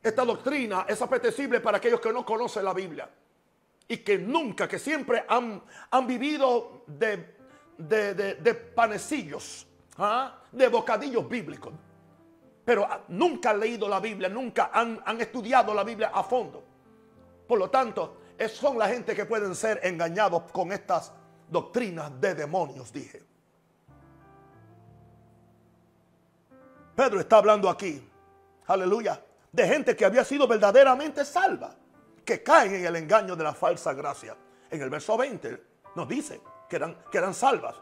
Esta 0.02 0.24
doctrina 0.24 0.84
es 0.88 1.00
apetecible 1.02 1.60
para 1.60 1.78
aquellos 1.78 2.00
que 2.00 2.12
no 2.12 2.24
conocen 2.24 2.64
la 2.64 2.72
Biblia 2.72 3.08
y 3.90 3.98
que 3.98 4.18
nunca, 4.18 4.68
que 4.68 4.78
siempre 4.78 5.24
han, 5.28 5.60
han 5.90 6.06
vivido 6.06 6.84
de, 6.86 7.34
de, 7.76 8.54
panecillos, 8.54 9.66
¿ah? 9.98 10.38
de 10.52 10.68
bocadillos 10.68 11.28
bíblicos, 11.28 11.74
pero 12.64 12.86
nunca 13.08 13.50
han 13.50 13.58
leído 13.58 13.88
la 13.88 13.98
Biblia, 13.98 14.28
nunca 14.28 14.70
han, 14.72 15.02
han 15.04 15.20
estudiado 15.20 15.74
la 15.74 15.82
Biblia 15.82 16.12
a 16.14 16.22
fondo. 16.22 16.62
Por 17.48 17.58
lo 17.58 17.68
tanto, 17.68 18.18
son 18.48 18.78
la 18.78 18.86
gente 18.86 19.12
que 19.16 19.24
pueden 19.24 19.56
ser 19.56 19.80
engañados 19.82 20.52
con 20.52 20.70
estas 20.70 21.12
doctrinas 21.48 22.12
de 22.20 22.36
demonios, 22.36 22.92
dije. 22.92 23.24
Pedro 26.94 27.18
está 27.18 27.38
hablando 27.38 27.68
aquí, 27.68 28.08
aleluya, 28.68 29.20
de 29.50 29.66
gente 29.66 29.96
que 29.96 30.04
había 30.04 30.22
sido 30.22 30.46
verdaderamente 30.46 31.24
salva, 31.24 31.74
que 32.30 32.44
caen 32.44 32.76
en 32.76 32.86
el 32.86 32.94
engaño 32.94 33.34
de 33.34 33.42
la 33.42 33.52
falsa 33.52 33.92
gracia. 33.92 34.36
En 34.70 34.80
el 34.80 34.88
verso 34.88 35.16
20 35.16 35.64
nos 35.96 36.06
dice 36.06 36.40
que 36.68 36.76
eran, 36.76 36.96
que 37.10 37.18
eran 37.18 37.34
salvas. 37.34 37.74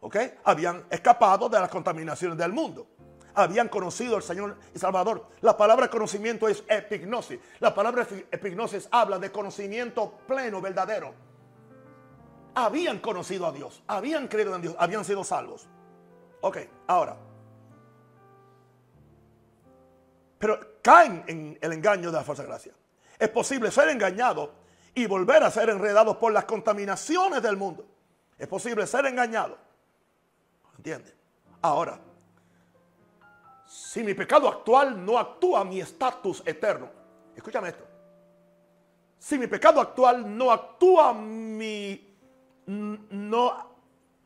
¿Ok? 0.00 0.16
Habían 0.44 0.86
escapado 0.88 1.50
de 1.50 1.60
las 1.60 1.68
contaminaciones 1.68 2.38
del 2.38 2.54
mundo. 2.54 2.86
Habían 3.34 3.68
conocido 3.68 4.16
al 4.16 4.22
Señor 4.22 4.56
y 4.74 4.78
Salvador. 4.78 5.26
La 5.42 5.54
palabra 5.58 5.90
conocimiento 5.90 6.48
es 6.48 6.64
epignosis. 6.68 7.38
La 7.60 7.74
palabra 7.74 8.06
epignosis 8.30 8.88
habla 8.90 9.18
de 9.18 9.30
conocimiento 9.30 10.14
pleno, 10.26 10.62
verdadero. 10.62 11.12
Habían 12.54 13.00
conocido 13.00 13.46
a 13.46 13.52
Dios. 13.52 13.82
Habían 13.88 14.26
creído 14.26 14.56
en 14.56 14.62
Dios. 14.62 14.76
Habían 14.78 15.04
sido 15.04 15.22
salvos. 15.22 15.68
Ok, 16.40 16.60
ahora. 16.86 17.14
pero 20.38 20.78
caen 20.80 21.24
en 21.26 21.58
el 21.60 21.72
engaño 21.72 22.10
de 22.10 22.16
la 22.16 22.24
falsa 22.24 22.42
gracia. 22.42 22.72
Es 23.18 23.28
posible 23.28 23.70
ser 23.70 23.88
engañado 23.88 24.52
y 24.94 25.06
volver 25.06 25.42
a 25.42 25.50
ser 25.50 25.70
enredado 25.70 26.18
por 26.18 26.32
las 26.32 26.44
contaminaciones 26.44 27.42
del 27.42 27.56
mundo. 27.56 27.86
Es 28.38 28.48
posible 28.48 28.86
ser 28.86 29.06
engañado. 29.06 29.58
¿Entiendes? 30.76 31.14
Ahora, 31.62 31.98
si 33.66 34.02
mi 34.02 34.14
pecado 34.14 34.48
actual 34.48 35.04
no 35.04 35.18
actúa 35.18 35.64
mi 35.64 35.80
estatus 35.80 36.42
eterno, 36.46 36.88
escúchame 37.34 37.68
esto. 37.68 37.84
Si 39.18 39.38
mi 39.38 39.46
pecado 39.46 39.80
actual 39.80 40.36
no 40.36 40.52
actúa 40.52 41.12
mi 41.12 42.02
no 42.66 43.76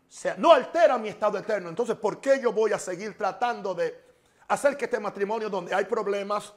sea, 0.09 0.35
no 0.39 0.53
altera 0.53 0.99
mi 0.99 1.09
estado 1.09 1.39
eterno, 1.39 1.69
entonces 1.69 1.97
¿por 1.97 2.21
qué 2.21 2.41
yo 2.41 2.53
voy 2.53 2.73
a 2.73 2.79
seguir 2.79 3.17
tratando 3.17 3.75
de 3.75 4.11
hacer 4.49 4.77
que 4.77 4.87
este 4.87 4.99
matrimonio 4.99 5.49
donde 5.49 5.75
hay 5.75 5.85
problemas, 5.85 6.53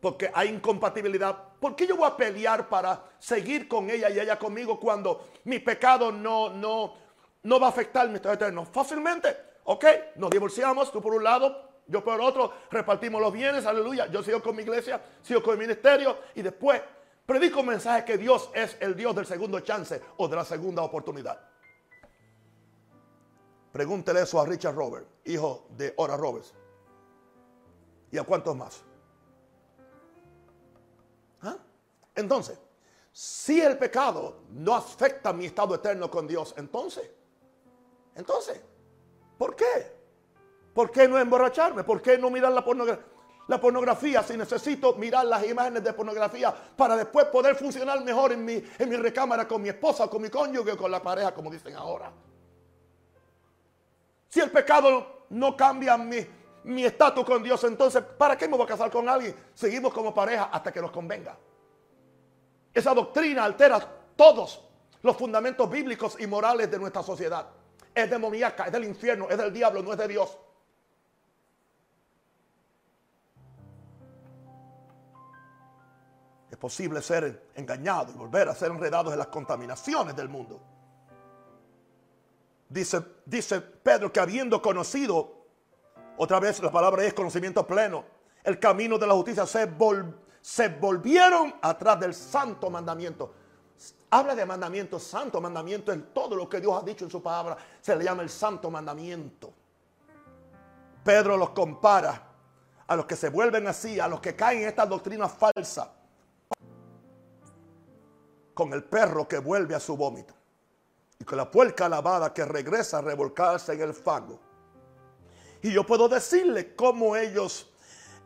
porque 0.00 0.30
hay 0.32 0.48
incompatibilidad, 0.48 1.36
¿por 1.60 1.76
qué 1.76 1.86
yo 1.86 1.96
voy 1.96 2.08
a 2.08 2.16
pelear 2.16 2.68
para 2.68 3.04
seguir 3.18 3.68
con 3.68 3.90
ella 3.90 4.08
y 4.08 4.18
ella 4.18 4.38
conmigo 4.38 4.80
cuando 4.80 5.28
mi 5.44 5.58
pecado 5.58 6.10
no, 6.10 6.48
no, 6.50 6.94
no 7.42 7.60
va 7.60 7.66
a 7.66 7.70
afectar 7.70 8.08
mi 8.08 8.16
estado 8.16 8.34
eterno? 8.34 8.64
Fácilmente, 8.64 9.36
ok, 9.64 9.84
nos 10.16 10.30
divorciamos, 10.30 10.90
tú 10.90 11.02
por 11.02 11.14
un 11.14 11.22
lado, 11.22 11.68
yo 11.86 12.02
por 12.02 12.20
otro, 12.20 12.52
repartimos 12.70 13.20
los 13.20 13.32
bienes, 13.32 13.66
aleluya, 13.66 14.06
yo 14.06 14.22
sigo 14.22 14.42
con 14.42 14.56
mi 14.56 14.62
iglesia, 14.62 15.00
sigo 15.22 15.42
con 15.42 15.54
mi 15.54 15.62
ministerio 15.62 16.16
y 16.34 16.42
después 16.42 16.80
predico 17.26 17.60
un 17.60 17.66
mensaje 17.66 18.04
que 18.04 18.16
Dios 18.16 18.50
es 18.54 18.78
el 18.80 18.96
Dios 18.96 19.14
del 19.14 19.26
segundo 19.26 19.60
chance 19.60 20.00
o 20.16 20.28
de 20.28 20.36
la 20.36 20.44
segunda 20.44 20.82
oportunidad. 20.82 21.38
Pregúntele 23.70 24.22
eso 24.22 24.40
a 24.40 24.46
Richard 24.46 24.74
Robert, 24.74 25.06
hijo 25.26 25.66
de 25.76 25.92
Ora 25.96 26.16
Roberts. 26.16 26.54
¿Y 28.10 28.18
a 28.18 28.24
cuántos 28.24 28.56
más? 28.56 28.82
Entonces, 32.20 32.58
si 33.12 33.60
el 33.60 33.76
pecado 33.76 34.42
no 34.50 34.74
afecta 34.74 35.32
mi 35.32 35.46
estado 35.46 35.74
eterno 35.74 36.10
con 36.10 36.26
Dios, 36.26 36.54
entonces, 36.56 37.10
entonces, 38.14 38.60
¿por 39.36 39.56
qué? 39.56 39.98
¿Por 40.74 40.90
qué 40.90 41.08
no 41.08 41.18
emborracharme? 41.18 41.82
¿Por 41.82 42.00
qué 42.00 42.16
no 42.16 42.30
mirar 42.30 42.52
la 42.52 43.60
pornografía? 43.60 44.22
Si 44.22 44.36
necesito 44.36 44.94
mirar 44.94 45.26
las 45.26 45.44
imágenes 45.44 45.82
de 45.82 45.92
pornografía 45.92 46.54
para 46.76 46.96
después 46.96 47.26
poder 47.26 47.56
funcionar 47.56 48.02
mejor 48.04 48.32
en 48.32 48.44
mi, 48.44 48.62
en 48.78 48.88
mi 48.88 48.96
recámara 48.96 49.48
con 49.48 49.60
mi 49.60 49.68
esposa, 49.70 50.06
con 50.08 50.22
mi 50.22 50.30
cónyuge, 50.30 50.76
con 50.76 50.90
la 50.90 51.02
pareja, 51.02 51.34
como 51.34 51.50
dicen 51.50 51.74
ahora. 51.74 52.12
Si 54.28 54.38
el 54.38 54.50
pecado 54.52 55.24
no 55.30 55.56
cambia 55.56 55.96
mi, 55.96 56.24
mi 56.64 56.84
estatus 56.84 57.24
con 57.24 57.42
Dios, 57.42 57.64
entonces, 57.64 58.02
¿para 58.16 58.38
qué 58.38 58.46
me 58.46 58.56
voy 58.56 58.64
a 58.64 58.68
casar 58.68 58.88
con 58.88 59.08
alguien? 59.08 59.34
Seguimos 59.54 59.92
como 59.92 60.14
pareja 60.14 60.44
hasta 60.44 60.70
que 60.70 60.80
nos 60.80 60.92
convenga. 60.92 61.36
Esa 62.72 62.94
doctrina 62.94 63.44
altera 63.44 63.80
todos 64.16 64.64
los 65.02 65.16
fundamentos 65.16 65.68
bíblicos 65.68 66.20
y 66.20 66.26
morales 66.26 66.70
de 66.70 66.78
nuestra 66.78 67.02
sociedad. 67.02 67.48
Es 67.94 68.08
demoníaca, 68.08 68.66
es 68.66 68.72
del 68.72 68.84
infierno, 68.84 69.28
es 69.28 69.36
del 69.36 69.52
diablo, 69.52 69.82
no 69.82 69.92
es 69.92 69.98
de 69.98 70.08
Dios. 70.08 70.38
Es 76.50 76.56
posible 76.56 77.00
ser 77.02 77.50
engañado 77.54 78.12
y 78.12 78.16
volver 78.16 78.48
a 78.48 78.54
ser 78.54 78.70
enredados 78.70 79.12
en 79.12 79.18
las 79.18 79.28
contaminaciones 79.28 80.14
del 80.14 80.28
mundo. 80.28 80.60
Dice, 82.68 83.02
dice 83.26 83.60
Pedro 83.60 84.12
que 84.12 84.20
habiendo 84.20 84.62
conocido 84.62 85.40
otra 86.16 86.38
vez 86.38 86.62
la 86.62 86.70
palabra 86.70 87.02
es 87.04 87.14
conocimiento 87.14 87.66
pleno. 87.66 88.04
El 88.44 88.58
camino 88.58 88.98
de 88.98 89.06
la 89.06 89.14
justicia 89.14 89.46
se, 89.46 89.66
se 90.40 90.68
volvieron 90.68 91.54
atrás 91.60 92.00
del 92.00 92.14
santo 92.14 92.70
mandamiento. 92.70 93.34
Habla 94.10 94.34
de 94.34 94.44
mandamiento, 94.44 94.98
santo 94.98 95.40
mandamiento 95.40 95.92
en 95.92 96.12
todo 96.12 96.34
lo 96.34 96.48
que 96.48 96.60
Dios 96.60 96.80
ha 96.80 96.84
dicho 96.84 97.04
en 97.04 97.10
su 97.10 97.22
palabra. 97.22 97.56
Se 97.80 97.94
le 97.94 98.04
llama 98.04 98.22
el 98.22 98.30
santo 98.30 98.70
mandamiento. 98.70 99.52
Pedro 101.04 101.36
los 101.36 101.50
compara 101.50 102.26
a 102.86 102.96
los 102.96 103.06
que 103.06 103.16
se 103.16 103.28
vuelven 103.28 103.68
así, 103.68 104.00
a 104.00 104.08
los 104.08 104.20
que 104.20 104.34
caen 104.34 104.62
en 104.62 104.68
esta 104.68 104.84
doctrina 104.84 105.28
falsa, 105.28 105.92
con 108.52 108.72
el 108.72 108.82
perro 108.84 109.28
que 109.28 109.38
vuelve 109.38 109.74
a 109.74 109.80
su 109.80 109.96
vómito 109.96 110.34
y 111.18 111.24
con 111.24 111.38
la 111.38 111.50
puerca 111.50 111.88
lavada 111.88 112.34
que 112.34 112.44
regresa 112.44 112.98
a 112.98 113.02
revolcarse 113.02 113.74
en 113.74 113.82
el 113.82 113.94
fango. 113.94 114.40
Y 115.62 115.72
yo 115.72 115.86
puedo 115.86 116.08
decirle 116.08 116.74
cómo 116.74 117.14
ellos 117.14 117.70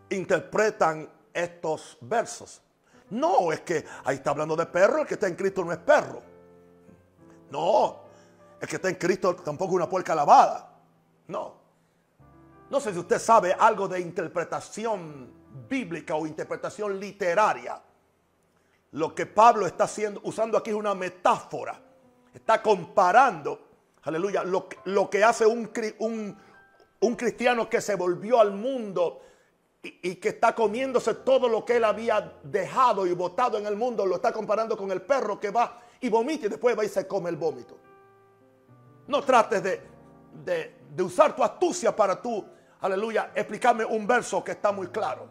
interpretan 0.08 1.10
estos 1.34 1.98
versos. 2.00 2.62
No, 3.10 3.52
es 3.52 3.60
que 3.60 3.84
ahí 4.04 4.16
está 4.16 4.30
hablando 4.30 4.56
de 4.56 4.66
perro, 4.66 5.02
el 5.02 5.06
que 5.06 5.14
está 5.14 5.26
en 5.26 5.34
Cristo 5.34 5.64
no 5.64 5.72
es 5.72 5.78
perro. 5.78 6.22
No, 7.50 8.00
el 8.60 8.68
que 8.68 8.76
está 8.76 8.88
en 8.88 8.94
Cristo 8.94 9.34
tampoco 9.36 9.72
es 9.72 9.76
una 9.76 9.88
puerca 9.88 10.14
lavada. 10.14 10.70
No. 11.28 11.54
No 12.70 12.80
sé 12.80 12.92
si 12.92 12.98
usted 12.98 13.18
sabe 13.18 13.52
algo 13.52 13.86
de 13.86 14.00
interpretación 14.00 15.30
bíblica 15.68 16.14
o 16.14 16.26
interpretación 16.26 16.98
literaria. 16.98 17.80
Lo 18.92 19.14
que 19.14 19.26
Pablo 19.26 19.66
está 19.66 19.84
haciendo, 19.84 20.20
usando 20.24 20.56
aquí 20.56 20.70
es 20.70 20.76
una 20.76 20.94
metáfora. 20.94 21.80
Está 22.32 22.62
comparando, 22.62 23.68
aleluya, 24.02 24.42
lo, 24.44 24.68
que 25.10 25.22
hace 25.22 25.46
un 25.46 25.66
cristiano 27.16 27.68
que 27.68 27.80
se 27.80 27.94
volvió 27.96 28.40
al 28.40 28.52
mundo 28.52 29.20
y, 29.84 30.16
que 30.16 30.30
está 30.30 30.54
comiéndose 30.54 31.14
todo 31.14 31.48
lo 31.48 31.64
que 31.64 31.76
él 31.76 31.84
había 31.84 32.32
dejado 32.42 33.06
y 33.06 33.12
botado 33.12 33.58
en 33.58 33.66
el 33.66 33.76
mundo, 33.76 34.06
lo 34.06 34.16
está 34.16 34.32
comparando 34.32 34.76
con 34.76 34.90
el 34.90 35.02
perro 35.02 35.38
que 35.38 35.50
va 35.50 35.80
y 36.00 36.08
vomita 36.08 36.46
y 36.46 36.48
después 36.48 36.76
va 36.78 36.84
y 36.84 36.88
se 36.88 37.06
come 37.06 37.28
el 37.28 37.36
vómito. 37.36 37.76
No 39.06 39.22
trates 39.22 39.62
de, 39.62 39.82
de, 40.42 41.02
usar 41.02 41.36
tu 41.36 41.44
astucia 41.44 41.94
para 41.94 42.20
tú, 42.20 42.44
aleluya, 42.80 43.32
explicarme 43.34 43.84
un 43.84 44.06
verso 44.06 44.42
que 44.42 44.52
está 44.52 44.72
muy 44.72 44.86
claro. 44.88 45.28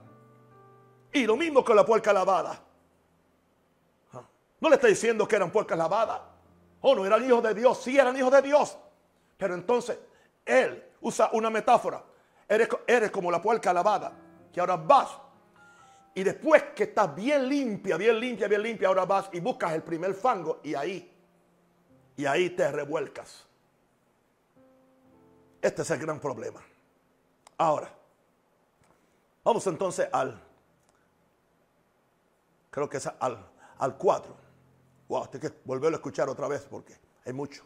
Y 1.12 1.26
lo 1.26 1.36
mismo 1.36 1.64
con 1.64 1.76
la 1.76 1.86
puerca 1.86 2.14
lavada. 2.14 2.60
Ah, 4.14 4.22
no 4.60 4.70
le 4.70 4.76
está 4.76 4.88
diciendo 4.88 5.28
que 5.28 5.36
eran 5.36 5.52
puercas 5.52 5.78
lavadas. 5.78 6.22
Oh, 6.82 6.94
no 6.96 7.06
eran 7.06 7.24
hijos 7.26 7.42
de 7.42 7.54
Dios. 7.54 7.82
Sí 7.82 7.98
eran 7.98 8.16
hijos 8.18 8.32
de 8.32 8.42
Dios. 8.42 8.78
Pero 9.38 9.56
entonces 9.56 9.98
él 10.46 10.84
usa 11.02 11.30
una 11.34 11.50
metáfora. 11.50 12.04
Eres, 12.48 12.68
eres 12.86 13.12
como 13.12 13.32
la 13.32 13.42
puerca 13.42 13.72
lavada, 13.72 14.12
que 14.54 14.60
ahora 14.60 14.78
vas. 14.78 15.10
Y 16.16 16.24
después 16.24 16.64
que 16.76 16.84
estás 16.84 17.14
bien 17.16 17.50
limpia, 17.50 17.98
bien 17.98 18.20
limpia, 18.20 18.48
bien 18.48 18.62
limpia, 18.62 18.88
ahora 18.88 19.04
vas 19.04 19.30
y 19.34 19.40
buscas 19.40 19.74
el 19.74 19.82
primer 19.82 20.14
fango 20.14 20.60
y 20.64 20.76
ahí, 20.76 21.12
y 22.16 22.26
ahí 22.26 22.52
te 22.52 22.72
revuelcas. 22.72 23.48
Este 25.60 25.82
es 25.82 25.90
el 25.90 26.00
gran 26.00 26.20
problema. 26.20 26.62
Ahora, 27.58 27.92
vamos 29.44 29.66
entonces 29.66 30.08
al, 30.12 30.40
creo 32.70 32.88
que 32.88 32.98
es 32.98 33.08
al, 33.08 33.50
al 33.80 33.98
4. 33.98 34.36
Wow, 35.08 35.28
tengo 35.28 35.50
que 35.50 35.56
volverlo 35.66 35.98
a 35.98 36.00
escuchar 36.00 36.30
otra 36.30 36.48
vez 36.48 36.68
porque 36.70 36.96
Hay 37.26 37.34
mucho. 37.34 37.64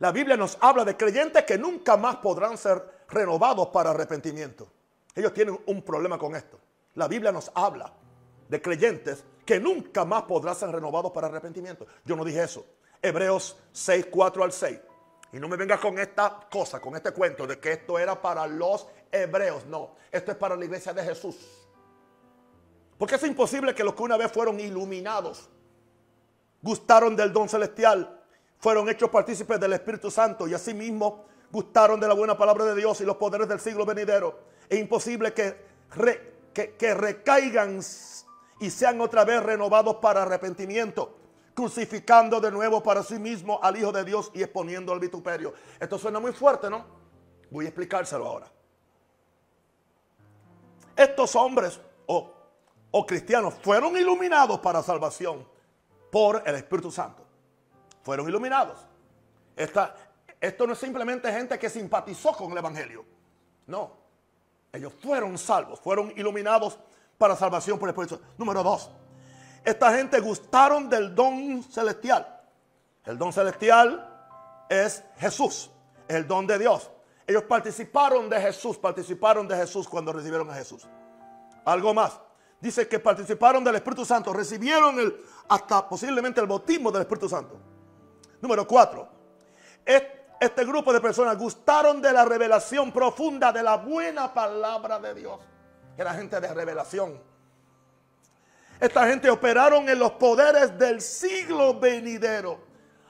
La 0.00 0.10
Biblia 0.10 0.36
nos 0.36 0.56
habla 0.60 0.84
de 0.84 0.96
creyentes 0.96 1.44
que 1.44 1.58
nunca 1.58 1.96
más 1.96 2.16
podrán 2.16 2.56
ser 2.56 3.04
renovados 3.08 3.68
para 3.68 3.90
arrepentimiento. 3.90 4.66
Ellos 5.20 5.34
tienen 5.34 5.58
un 5.66 5.82
problema 5.82 6.18
con 6.18 6.34
esto. 6.34 6.58
La 6.94 7.06
Biblia 7.06 7.30
nos 7.30 7.52
habla 7.54 7.92
de 8.48 8.60
creyentes 8.60 9.22
que 9.44 9.60
nunca 9.60 10.04
más 10.04 10.22
podrán 10.22 10.54
ser 10.54 10.70
renovados 10.70 11.12
para 11.12 11.28
arrepentimiento. 11.28 11.86
Yo 12.04 12.16
no 12.16 12.24
dije 12.24 12.42
eso. 12.42 12.64
Hebreos 13.02 13.58
6, 13.72 14.08
4 14.10 14.44
al 14.44 14.52
6. 14.52 14.80
Y 15.32 15.38
no 15.38 15.46
me 15.46 15.56
vengas 15.56 15.78
con 15.78 15.98
esta 15.98 16.48
cosa, 16.50 16.80
con 16.80 16.96
este 16.96 17.12
cuento 17.12 17.46
de 17.46 17.58
que 17.58 17.72
esto 17.72 17.98
era 17.98 18.20
para 18.20 18.46
los 18.46 18.86
hebreos. 19.12 19.66
No, 19.66 19.94
esto 20.10 20.32
es 20.32 20.36
para 20.38 20.56
la 20.56 20.64
iglesia 20.64 20.92
de 20.92 21.04
Jesús. 21.04 21.36
Porque 22.98 23.14
es 23.14 23.22
imposible 23.22 23.74
que 23.74 23.84
los 23.84 23.94
que 23.94 24.02
una 24.02 24.16
vez 24.16 24.32
fueron 24.32 24.58
iluminados, 24.58 25.48
gustaron 26.62 27.14
del 27.14 27.32
don 27.32 27.48
celestial, 27.48 28.22
fueron 28.58 28.88
hechos 28.88 29.10
partícipes 29.10 29.60
del 29.60 29.74
Espíritu 29.74 30.10
Santo 30.10 30.48
y 30.48 30.54
asimismo 30.54 31.24
gustaron 31.50 31.98
de 32.00 32.08
la 32.08 32.14
buena 32.14 32.36
palabra 32.36 32.64
de 32.64 32.74
Dios 32.74 33.00
y 33.00 33.04
los 33.04 33.16
poderes 33.16 33.48
del 33.48 33.60
siglo 33.60 33.84
venidero. 33.84 34.40
Es 34.68 34.78
imposible 34.78 35.32
que, 35.32 35.56
que, 36.52 36.76
que 36.76 36.94
recaigan 36.94 37.80
y 38.60 38.70
sean 38.70 39.00
otra 39.00 39.24
vez 39.24 39.42
renovados 39.42 39.96
para 39.96 40.22
arrepentimiento 40.22 41.20
crucificando 41.54 42.40
de 42.40 42.50
nuevo 42.50 42.82
para 42.82 43.02
sí 43.02 43.18
mismo 43.18 43.60
al 43.62 43.76
Hijo 43.76 43.92
de 43.92 44.02
Dios 44.02 44.30
y 44.32 44.42
exponiendo 44.42 44.92
al 44.92 45.00
vituperio. 45.00 45.52
Esto 45.78 45.98
suena 45.98 46.18
muy 46.18 46.32
fuerte, 46.32 46.70
¿no? 46.70 46.86
Voy 47.50 47.66
a 47.66 47.68
explicárselo 47.68 48.26
ahora. 48.26 48.50
Estos 50.96 51.36
hombres 51.36 51.78
o, 52.06 52.32
o 52.90 53.06
cristianos 53.06 53.54
fueron 53.62 53.96
iluminados 53.96 54.60
para 54.60 54.82
salvación 54.82 55.46
por 56.10 56.42
el 56.46 56.54
Espíritu 56.54 56.90
Santo. 56.90 57.26
Fueron 58.02 58.28
iluminados. 58.28 58.86
Esta, 59.56 59.94
esto 60.40 60.66
no 60.66 60.72
es 60.72 60.78
simplemente 60.78 61.30
gente 61.30 61.58
que 61.58 61.68
simpatizó 61.68 62.32
con 62.32 62.50
el 62.52 62.58
Evangelio. 62.58 63.04
No. 63.66 63.92
Ellos 64.72 64.92
fueron 65.02 65.36
salvos, 65.36 65.80
fueron 65.80 66.12
iluminados 66.16 66.78
para 67.18 67.36
salvación 67.36 67.78
por 67.78 67.88
el 67.88 67.94
Espíritu. 67.94 68.24
Número 68.38 68.62
dos. 68.62 68.90
Esta 69.64 69.94
gente 69.94 70.18
gustaron 70.20 70.88
del 70.88 71.14
don 71.14 71.62
celestial. 71.62 72.40
El 73.04 73.18
don 73.18 73.32
celestial 73.32 74.06
es 74.68 75.04
Jesús, 75.18 75.70
el 76.08 76.26
don 76.26 76.46
de 76.46 76.58
Dios. 76.58 76.90
Ellos 77.26 77.42
participaron 77.44 78.30
de 78.30 78.40
Jesús, 78.40 78.78
participaron 78.78 79.46
de 79.46 79.56
Jesús 79.56 79.88
cuando 79.88 80.12
recibieron 80.12 80.48
a 80.50 80.54
Jesús. 80.54 80.86
Algo 81.64 81.92
más. 81.92 82.18
Dice 82.60 82.88
que 82.88 82.98
participaron 82.98 83.62
del 83.62 83.76
Espíritu 83.76 84.04
Santo, 84.04 84.32
recibieron 84.32 84.98
el, 84.98 85.16
hasta 85.48 85.88
posiblemente 85.88 86.40
el 86.40 86.46
bautismo 86.46 86.90
del 86.90 87.02
Espíritu 87.02 87.28
Santo. 87.28 87.58
Número 88.40 88.66
cuatro. 88.66 89.08
Grupo 90.66 90.92
de 90.92 91.00
personas 91.00 91.36
gustaron 91.36 92.00
de 92.00 92.12
la 92.12 92.24
revelación 92.24 92.92
profunda 92.92 93.52
de 93.52 93.62
la 93.62 93.76
buena 93.76 94.32
palabra 94.32 94.98
de 94.98 95.14
Dios. 95.14 95.38
Era 95.96 96.14
gente 96.14 96.40
de 96.40 96.54
revelación. 96.54 97.20
Esta 98.80 99.06
gente 99.06 99.28
operaron 99.28 99.86
en 99.88 99.98
los 99.98 100.12
poderes 100.12 100.78
del 100.78 101.02
siglo 101.02 101.78
venidero. 101.78 102.58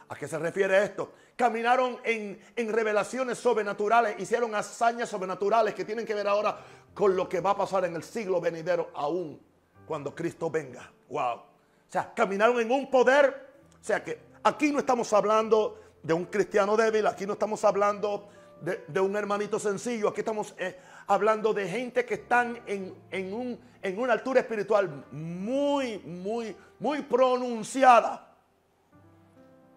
¿A 0.08 0.16
qué 0.16 0.26
se 0.26 0.36
refiere 0.36 0.82
esto? 0.82 1.12
Caminaron 1.36 1.98
en, 2.02 2.40
revelaciones 2.56 3.38
sobrenaturales, 3.38 4.18
hicieron 4.18 4.52
hazañas 4.56 5.08
sobrenaturales 5.08 5.72
que 5.72 5.84
tienen 5.84 6.04
que 6.04 6.14
ver 6.14 6.26
ahora 6.26 6.58
con 6.92 7.14
lo 7.14 7.28
que 7.28 7.40
va 7.40 7.50
a 7.50 7.56
pasar 7.56 7.84
en 7.84 7.94
el 7.94 8.02
siglo 8.02 8.40
venidero, 8.40 8.90
aún 8.94 9.40
cuando 9.86 10.12
Cristo 10.12 10.50
venga. 10.50 10.90
Wow. 11.08 11.36
O 11.36 11.44
sea, 11.88 12.12
caminaron 12.12 12.58
en 12.60 12.70
un 12.70 12.90
poder. 12.90 13.48
O 13.80 13.84
sea 13.84 14.02
que 14.02 14.18
aquí 14.42 14.72
no 14.72 14.80
estamos 14.80 15.12
hablando 15.12 15.79
de 16.02 16.12
un 16.14 16.24
cristiano 16.26 16.76
débil, 16.76 17.06
aquí 17.06 17.26
no 17.26 17.34
estamos 17.34 17.64
hablando 17.64 18.28
de, 18.60 19.00
un 19.00 19.16
hermanito 19.16 19.58
sencillo, 19.58 20.08
aquí 20.08 20.20
estamos 20.20 20.54
eh, 20.58 20.78
hablando 21.06 21.52
de 21.54 21.68
gente 21.68 22.04
que 22.04 22.14
están 22.14 22.60
en, 22.66 23.32
un, 23.32 23.58
en 23.82 23.98
una 23.98 24.12
altura 24.12 24.40
espiritual 24.40 25.06
muy, 25.10 25.98
muy, 25.98 26.56
muy 26.78 27.02
pronunciada. 27.02 28.34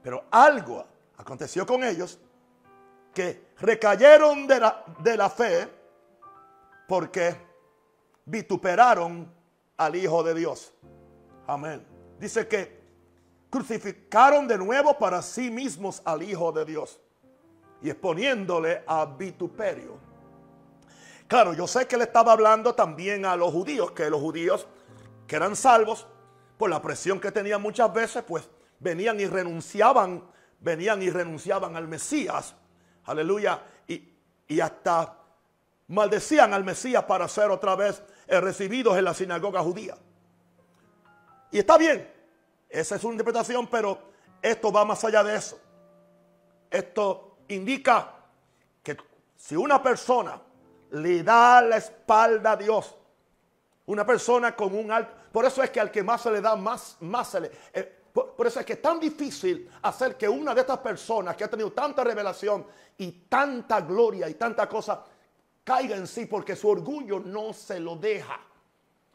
Pero 0.02 0.26
algo 0.30 0.86
aconteció 1.18 1.66
con 1.66 1.84
ellos 1.84 2.20
que 3.14 3.54
recayeron 3.60 4.48
de 4.48 4.60
la, 4.60 4.84
de 5.00 5.18
la 5.18 5.30
fe 5.30 5.70
porque 6.88 7.36
vituperaron 8.26 9.32
al 9.78 9.96
Hijo 9.96 10.24
de 10.24 10.34
Dios. 10.34 10.74
Amén. 11.48 11.86
Dice 12.20 12.48
que 12.48 12.83
crucificaron 13.54 14.48
de 14.48 14.58
nuevo 14.58 14.98
para 14.98 15.22
sí 15.22 15.52
mismos 15.52 16.02
al 16.06 16.24
Hijo 16.24 16.52
de 16.52 16.66
Dios 16.66 17.00
y 17.84 17.90
exponiéndole 17.92 18.82
a 18.88 19.06
vituperio. 19.06 20.00
Claro, 21.28 21.54
yo 21.54 21.68
sé 21.68 21.86
que 21.86 21.96
le 21.96 22.06
estaba 22.06 22.32
hablando 22.32 22.74
también 22.74 23.28
a 23.28 23.36
los 23.36 23.52
judíos, 23.52 23.92
que 23.92 24.10
los 24.10 24.20
judíos 24.20 24.66
que 25.28 25.36
eran 25.36 25.56
salvos, 25.56 26.08
por 26.58 26.68
la 26.72 26.82
presión 26.82 27.20
que 27.20 27.32
tenían 27.32 27.62
muchas 27.62 27.94
veces, 27.94 28.24
pues 28.24 28.50
venían 28.80 29.20
y 29.20 29.28
renunciaban, 29.28 30.24
venían 30.60 31.04
y 31.04 31.12
renunciaban 31.12 31.76
al 31.76 31.88
Mesías, 31.88 32.56
aleluya, 33.06 33.62
y, 33.88 34.16
y 34.48 34.62
hasta 34.62 35.16
maldecían 35.90 36.56
al 36.56 36.64
Mesías 36.64 37.04
para 37.04 37.28
ser 37.28 37.52
otra 37.52 37.76
vez 37.76 38.02
recibidos 38.28 38.98
en 38.98 39.04
la 39.04 39.14
sinagoga 39.14 39.62
judía. 39.62 39.96
Y 41.52 41.60
está 41.60 41.78
bien, 41.78 42.13
esa 42.74 42.96
es 42.96 43.04
una 43.04 43.14
interpretación, 43.14 43.68
pero 43.68 44.00
esto 44.42 44.72
va 44.72 44.84
más 44.84 45.04
allá 45.04 45.24
de 45.24 45.36
eso. 45.36 45.60
Esto 46.72 47.38
indica 47.50 48.16
que 48.82 48.98
si 49.38 49.56
una 49.56 49.82
persona 49.82 50.42
le 50.90 51.22
da 51.22 51.62
la 51.62 51.78
espalda 51.78 52.54
a 52.54 52.58
Dios, 52.58 52.96
una 53.86 54.04
persona 54.04 54.56
con 54.56 54.76
un 54.76 54.90
alto, 54.90 55.14
por 55.32 55.46
eso 55.46 55.62
es 55.62 55.70
que 55.70 55.80
al 55.80 55.92
que 55.92 56.02
más 56.02 56.22
se 56.22 56.32
le 56.32 56.42
da, 56.42 56.56
más, 56.56 56.98
más 57.02 57.30
se 57.30 57.42
le... 57.42 57.52
Eh, 57.74 58.00
por, 58.12 58.46
eso 58.46 58.60
es 58.60 58.66
que 58.66 58.74
es 58.74 58.82
tan 58.82 59.00
difícil 59.00 59.70
hacer 59.84 60.18
que 60.18 60.28
una 60.28 60.56
de 60.56 60.62
estas 60.62 60.80
personas 60.80 61.36
que 61.36 61.44
ha 61.44 61.50
tenido 61.50 61.72
tanta 61.72 62.04
revelación 62.04 62.66
y 62.98 63.12
tanta 63.30 63.82
gloria 63.82 64.28
y 64.30 64.34
tanta 64.34 64.68
cosa 64.68 65.04
caiga 65.64 65.96
en 65.96 66.08
sí 66.08 66.26
porque 66.26 66.56
su 66.56 66.70
orgullo 66.70 67.20
no 67.20 67.54
se 67.54 67.80
lo 67.80 67.96
deja. 67.96 68.40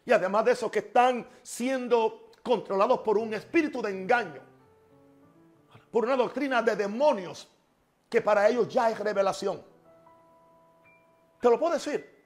Y 0.04 0.12
además 0.12 0.44
de 0.44 0.52
eso 0.52 0.70
que 0.70 0.80
están 0.80 1.28
siendo 1.42 2.27
controlados 2.48 3.00
por 3.00 3.18
un 3.18 3.34
espíritu 3.34 3.82
de 3.82 3.90
engaño, 3.90 4.40
por 5.90 6.06
una 6.06 6.16
doctrina 6.16 6.62
de 6.62 6.74
demonios 6.76 7.46
que 8.08 8.22
para 8.22 8.48
ellos 8.48 8.66
ya 8.68 8.88
es 8.88 8.98
revelación. 8.98 9.62
Te 11.42 11.50
lo 11.50 11.58
puedo 11.58 11.74
decir. 11.74 12.16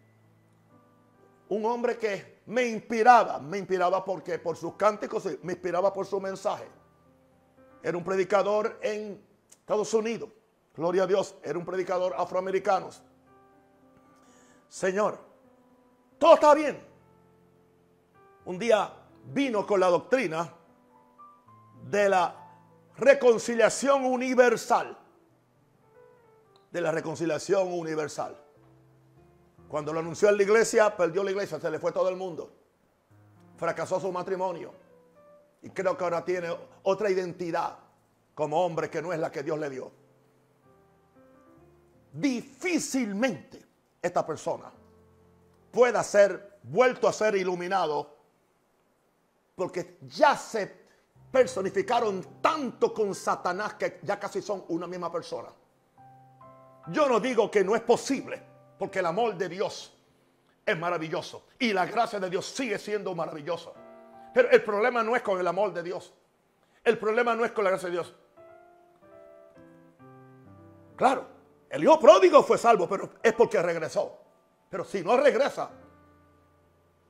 Un 1.49 1.67
hombre 1.67 1.99
que 1.99 2.43
me 2.47 2.65
inspiraba, 2.67 3.41
me 3.41 3.59
inspiraba 3.59 4.05
porque 4.05 4.39
por 4.39 4.57
sus 4.57 4.75
cánticos, 4.75 5.29
me 5.43 5.55
inspiraba 5.55 5.93
por 5.93 6.07
su 6.07 6.21
mensaje. 6.21 6.69
Era 7.83 7.99
un 7.99 8.05
predicador 8.05 8.79
en 8.81 9.21
Estados 9.51 9.93
Unidos. 9.93 10.31
Gloria 10.77 11.03
a 11.03 11.07
Dios, 11.09 11.35
era 11.43 11.59
un 11.59 11.65
predicador 11.65 12.15
afroamericano. 12.17 12.91
Señor, 14.69 15.19
todo 16.17 16.35
está 16.35 16.55
bien. 16.55 16.79
Un 18.45 18.59
día 18.59 19.02
vino 19.25 19.67
con 19.67 19.81
la 19.81 19.89
doctrina 19.89 20.53
de 21.91 22.09
la 22.09 22.35
reconciliación 22.97 24.05
universal 24.05 24.99
de 26.73 26.81
la 26.81 26.91
reconciliación 26.91 27.71
universal. 27.73 28.37
Cuando 29.69 29.93
lo 29.93 30.01
anunció 30.01 30.31
en 30.31 30.39
la 30.39 30.43
iglesia, 30.43 30.97
perdió 30.97 31.23
la 31.23 31.31
iglesia, 31.31 31.61
se 31.61 31.71
le 31.71 31.79
fue 31.79 31.93
todo 31.93 32.09
el 32.09 32.17
mundo. 32.17 32.51
Fracasó 33.57 34.01
su 34.01 34.11
matrimonio. 34.11 34.73
Y 35.61 35.71
creo 35.71 35.97
que 35.97 36.05
ahora 36.05 36.25
tiene 36.25 36.49
otra 36.83 37.11
identidad 37.11 37.79
como 38.35 38.65
hombre 38.65 38.91
que 38.91 39.01
no 39.01 39.13
es 39.13 39.21
la 39.21 39.31
que 39.31 39.43
Dios 39.43 39.59
le 39.59 39.71
dio. 39.71 39.93
Difícilmente 42.13 43.65
esta 44.01 44.27
persona 44.27 44.73
pueda 45.71 46.03
ser 46.03 46.59
vuelto 46.63 47.07
a 47.07 47.13
ser 47.13 47.37
iluminado 47.37 48.12
porque 49.55 49.99
ya 50.03 50.37
se 50.37 50.83
personificaron 51.31 52.41
tanto 52.41 52.93
con 52.93 53.15
Satanás 53.15 53.75
que 53.75 54.01
ya 54.03 54.19
casi 54.19 54.43
son 54.43 54.65
una 54.69 54.87
misma 54.87 55.11
persona. 55.11 55.49
Yo 56.89 57.09
no 57.09 57.21
digo 57.21 57.51
que 57.51 57.65
no 57.65 57.75
es 57.75 57.83
posible, 57.83 58.43
porque 58.79 58.99
el 58.99 59.07
amor 59.07 59.37
de 59.37 59.49
Dios 59.49 59.97
es 60.65 60.79
maravilloso 60.79 61.47
y 61.59 61.73
la 61.73 61.87
gracia 61.87 62.21
de 62.21 62.29
Dios 62.29 62.47
sigue 62.47 62.79
siendo 62.79 63.15
maravillosa. 63.15 63.71
Pero 64.35 64.51
el 64.51 64.63
problema 64.63 65.03
no 65.03 65.15
es 65.15 65.23
con 65.23 65.39
el 65.39 65.47
amor 65.47 65.73
de 65.73 65.83
Dios. 65.83 66.13
El 66.85 66.99
problema 66.99 67.35
no 67.35 67.45
es 67.45 67.53
con 67.53 67.65
la 67.65 67.71
gracia 67.71 67.89
de 67.89 67.93
Dios. 67.93 68.15
Claro, 70.97 71.27
el 71.69 71.83
hijo 71.83 71.99
pródigo 71.99 72.43
fue 72.43 72.59
salvo, 72.59 72.89
pero 72.89 73.15
es 73.23 73.33
porque 73.33 73.61
regresó. 73.63 74.19
Pero 74.69 74.85
si 74.85 75.03
no 75.03 75.17
regresa, 75.17 75.71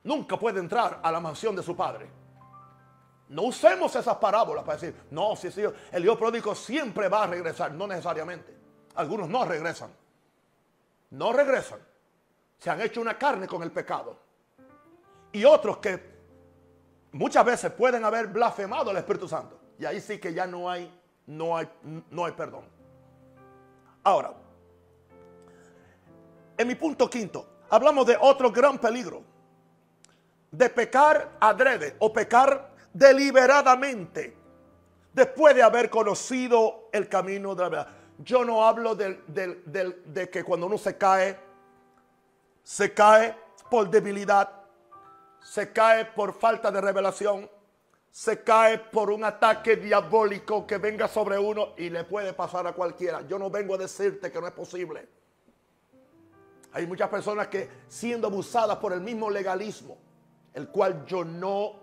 nunca 0.05 0.39
puede 0.39 0.61
entrar 0.61 1.01
a 1.03 1.11
la 1.13 1.21
mansión 1.21 1.55
de 1.57 1.63
su 1.63 1.77
padre. 1.77 2.22
No 3.33 3.45
usemos 3.45 3.97
esas 3.97 4.17
parábolas 4.19 4.63
para 4.63 4.79
decir, 4.79 4.95
no, 5.11 5.35
sí, 5.37 5.51
sí, 5.51 5.63
el 5.91 6.05
hijo 6.05 6.19
pródigo 6.19 6.55
siempre 6.55 7.09
va 7.09 7.25
a 7.25 7.27
regresar, 7.27 7.73
no 7.73 7.87
necesariamente. 7.87 8.55
Algunos 8.95 9.27
no 9.27 9.47
regresan. 9.47 9.91
No 11.11 11.33
regresan. 11.33 11.81
Se 12.59 12.69
han 12.69 12.83
hecho 12.83 13.01
una 13.01 13.17
carne 13.17 13.47
con 13.47 13.63
el 13.63 13.73
pecado. 13.73 14.19
Y 15.33 15.47
otros 15.47 15.79
que 15.79 16.13
muchas 17.13 17.43
veces 17.43 17.73
pueden 17.73 18.05
haber 18.05 18.27
blasfemado 18.27 18.91
al 18.91 18.99
Espíritu 18.99 19.27
Santo. 19.27 19.59
Y 19.79 19.87
ahí 19.87 20.03
sí 20.03 20.19
que 20.19 20.35
ya 20.35 20.47
no 20.47 20.71
hay, 20.71 20.93
no 21.27 21.57
hay, 21.57 21.67
no 22.11 22.27
hay 22.27 22.33
perdón. 22.33 22.67
Ahora, 24.05 24.35
en 26.59 26.69
mi 26.69 26.75
punto 26.75 27.09
quinto, 27.09 27.47
hablamos 27.71 28.07
de 28.07 28.19
otro 28.21 28.53
gran 28.53 28.79
peligro. 28.79 29.23
De 30.51 30.69
pecar 30.69 31.31
adrede 31.41 31.97
o 31.99 32.13
pecar 32.13 32.72
deliberadamente 32.93 34.37
después 35.13 35.55
de 35.55 35.63
haber 35.63 35.91
conocido 35.91 36.89
el 36.93 37.09
camino 37.09 37.55
de 37.55 37.63
la 37.63 37.69
verdad. 37.69 37.89
Yo 38.19 38.45
no 38.45 38.65
hablo 38.65 38.95
de 38.95 40.29
que 40.31 40.45
cuando 40.45 40.67
uno 40.67 40.79
se 40.79 40.97
cae, 40.97 41.39
se 42.63 42.95
cae 42.95 43.35
por 43.71 43.91
debilidad, 43.91 44.51
se 45.41 45.73
cae 45.73 46.05
por 46.05 46.33
falta 46.33 46.71
de 46.71 46.81
revelación, 46.81 47.51
se 48.11 48.45
cae 48.45 48.79
por 48.79 49.11
un 49.11 49.25
ataque 49.25 49.77
diabólico 49.77 50.67
que 50.67 50.79
venga 50.79 51.09
sobre 51.09 51.39
uno 51.39 51.75
y 51.79 51.91
le 51.91 52.05
puede 52.05 52.33
pasar 52.35 52.67
a 52.67 52.73
cualquiera. 52.73 53.23
Yo 53.27 53.39
no 53.39 53.51
vengo 53.51 53.75
a 53.75 53.79
decirte 53.79 54.31
que 54.31 54.41
no 54.41 54.47
es 54.47 54.53
posible. 54.53 55.09
Hay 56.75 56.87
muchas 56.87 57.09
personas 57.09 57.49
que 57.49 57.69
siendo 57.89 58.29
abusadas 58.29 58.77
por 58.77 58.93
el 58.93 59.01
mismo 59.01 59.31
legalismo, 59.31 59.99
el 60.55 60.69
cual 60.69 61.05
yo 61.07 61.25
no 61.25 61.82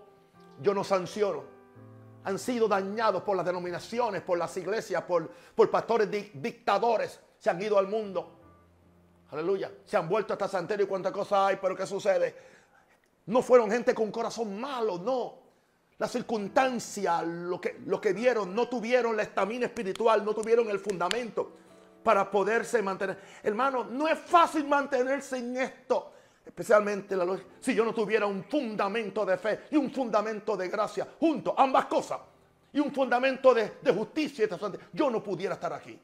yo 0.60 0.74
no 0.74 0.84
sanciono. 0.84 1.44
Han 2.24 2.38
sido 2.38 2.68
dañados 2.68 3.22
por 3.22 3.36
las 3.36 3.46
denominaciones, 3.46 4.22
por 4.22 4.38
las 4.38 4.54
iglesias, 4.56 5.02
por, 5.02 5.28
por 5.28 5.70
pastores 5.70 6.08
dictadores. 6.10 7.18
Se 7.38 7.48
han 7.48 7.60
ido 7.62 7.78
al 7.78 7.88
mundo. 7.88 8.38
Aleluya. 9.30 9.72
Se 9.84 9.96
han 9.96 10.08
vuelto 10.08 10.34
hasta 10.34 10.48
santerio 10.48 10.84
y 10.84 10.88
cuánta 10.88 11.10
cosa 11.10 11.46
hay, 11.46 11.56
pero 11.60 11.74
¿qué 11.74 11.86
sucede? 11.86 12.34
No 13.26 13.42
fueron 13.42 13.70
gente 13.70 13.94
con 13.94 14.10
corazón 14.10 14.60
malo, 14.60 14.98
no. 14.98 15.38
La 15.98 16.08
circunstancia, 16.08 17.22
lo 17.22 17.60
que, 17.60 17.80
lo 17.86 18.00
que 18.00 18.12
vieron, 18.12 18.54
no 18.54 18.68
tuvieron 18.68 19.16
la 19.16 19.22
estamina 19.22 19.66
espiritual, 19.66 20.24
no 20.24 20.34
tuvieron 20.34 20.68
el 20.70 20.78
fundamento 20.78 21.52
para 22.02 22.30
poderse 22.30 22.82
mantener. 22.82 23.18
Hermano, 23.42 23.84
no 23.84 24.08
es 24.08 24.18
fácil 24.18 24.66
mantenerse 24.66 25.38
en 25.38 25.56
esto 25.56 26.12
especialmente 26.44 27.16
la 27.16 27.38
si 27.60 27.74
yo 27.74 27.84
no 27.84 27.94
tuviera 27.94 28.26
un 28.26 28.44
fundamento 28.44 29.24
de 29.24 29.36
fe 29.36 29.60
y 29.70 29.76
un 29.76 29.90
fundamento 29.90 30.56
de 30.56 30.68
gracia, 30.68 31.06
juntos, 31.18 31.54
ambas 31.56 31.86
cosas, 31.86 32.20
y 32.72 32.78
un 32.78 32.92
fundamento 32.92 33.52
de, 33.52 33.72
justicia, 33.92 34.46
yo 34.92 35.10
no 35.10 35.22
pudiera 35.22 35.54
estar 35.54 35.72
aquí. 35.72 35.98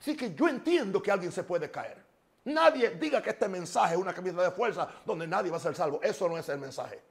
Así 0.00 0.16
que 0.16 0.34
yo 0.34 0.48
entiendo 0.48 1.00
que 1.02 1.10
alguien 1.10 1.30
se 1.30 1.44
puede 1.44 1.70
caer. 1.70 2.04
Nadie 2.44 2.90
diga 2.90 3.22
que 3.22 3.30
este 3.30 3.48
mensaje 3.48 3.94
es 3.94 4.00
una 4.00 4.14
camisa 4.14 4.42
de 4.42 4.50
fuerza 4.50 4.88
donde 5.04 5.26
nadie 5.26 5.50
va 5.50 5.58
a 5.58 5.60
ser 5.60 5.74
salvo. 5.76 6.00
Eso 6.02 6.28
no 6.28 6.38
es 6.38 6.48
el 6.48 6.58
mensaje. 6.58 7.02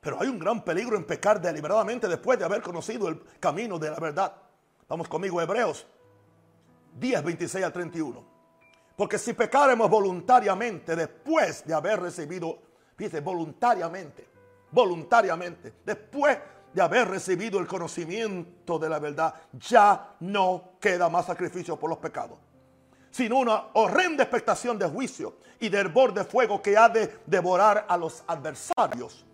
Pero 0.00 0.20
hay 0.20 0.28
un 0.28 0.38
gran 0.38 0.62
peligro 0.62 0.96
en 0.96 1.04
pecar 1.04 1.40
deliberadamente 1.40 2.08
después 2.08 2.38
de 2.38 2.44
haber 2.44 2.60
conocido 2.60 3.08
el 3.08 3.22
camino 3.40 3.78
de 3.78 3.90
la 3.90 3.98
verdad. 3.98 4.34
Vamos 4.88 5.08
conmigo, 5.08 5.40
Hebreos 5.40 5.86
10, 6.94 7.24
26 7.24 7.64
al 7.64 7.72
31. 7.72 8.24
Porque 8.96 9.18
si 9.18 9.32
pecaremos 9.32 9.90
voluntariamente 9.90 10.94
después 10.94 11.66
de 11.66 11.74
haber 11.74 12.00
recibido, 12.00 12.58
dice 12.96 13.20
voluntariamente, 13.20 14.28
voluntariamente, 14.70 15.72
después 15.84 16.38
de 16.72 16.82
haber 16.82 17.08
recibido 17.08 17.58
el 17.58 17.66
conocimiento 17.66 18.78
de 18.78 18.88
la 18.88 18.98
verdad, 18.98 19.34
ya 19.52 20.16
no 20.20 20.74
queda 20.80 21.08
más 21.08 21.26
sacrificio 21.26 21.76
por 21.76 21.90
los 21.90 21.98
pecados, 21.98 22.38
sino 23.10 23.38
una 23.38 23.68
horrenda 23.74 24.24
expectación 24.24 24.78
de 24.78 24.86
juicio 24.86 25.36
y 25.60 25.68
de 25.68 25.78
hervor 25.78 26.12
de 26.12 26.24
fuego 26.24 26.62
que 26.62 26.76
ha 26.76 26.88
de 26.88 27.20
devorar 27.26 27.86
a 27.88 27.96
los 27.96 28.22
adversarios. 28.26 29.24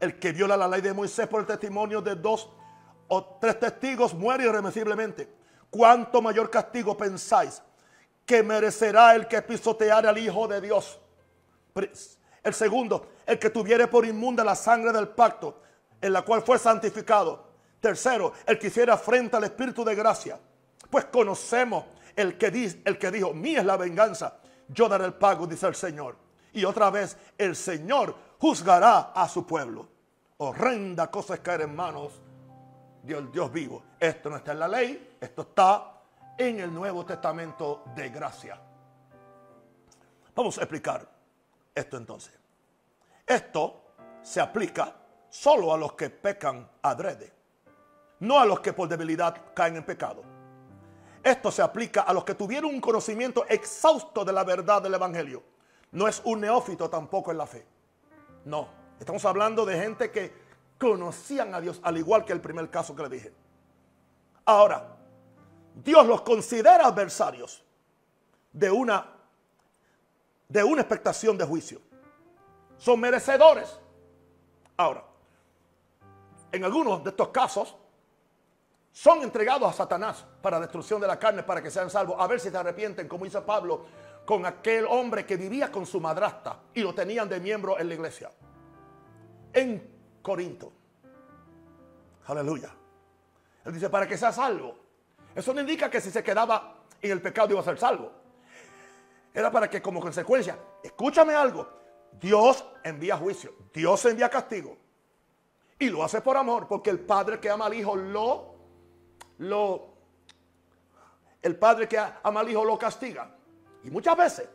El 0.00 0.18
que 0.18 0.32
viola 0.32 0.56
la 0.56 0.68
ley 0.68 0.80
de 0.80 0.92
Moisés 0.92 1.26
por 1.26 1.40
el 1.40 1.46
testimonio 1.46 2.00
de 2.00 2.14
dos 2.14 2.48
o 3.08 3.24
tres 3.40 3.58
testigos 3.58 4.14
muere 4.14 4.44
irremisiblemente. 4.44 5.37
¿Cuánto 5.70 6.22
mayor 6.22 6.50
castigo 6.50 6.96
pensáis 6.96 7.62
que 8.24 8.42
merecerá 8.42 9.14
el 9.14 9.26
que 9.26 9.42
pisoteare 9.42 10.08
al 10.08 10.18
Hijo 10.18 10.48
de 10.48 10.60
Dios? 10.60 10.98
El 12.42 12.54
segundo, 12.54 13.08
el 13.26 13.38
que 13.38 13.50
tuviere 13.50 13.86
por 13.86 14.06
inmunda 14.06 14.42
la 14.44 14.54
sangre 14.54 14.92
del 14.92 15.08
pacto, 15.08 15.62
en 16.00 16.12
la 16.12 16.22
cual 16.22 16.42
fue 16.42 16.58
santificado. 16.58 17.48
Tercero, 17.80 18.32
el 18.46 18.58
que 18.58 18.68
hiciera 18.68 18.96
frente 18.96 19.36
al 19.36 19.44
Espíritu 19.44 19.84
de 19.84 19.94
gracia. 19.94 20.38
Pues 20.90 21.04
conocemos 21.06 21.84
el 22.16 22.36
que, 22.38 22.46
el 22.84 22.98
que 22.98 23.10
dijo, 23.10 23.32
mía 23.32 23.60
es 23.60 23.66
la 23.66 23.76
venganza, 23.76 24.38
yo 24.68 24.88
daré 24.88 25.04
el 25.04 25.14
pago, 25.14 25.46
dice 25.46 25.66
el 25.66 25.74
Señor. 25.74 26.16
Y 26.52 26.64
otra 26.64 26.90
vez, 26.90 27.16
el 27.36 27.54
Señor 27.54 28.14
juzgará 28.38 29.12
a 29.14 29.28
su 29.28 29.46
pueblo. 29.46 29.88
Horrenda 30.38 31.10
cosa 31.10 31.34
es 31.34 31.40
caer 31.40 31.62
en 31.62 31.76
manos 31.76 32.20
Dios, 33.02 33.30
Dios 33.32 33.52
vivo. 33.52 33.82
Esto 33.98 34.30
no 34.30 34.36
está 34.36 34.52
en 34.52 34.58
la 34.58 34.68
ley, 34.68 35.07
esto 35.20 35.42
está 35.42 36.00
en 36.36 36.60
el 36.60 36.72
Nuevo 36.72 37.04
Testamento 37.04 37.82
de 37.94 38.08
gracia. 38.10 38.60
Vamos 40.34 40.56
a 40.58 40.62
explicar 40.62 41.08
esto 41.74 41.96
entonces. 41.96 42.32
Esto 43.26 43.94
se 44.22 44.40
aplica 44.40 44.94
solo 45.28 45.72
a 45.72 45.76
los 45.76 45.94
que 45.94 46.10
pecan 46.10 46.68
adrede, 46.82 47.32
no 48.20 48.38
a 48.38 48.44
los 48.44 48.60
que 48.60 48.72
por 48.72 48.88
debilidad 48.88 49.36
caen 49.54 49.76
en 49.76 49.84
pecado. 49.84 50.22
Esto 51.22 51.50
se 51.50 51.60
aplica 51.60 52.02
a 52.02 52.12
los 52.12 52.24
que 52.24 52.34
tuvieron 52.34 52.72
un 52.72 52.80
conocimiento 52.80 53.44
exhausto 53.48 54.24
de 54.24 54.32
la 54.32 54.44
verdad 54.44 54.80
del 54.80 54.94
Evangelio. 54.94 55.42
No 55.92 56.06
es 56.06 56.22
un 56.24 56.40
neófito 56.40 56.88
tampoco 56.88 57.32
en 57.32 57.38
la 57.38 57.46
fe. 57.46 57.66
No, 58.44 58.68
estamos 59.00 59.24
hablando 59.24 59.66
de 59.66 59.78
gente 59.78 60.10
que 60.10 60.32
conocían 60.78 61.54
a 61.54 61.60
Dios, 61.60 61.80
al 61.82 61.98
igual 61.98 62.24
que 62.24 62.32
el 62.32 62.40
primer 62.40 62.70
caso 62.70 62.94
que 62.94 63.02
le 63.02 63.08
dije. 63.08 63.32
Ahora, 64.44 64.97
Dios 65.84 66.06
los 66.06 66.22
considera 66.22 66.86
adversarios 66.86 67.62
de 68.52 68.68
una, 68.68 69.06
de 70.48 70.64
una 70.64 70.80
expectación 70.80 71.38
de 71.38 71.44
juicio. 71.44 71.80
Son 72.76 72.98
merecedores. 72.98 73.78
Ahora, 74.76 75.04
en 76.50 76.64
algunos 76.64 77.04
de 77.04 77.10
estos 77.10 77.28
casos, 77.28 77.76
son 78.92 79.22
entregados 79.22 79.70
a 79.70 79.72
Satanás 79.72 80.24
para 80.42 80.58
destrucción 80.58 81.00
de 81.00 81.06
la 81.06 81.18
carne, 81.18 81.44
para 81.44 81.62
que 81.62 81.70
sean 81.70 81.90
salvos. 81.90 82.16
A 82.18 82.26
ver 82.26 82.40
si 82.40 82.50
se 82.50 82.56
arrepienten, 82.56 83.06
como 83.06 83.26
hizo 83.26 83.44
Pablo 83.44 83.86
con 84.24 84.44
aquel 84.46 84.84
hombre 84.84 85.24
que 85.24 85.36
vivía 85.36 85.70
con 85.70 85.86
su 85.86 86.00
madrastra 86.00 86.60
y 86.74 86.82
lo 86.82 86.92
tenían 86.92 87.28
de 87.28 87.38
miembro 87.38 87.78
en 87.78 87.88
la 87.88 87.94
iglesia. 87.94 88.30
En 89.52 90.18
Corinto. 90.20 90.72
Aleluya. 92.26 92.74
Él 93.64 93.72
dice, 93.72 93.88
para 93.88 94.08
que 94.08 94.18
sea 94.18 94.32
salvo. 94.32 94.87
Eso 95.38 95.54
no 95.54 95.60
indica 95.60 95.88
que 95.88 96.00
si 96.00 96.10
se 96.10 96.24
quedaba 96.24 96.82
en 97.00 97.12
el 97.12 97.22
pecado 97.22 97.52
iba 97.52 97.60
a 97.60 97.64
ser 97.64 97.78
salvo. 97.78 98.10
Era 99.32 99.52
para 99.52 99.70
que 99.70 99.80
como 99.80 100.00
consecuencia, 100.00 100.58
escúchame 100.82 101.32
algo, 101.32 101.68
Dios 102.20 102.64
envía 102.82 103.16
juicio, 103.16 103.54
Dios 103.72 104.04
envía 104.06 104.28
castigo. 104.28 104.76
Y 105.78 105.90
lo 105.90 106.02
hace 106.02 106.22
por 106.22 106.36
amor, 106.36 106.66
porque 106.66 106.90
el 106.90 106.98
padre 106.98 107.38
que 107.38 107.48
ama 107.48 107.66
al 107.66 107.74
hijo 107.74 107.94
lo, 107.94 108.56
lo, 109.38 109.94
el 111.40 111.56
padre 111.56 111.86
que 111.86 111.98
ama 111.98 112.40
al 112.40 112.50
hijo 112.50 112.64
lo 112.64 112.76
castiga. 112.76 113.30
Y 113.84 113.92
muchas 113.92 114.16
veces, 114.16 114.48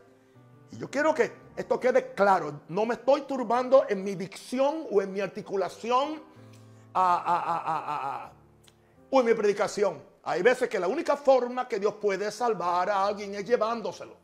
y 0.69 0.79
yo 0.79 0.91
quiero 0.91 1.13
que 1.13 1.31
esto 1.55 1.79
quede 1.79 2.13
claro. 2.13 2.59
No 2.67 2.85
me 2.85 2.95
estoy 2.95 3.21
turbando 3.21 3.85
en 3.87 4.03
mi 4.03 4.15
dicción 4.15 4.85
o 4.91 5.01
en 5.01 5.13
mi 5.13 5.21
articulación 5.21 6.21
o 6.93 8.31
en 9.21 9.25
mi 9.25 9.33
predicación. 9.33 10.11
Hay 10.23 10.41
veces 10.41 10.69
que 10.69 10.79
la 10.79 10.87
única 10.87 11.17
forma 11.17 11.67
que 11.67 11.79
Dios 11.79 11.95
puede 11.95 12.31
salvar 12.31 12.89
a 12.89 13.05
alguien 13.05 13.35
es 13.35 13.45
llevándoselo. 13.45 14.15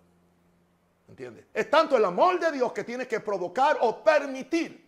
¿Entiendes? 1.07 1.45
Es 1.53 1.69
tanto 1.69 1.97
el 1.97 2.05
amor 2.05 2.39
de 2.39 2.51
Dios 2.51 2.71
que 2.71 2.83
tiene 2.83 3.07
que 3.07 3.19
provocar 3.19 3.77
o 3.81 4.03
permitir 4.03 4.87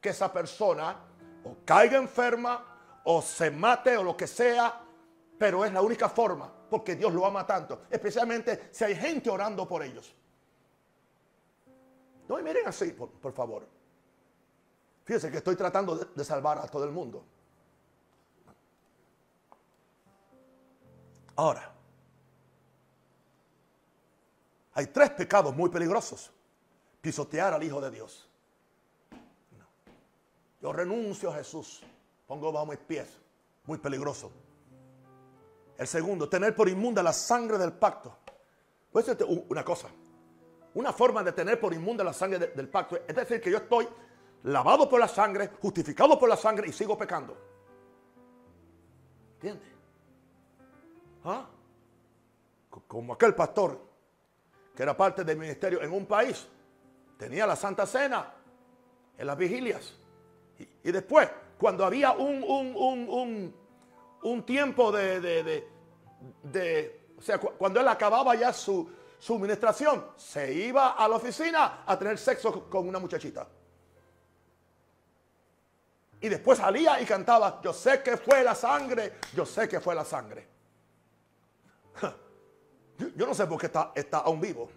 que 0.00 0.10
esa 0.10 0.32
persona 0.32 0.96
o 1.44 1.56
caiga 1.64 1.96
enferma 1.96 3.00
o 3.04 3.22
se 3.22 3.50
mate 3.50 3.96
o 3.96 4.02
lo 4.02 4.16
que 4.16 4.26
sea, 4.26 4.80
pero 5.38 5.64
es 5.64 5.72
la 5.72 5.80
única 5.80 6.08
forma 6.08 6.52
porque 6.68 6.96
Dios 6.96 7.12
lo 7.12 7.24
ama 7.24 7.46
tanto, 7.46 7.82
especialmente 7.90 8.68
si 8.72 8.84
hay 8.84 8.94
gente 8.94 9.30
orando 9.30 9.66
por 9.66 9.82
ellos. 9.82 10.14
No, 12.28 12.40
y 12.40 12.42
miren 12.42 12.66
así, 12.66 12.92
por, 12.92 13.32
favor. 13.32 13.66
Fíjense 15.04 15.30
que 15.30 15.38
estoy 15.38 15.54
tratando 15.54 15.96
de, 15.96 16.24
salvar 16.24 16.58
a 16.58 16.66
todo 16.66 16.84
el 16.84 16.90
mundo. 16.90 17.24
Ahora, 21.36 21.70
hay 24.72 24.86
tres 24.86 25.10
pecados 25.10 25.54
muy 25.54 25.70
peligrosos. 25.70 26.32
Pisotear 27.00 27.54
al 27.54 27.62
Hijo 27.62 27.80
de 27.80 27.90
Dios. 27.90 28.28
Yo 30.60 30.72
renuncio 30.72 31.30
a 31.30 31.34
Jesús. 31.34 31.82
Pongo 32.26 32.50
bajo 32.50 32.66
mis 32.66 32.78
pies. 32.78 33.08
Muy 33.66 33.78
peligroso. 33.78 34.32
El 35.78 35.86
segundo, 35.86 36.28
tener 36.28 36.54
por 36.54 36.68
inmunda 36.68 37.02
la 37.02 37.12
sangre 37.12 37.58
del 37.58 37.72
pacto. 37.72 38.16
Pues 38.90 39.06
una 39.48 39.64
cosa. 39.64 39.88
Una 40.74 40.92
forma 40.92 41.22
de 41.22 41.32
tener 41.32 41.60
por 41.60 41.72
inmunda 41.72 42.02
la 42.02 42.12
sangre 42.12 42.38
del 42.48 42.68
pacto 42.68 42.98
es 43.06 43.14
decir 43.14 43.40
que 43.40 43.50
yo 43.50 43.58
estoy 43.58 43.88
lavado 44.44 44.88
por 44.88 45.00
la 45.00 45.08
sangre, 45.08 45.50
justificado 45.60 46.18
por 46.18 46.28
la 46.28 46.36
sangre 46.36 46.68
y 46.68 46.72
sigo 46.72 46.96
pecando. 46.96 47.36
¿Entiendes? 49.34 49.75
¿Ah? 51.26 51.44
Como 52.86 53.14
aquel 53.14 53.34
pastor 53.34 53.80
que 54.76 54.82
era 54.82 54.96
parte 54.96 55.24
del 55.24 55.38
ministerio 55.38 55.82
en 55.82 55.90
un 55.90 56.06
país, 56.06 56.46
tenía 57.18 57.46
la 57.46 57.56
Santa 57.56 57.86
Cena 57.86 58.32
en 59.16 59.26
las 59.26 59.36
vigilias. 59.36 59.94
Y, 60.84 60.92
después, 60.92 61.28
cuando 61.58 61.84
había 61.84 62.12
un, 62.12 62.44
un, 62.44 63.54
un, 64.22 64.46
tiempo 64.46 64.92
de, 64.92 65.20
de, 66.42 67.00
o 67.18 67.22
sea, 67.22 67.38
cuando 67.38 67.80
él 67.80 67.88
acababa 67.88 68.34
ya 68.34 68.52
su, 68.52 68.88
su 69.18 69.34
administración, 69.34 70.06
se 70.16 70.52
iba 70.52 70.90
a 70.90 71.08
la 71.08 71.16
oficina 71.16 71.82
a 71.86 71.98
tener 71.98 72.18
sexo 72.18 72.68
con 72.68 72.86
una 72.86 72.98
muchachita. 72.98 73.48
Y 76.20 76.28
después 76.28 76.58
salía 76.58 77.00
y 77.00 77.06
cantaba, 77.06 77.60
yo 77.62 77.72
sé 77.72 78.02
que 78.02 78.16
fue 78.16 78.42
la 78.42 78.54
sangre, 78.54 79.14
yo 79.34 79.44
sé 79.44 79.68
que 79.68 79.80
fue 79.80 79.94
la 79.94 80.04
sangre. 80.04 80.55
Yo, 83.14 83.26
no 83.26 83.34
sé 83.34 83.46
por 83.46 83.60
qué 83.60 83.66
está, 83.66 83.92
está 83.94 84.18
aún 84.18 84.40
vivo. 84.40 84.68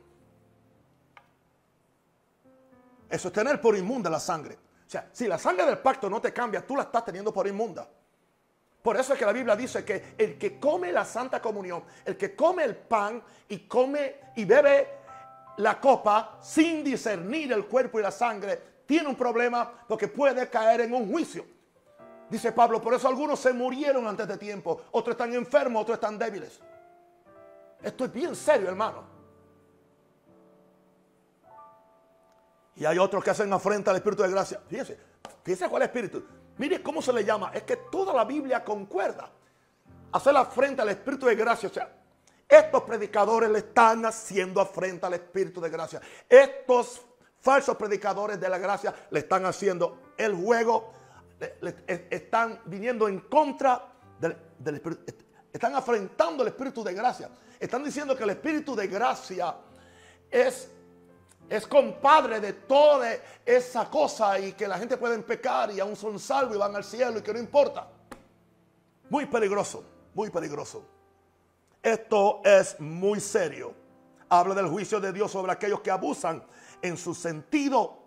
Eso 3.09 3.27
es 3.29 3.33
tener 3.33 3.59
por 3.59 3.75
inmunda 3.75 4.09
la 4.09 4.19
sangre. 4.19 4.55
O 4.55 4.89
sea, 4.89 5.09
si 5.11 5.27
la 5.27 5.37
sangre 5.37 5.65
del 5.65 5.79
pacto 5.79 6.09
no 6.09 6.19
te 6.19 6.33
cambia, 6.33 6.65
tú 6.65 6.75
la 6.75 6.83
estás 6.83 7.05
teniendo 7.05 7.33
por 7.33 7.47
inmunda. 7.47 7.87
Por 8.81 8.97
eso 8.97 9.13
es 9.13 9.19
que 9.19 9.25
la 9.25 9.33
Biblia 9.33 9.55
dice 9.55 9.83
que 9.83 10.15
el 10.17 10.37
que 10.37 10.59
come 10.59 10.91
la 10.91 11.03
Santa 11.05 11.41
Comunión, 11.41 11.83
el 12.05 12.17
que 12.17 12.35
come 12.35 12.63
el 12.63 12.75
pan 12.75 13.21
y 13.49 13.59
come 13.59 14.15
y 14.35 14.45
bebe 14.45 14.87
la 15.57 15.79
copa 15.79 16.39
sin 16.41 16.83
discernir 16.83 17.51
el 17.51 17.65
cuerpo 17.65 17.99
y 17.99 18.03
la 18.03 18.11
sangre, 18.11 18.59
tiene 18.85 19.09
un 19.09 19.15
problema 19.15 19.71
porque 19.87 20.07
puede 20.07 20.49
caer 20.49 20.81
en 20.81 20.93
un 20.93 21.11
juicio. 21.11 21.45
Dice 22.29 22.51
Pablo, 22.51 22.81
por 22.81 22.93
eso 22.93 23.07
algunos 23.07 23.39
se 23.39 23.53
murieron 23.53 24.07
antes 24.07 24.27
de 24.27 24.37
tiempo, 24.37 24.81
otros 24.91 25.13
están 25.13 25.33
enfermos, 25.33 25.81
otros 25.81 25.95
están 25.95 26.17
débiles. 26.17 26.59
Esto 27.81 28.05
es 28.05 28.11
bien 28.11 28.35
serio, 28.35 28.67
hermano. 28.67 29.03
Y 32.75 32.85
hay 32.85 32.97
otros 32.97 33.23
que 33.23 33.29
hacen 33.29 33.51
afrenta 33.51 33.91
al 33.91 33.97
Espíritu 33.97 34.23
de 34.23 34.29
gracia. 34.29 34.61
Fíjense, 34.67 34.97
fíjense 35.43 35.69
cuál 35.69 35.83
Espíritu. 35.83 36.23
Mire 36.57 36.81
cómo 36.81 37.01
se 37.01 37.11
le 37.11 37.23
llama. 37.23 37.51
Es 37.53 37.63
que 37.63 37.75
toda 37.75 38.13
la 38.13 38.25
Biblia 38.25 38.63
concuerda. 38.63 39.29
Hacer 40.11 40.35
afrenta 40.35 40.83
al 40.83 40.89
Espíritu 40.89 41.25
de 41.25 41.35
gracia. 41.35 41.69
O 41.69 41.73
sea, 41.73 41.89
estos 42.47 42.83
predicadores 42.83 43.49
le 43.49 43.59
están 43.59 44.05
haciendo 44.05 44.59
afrenta 44.59 45.07
al 45.07 45.13
Espíritu 45.13 45.61
de 45.61 45.69
gracia. 45.69 46.01
Estos 46.27 47.01
falsos 47.39 47.75
predicadores 47.77 48.39
de 48.39 48.49
la 48.49 48.57
gracia 48.57 48.93
le 49.11 49.19
están 49.19 49.45
haciendo 49.45 50.13
el 50.17 50.33
juego, 50.35 50.93
están 51.87 52.59
viniendo 52.65 53.07
en 53.07 53.19
contra 53.21 53.93
del, 54.19 54.35
Espíritu, 54.75 55.13
están 55.51 55.75
afrentando 55.75 56.43
el 56.43 56.49
Espíritu 56.49 56.83
de 56.83 56.93
gracia. 56.93 57.29
Están 57.59 57.83
diciendo 57.83 58.15
que 58.15 58.23
el 58.23 58.29
Espíritu 58.31 58.75
de 58.75 58.87
gracia 58.87 59.55
es, 60.29 60.69
es 61.49 61.67
compadre 61.67 62.39
de 62.39 62.53
toda 62.53 63.11
esa 63.45 63.89
cosa 63.89 64.39
y 64.39 64.53
que 64.53 64.67
la 64.67 64.77
gente 64.77 64.97
puede 64.97 65.17
pecar 65.19 65.71
y 65.71 65.79
aún 65.79 65.95
son 65.95 66.19
salvos 66.19 66.55
y 66.55 66.59
van 66.59 66.75
al 66.75 66.83
cielo 66.83 67.19
y 67.19 67.21
que 67.21 67.33
no 67.33 67.39
importa. 67.39 67.87
Muy 69.09 69.25
peligroso, 69.25 69.83
muy 70.13 70.29
peligroso. 70.29 70.85
Esto 71.81 72.41
es 72.43 72.79
muy 72.79 73.19
serio. 73.19 73.73
Habla 74.29 74.53
del 74.53 74.67
juicio 74.67 74.99
de 74.99 75.11
Dios 75.11 75.31
sobre 75.31 75.51
aquellos 75.51 75.81
que 75.81 75.89
abusan 75.89 76.43
en 76.81 76.95
su 76.95 77.15
sentido, 77.15 77.97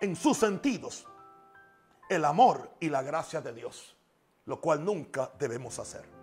en 0.00 0.14
sus 0.14 0.36
sentidos, 0.36 1.06
el 2.10 2.24
amor 2.24 2.70
y 2.80 2.90
la 2.90 3.02
gracia 3.02 3.40
de 3.40 3.54
Dios, 3.54 3.96
lo 4.44 4.60
cual 4.60 4.84
nunca 4.84 5.30
debemos 5.38 5.78
hacer. 5.78 6.17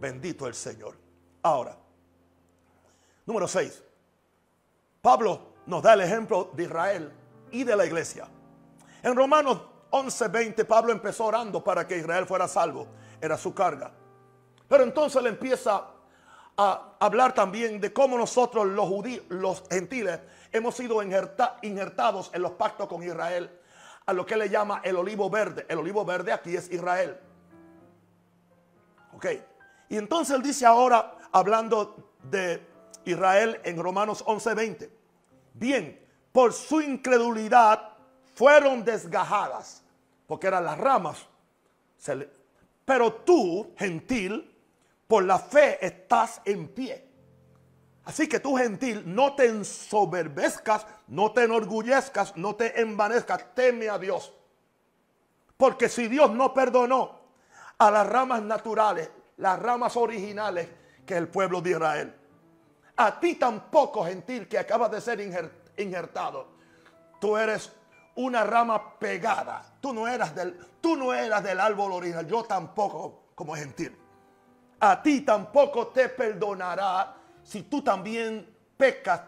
Bendito 0.00 0.46
el 0.46 0.54
Señor. 0.54 0.96
Ahora, 1.42 1.76
número 3.26 3.48
6. 3.48 3.82
Pablo 5.02 5.54
nos 5.66 5.82
da 5.82 5.94
el 5.94 6.00
ejemplo 6.00 6.50
de 6.52 6.64
Israel 6.64 7.12
y 7.50 7.64
de 7.64 7.76
la 7.76 7.86
iglesia. 7.86 8.28
En 9.02 9.16
Romanos 9.16 9.60
11:20 9.90 10.64
Pablo 10.64 10.92
empezó 10.92 11.26
orando 11.26 11.62
para 11.62 11.86
que 11.86 11.98
Israel 11.98 12.26
fuera 12.26 12.48
salvo. 12.48 12.88
Era 13.20 13.36
su 13.36 13.54
carga. 13.54 13.92
Pero 14.68 14.84
entonces 14.84 15.22
le 15.22 15.30
empieza 15.30 15.84
a 16.56 16.96
hablar 16.98 17.34
también 17.34 17.80
de 17.80 17.92
cómo 17.92 18.18
nosotros 18.18 18.66
los 18.66 18.86
judíos, 18.86 19.24
los 19.28 19.62
gentiles, 19.70 20.20
hemos 20.52 20.74
sido 20.74 21.02
injertados 21.02 22.30
en 22.34 22.42
los 22.42 22.52
pactos 22.52 22.88
con 22.88 23.02
Israel 23.02 23.50
a 24.06 24.12
lo 24.12 24.26
que 24.26 24.36
le 24.36 24.48
llama 24.48 24.80
el 24.84 24.96
olivo 24.96 25.30
verde. 25.30 25.66
El 25.68 25.78
olivo 25.78 26.04
verde 26.04 26.32
aquí 26.32 26.56
es 26.56 26.70
Israel. 26.70 27.18
Ok. 29.14 29.26
Y 29.88 29.96
entonces 29.96 30.36
él 30.36 30.42
dice 30.42 30.66
ahora, 30.66 31.16
hablando 31.32 32.12
de 32.22 32.66
Israel 33.04 33.60
en 33.64 33.82
Romanos 33.82 34.22
11:20. 34.26 34.90
Bien, 35.54 35.98
por 36.32 36.52
su 36.52 36.80
incredulidad 36.80 37.96
fueron 38.34 38.84
desgajadas, 38.84 39.82
porque 40.26 40.46
eran 40.46 40.64
las 40.64 40.78
ramas. 40.78 41.26
Pero 42.84 43.12
tú, 43.12 43.72
gentil, 43.76 44.54
por 45.06 45.24
la 45.24 45.38
fe 45.38 45.84
estás 45.84 46.40
en 46.44 46.68
pie. 46.68 47.08
Así 48.04 48.26
que 48.26 48.40
tú 48.40 48.56
gentil, 48.56 49.02
no 49.04 49.34
te 49.34 49.46
ensoberbezcas, 49.46 50.86
no 51.08 51.32
te 51.32 51.44
enorgullezcas, 51.44 52.36
no 52.36 52.54
te 52.56 52.80
envanezcas, 52.80 53.54
teme 53.54 53.88
a 53.88 53.98
Dios. 53.98 54.32
Porque 55.56 55.88
si 55.88 56.08
Dios 56.08 56.30
no 56.30 56.54
perdonó 56.54 57.18
a 57.76 57.90
las 57.90 58.06
ramas 58.06 58.42
naturales, 58.42 59.10
las 59.38 59.58
ramas 59.58 59.96
originales 59.96 60.68
que 61.06 61.16
el 61.16 61.28
pueblo 61.28 61.60
de 61.60 61.70
Israel, 61.70 62.14
a 62.96 63.18
ti 63.18 63.36
tampoco, 63.36 64.04
gentil, 64.04 64.46
que 64.48 64.58
acabas 64.58 64.90
de 64.90 65.00
ser 65.00 65.20
injertado, 65.76 66.48
tú 67.20 67.36
eres 67.36 67.72
una 68.18 68.42
rama 68.42 68.98
pegada. 68.98 69.64
Tú 69.80 69.94
no 69.94 70.08
eras 70.08 70.34
del, 70.34 70.58
tú 70.80 70.96
no 70.96 71.14
eras 71.14 71.42
del 71.42 71.60
árbol 71.60 71.92
original, 71.92 72.26
yo 72.26 72.42
tampoco 72.42 73.28
como 73.34 73.54
gentil. 73.54 73.96
A 74.80 75.00
ti 75.00 75.20
tampoco 75.20 75.88
te 75.88 76.08
perdonará 76.08 77.14
si 77.44 77.62
tú 77.62 77.82
también 77.82 78.52
pecas, 78.76 79.26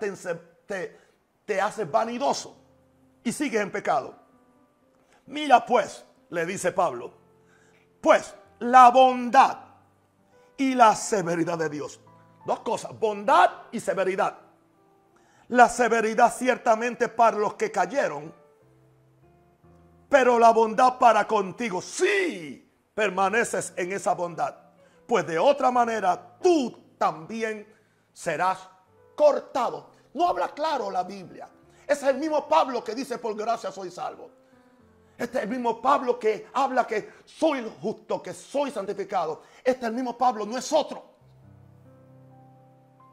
te, 0.67 0.99
te, 1.47 1.61
haces 1.61 1.91
vanidoso 1.91 2.57
y 3.23 3.33
sigues 3.33 3.61
en 3.61 3.71
pecado. 3.71 4.17
Mira 5.27 5.65
pues, 5.65 6.05
le 6.31 6.45
dice 6.45 6.73
Pablo, 6.73 7.13
pues 8.01 8.35
la 8.59 8.91
bondad 8.91 9.70
y 10.61 10.75
la 10.75 10.95
severidad 10.95 11.57
de 11.57 11.71
Dios. 11.71 12.01
Dos 12.45 12.61
cosas, 12.61 12.97
bondad 13.01 13.51
y 13.73 13.81
severidad. 13.81 14.37
La 15.49 15.71
severidad 15.71 16.31
ciertamente 16.37 17.09
para 17.09 17.39
los 17.39 17.55
que 17.55 17.73
cayeron, 17.73 18.31
pero 20.07 20.39
la 20.39 20.51
bondad 20.51 20.99
para 20.99 21.27
contigo. 21.27 21.81
Sí, 21.81 22.71
permaneces 22.95 23.73
en 23.75 23.91
esa 23.93 24.13
bondad. 24.13 24.55
Pues 25.07 25.27
de 25.27 25.39
otra 25.39 25.71
manera 25.71 26.37
tú 26.43 26.95
también 26.99 27.67
serás 28.13 28.59
cortado. 29.17 29.93
No 30.13 30.29
habla 30.29 30.49
claro 30.49 30.91
la 30.91 31.05
Biblia. 31.05 31.49
es 31.87 32.03
el 32.03 32.19
mismo 32.19 32.47
Pablo 32.47 32.85
que 32.85 32.95
dice, 32.95 33.17
por 33.17 33.35
gracia 33.35 33.73
soy 33.73 33.91
salvo. 33.91 34.31
Este 35.21 35.37
es 35.37 35.45
el 35.45 35.51
mismo 35.51 35.83
Pablo 35.83 36.19
que 36.19 36.49
habla 36.55 36.87
que 36.87 37.11
soy 37.27 37.71
justo, 37.83 38.23
que 38.23 38.33
soy 38.33 38.71
santificado. 38.71 39.43
Este 39.63 39.81
es 39.83 39.89
el 39.89 39.93
mismo 39.93 40.17
Pablo, 40.17 40.47
no 40.47 40.57
es 40.57 40.73
otro. 40.73 41.05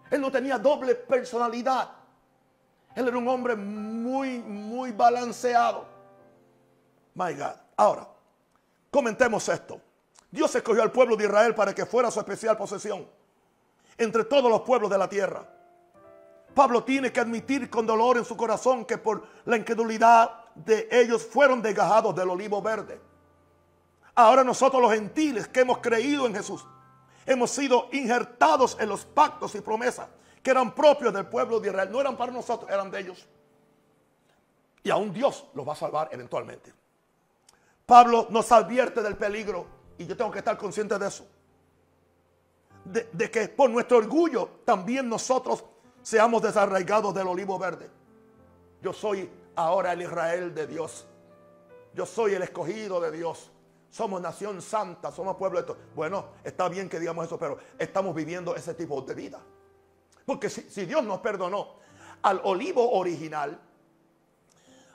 Él 0.10 0.22
no 0.22 0.32
tenía 0.32 0.58
doble 0.58 0.96
personalidad. 0.96 1.92
Él 2.96 3.10
era 3.10 3.18
un 3.18 3.28
hombre 3.28 3.58
muy, 3.58 4.40
muy 4.40 4.94
balanceado. 4.94 5.86
My 7.14 7.34
God. 7.34 7.58
Ahora, 7.76 8.08
comentemos 8.90 9.50
esto. 9.50 9.82
Dios 10.32 10.56
escogió 10.56 10.84
al 10.84 10.94
pueblo 10.94 11.18
de 11.18 11.26
Israel 11.26 11.54
para 11.54 11.76
que 11.76 11.86
fuera 11.86 12.10
su 12.10 12.22
especial 12.22 12.56
posesión 12.56 13.06
entre 13.98 14.24
todos 14.24 14.50
los 14.50 14.62
pueblos 14.62 14.90
de 14.90 14.98
la 14.98 15.10
tierra. 15.10 15.46
Pablo 16.54 16.86
tiene 16.86 17.12
que 17.12 17.20
admitir 17.20 17.70
con 17.70 17.86
dolor 17.86 18.18
en 18.18 18.24
su 18.24 18.38
corazón 18.38 18.86
que 18.86 18.98
por 18.98 19.28
la 19.44 19.58
incredulidad 19.58 20.47
de 20.66 20.88
ellos 20.92 21.24
fueron 21.26 21.62
desgajados 21.62 22.16
del 22.16 22.30
olivo 22.30 22.62
verde. 22.62 23.00
Ahora 24.16 24.44
nosotros 24.44 24.82
los 24.82 24.92
gentiles 24.92 25.48
que 25.48 25.62
hemos 25.62 25.78
creído 25.78 26.26
en 26.26 26.34
Jesús, 26.34 26.66
hemos 27.26 27.52
sido 27.52 27.88
injertados 27.92 28.78
en 28.80 28.90
los 28.90 29.06
pactos 29.06 29.54
y 29.56 29.62
promesas 29.62 30.08
que 30.42 30.52
eran 30.52 30.74
propios 30.74 31.14
del 31.14 31.28
pueblo 31.28 31.60
de 31.60 31.70
Israel. 31.70 31.92
No 31.92 32.02
eran 32.02 32.18
para 32.18 32.32
nosotros, 32.32 32.72
eran 32.72 32.90
de 32.90 33.00
ellos. 33.00 33.28
Y 34.82 34.90
aún 34.90 35.14
Dios 35.14 35.46
los 35.54 35.68
va 35.68 35.74
a 35.74 35.76
salvar 35.76 36.10
eventualmente. 36.12 36.74
Pablo 37.86 38.28
nos 38.30 38.52
advierte 38.52 39.02
del 39.02 39.18
peligro 39.18 39.68
y 39.98 40.06
yo 40.06 40.16
tengo 40.18 40.32
que 40.32 40.40
estar 40.40 40.58
consciente 40.58 40.98
de 40.98 41.08
eso. 41.08 41.28
De, 42.86 43.10
de, 43.12 43.30
que 43.30 43.50
por 43.50 43.70
nuestro 43.70 43.98
orgullo 43.98 44.50
también 44.64 45.10
nosotros 45.10 45.64
seamos 46.02 46.42
desarraigados 46.42 47.14
del 47.14 47.28
olivo 47.28 47.60
verde. 47.60 47.90
Yo 48.82 48.94
soy 48.94 49.30
ahora 49.58 49.94
el 49.94 50.02
Israel 50.02 50.56
de 50.56 50.68
Dios. 50.68 51.06
Yo 51.94 52.06
soy 52.06 52.34
el 52.34 52.44
escogido 52.44 53.02
de 53.02 53.12
Dios. 53.12 53.52
Somos 53.90 54.22
nación 54.22 54.62
santa, 54.62 55.12
somos 55.12 55.36
pueblo 55.36 55.60
de 55.60 55.62
esto. 55.62 55.78
Bueno, 55.96 56.28
está 56.44 56.70
bien 56.70 56.88
que 56.88 57.00
digamos 57.00 57.26
eso, 57.26 57.38
pero 57.38 57.58
estamos 57.78 58.16
viviendo 58.16 58.56
ese 58.56 58.74
tipo 58.74 59.02
de 59.02 59.14
vida. 59.14 59.42
Porque 60.26 60.50
si, 60.50 60.62
si 60.70 60.86
Dios 60.86 61.04
nos 61.04 61.20
perdonó 61.20 61.76
al 62.22 62.42
olivo 62.44 62.92
original, 62.92 63.60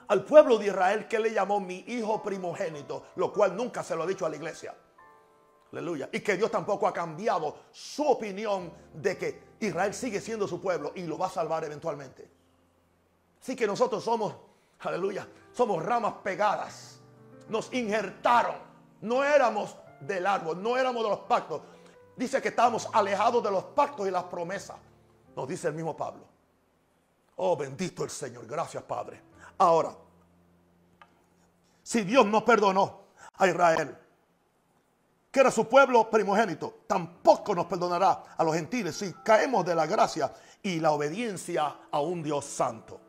al 0.07 0.25
pueblo 0.25 0.57
de 0.57 0.67
Israel 0.67 1.07
que 1.07 1.19
le 1.19 1.33
llamó 1.33 1.59
mi 1.59 1.83
hijo 1.87 2.21
primogénito, 2.21 3.03
lo 3.15 3.33
cual 3.33 3.55
nunca 3.55 3.83
se 3.83 3.95
lo 3.95 4.03
ha 4.03 4.07
dicho 4.07 4.25
a 4.25 4.29
la 4.29 4.35
iglesia. 4.35 4.75
Aleluya. 5.71 6.07
Y 6.11 6.19
que 6.19 6.37
Dios 6.37 6.51
tampoco 6.51 6.87
ha 6.87 6.93
cambiado 6.93 7.57
su 7.71 8.05
opinión 8.07 8.71
de 8.93 9.17
que 9.17 9.43
Israel 9.59 9.93
sigue 9.93 10.21
siendo 10.21 10.47
su 10.47 10.61
pueblo 10.61 10.91
y 10.95 11.01
lo 11.03 11.17
va 11.17 11.27
a 11.27 11.29
salvar 11.31 11.63
eventualmente. 11.63 12.29
Así 13.41 13.55
que 13.55 13.65
nosotros 13.65 14.03
somos, 14.03 14.35
aleluya, 14.83 15.27
somos 15.51 15.83
ramas 15.83 16.13
pegadas. 16.23 16.99
Nos 17.49 17.71
injertaron. 17.73 18.55
No 19.01 19.23
éramos 19.23 19.75
del 19.99 20.25
árbol, 20.25 20.61
no 20.61 20.77
éramos 20.77 21.03
de 21.03 21.09
los 21.09 21.19
pactos. 21.19 21.61
Dice 22.15 22.41
que 22.41 22.49
estábamos 22.49 22.87
alejados 22.93 23.43
de 23.43 23.51
los 23.51 23.63
pactos 23.65 24.07
y 24.07 24.11
las 24.11 24.23
promesas. 24.25 24.77
Nos 25.35 25.47
dice 25.47 25.67
el 25.67 25.73
mismo 25.73 25.95
Pablo. 25.95 26.23
Oh, 27.35 27.57
bendito 27.57 28.03
el 28.03 28.09
Señor. 28.09 28.45
Gracias, 28.45 28.83
Padre. 28.83 29.21
Ahora, 29.57 29.95
si 31.81 32.03
Dios 32.03 32.25
no 32.25 32.45
perdonó 32.45 33.07
a 33.35 33.47
Israel, 33.47 33.97
que 35.31 35.39
era 35.39 35.49
su 35.49 35.67
pueblo 35.67 36.09
primogénito, 36.09 36.81
tampoco 36.85 37.55
nos 37.55 37.65
perdonará 37.65 38.35
a 38.37 38.43
los 38.43 38.53
gentiles 38.53 38.95
si 38.95 39.11
caemos 39.23 39.65
de 39.65 39.73
la 39.73 39.87
gracia 39.87 40.31
y 40.61 40.79
la 40.79 40.91
obediencia 40.91 41.75
a 41.91 41.99
un 41.99 42.21
Dios 42.21 42.45
santo. 42.45 43.01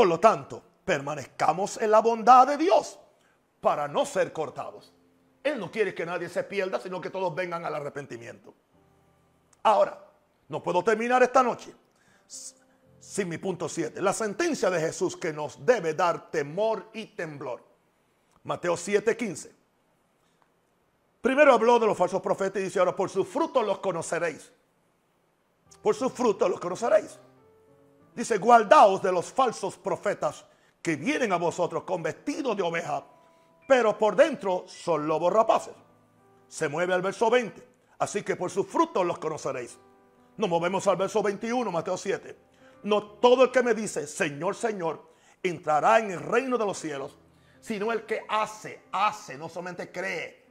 Por 0.00 0.08
lo 0.08 0.18
tanto, 0.18 0.62
permanezcamos 0.82 1.76
en 1.76 1.90
la 1.90 2.00
bondad 2.00 2.46
de 2.46 2.56
Dios 2.56 2.98
para 3.60 3.86
no 3.86 4.06
ser 4.06 4.32
cortados. 4.32 4.94
Él 5.44 5.60
no 5.60 5.70
quiere 5.70 5.94
que 5.94 6.06
nadie 6.06 6.30
se 6.30 6.42
pierda, 6.42 6.80
sino 6.80 7.02
que 7.02 7.10
todos 7.10 7.34
vengan 7.34 7.66
al 7.66 7.74
arrepentimiento. 7.74 8.54
Ahora, 9.62 10.02
no 10.48 10.62
puedo 10.62 10.82
terminar 10.82 11.22
esta 11.22 11.42
noche 11.42 11.74
sin 12.98 13.28
mi 13.28 13.36
punto 13.36 13.68
7. 13.68 14.00
La 14.00 14.14
sentencia 14.14 14.70
de 14.70 14.80
Jesús 14.80 15.18
que 15.18 15.34
nos 15.34 15.66
debe 15.66 15.92
dar 15.92 16.30
temor 16.30 16.88
y 16.94 17.08
temblor. 17.08 17.62
Mateo 18.44 18.78
7:15. 18.78 19.52
Primero 21.20 21.52
habló 21.52 21.78
de 21.78 21.88
los 21.88 21.98
falsos 21.98 22.22
profetas 22.22 22.62
y 22.62 22.64
dice 22.64 22.78
ahora, 22.78 22.96
por 22.96 23.10
sus 23.10 23.28
frutos 23.28 23.66
los 23.66 23.80
conoceréis. 23.80 24.50
Por 25.82 25.94
sus 25.94 26.10
frutos 26.10 26.48
los 26.48 26.58
conoceréis. 26.58 27.18
Dice, 28.20 28.36
guardaos 28.36 29.00
de 29.00 29.10
los 29.12 29.32
falsos 29.32 29.78
profetas 29.78 30.44
que 30.82 30.94
vienen 30.94 31.32
a 31.32 31.38
vosotros 31.38 31.84
con 31.84 32.02
vestidos 32.02 32.54
de 32.54 32.62
oveja, 32.62 33.02
pero 33.66 33.96
por 33.96 34.14
dentro 34.14 34.64
son 34.66 35.08
lobos 35.08 35.32
rapaces. 35.32 35.72
Se 36.46 36.68
mueve 36.68 36.92
al 36.92 37.00
verso 37.00 37.30
20. 37.30 37.66
Así 37.98 38.22
que 38.22 38.36
por 38.36 38.50
sus 38.50 38.66
frutos 38.66 39.06
los 39.06 39.18
conoceréis. 39.18 39.78
Nos 40.36 40.50
movemos 40.50 40.86
al 40.86 40.98
verso 40.98 41.22
21, 41.22 41.72
Mateo 41.72 41.96
7. 41.96 42.36
No 42.82 43.02
todo 43.04 43.44
el 43.44 43.50
que 43.50 43.62
me 43.62 43.72
dice, 43.72 44.06
Señor, 44.06 44.54
Señor, 44.54 45.02
entrará 45.42 45.98
en 45.98 46.10
el 46.10 46.20
reino 46.20 46.58
de 46.58 46.66
los 46.66 46.76
cielos, 46.76 47.16
sino 47.58 47.90
el 47.90 48.04
que 48.04 48.26
hace, 48.28 48.82
hace, 48.92 49.38
no 49.38 49.48
solamente 49.48 49.90
cree. 49.90 50.44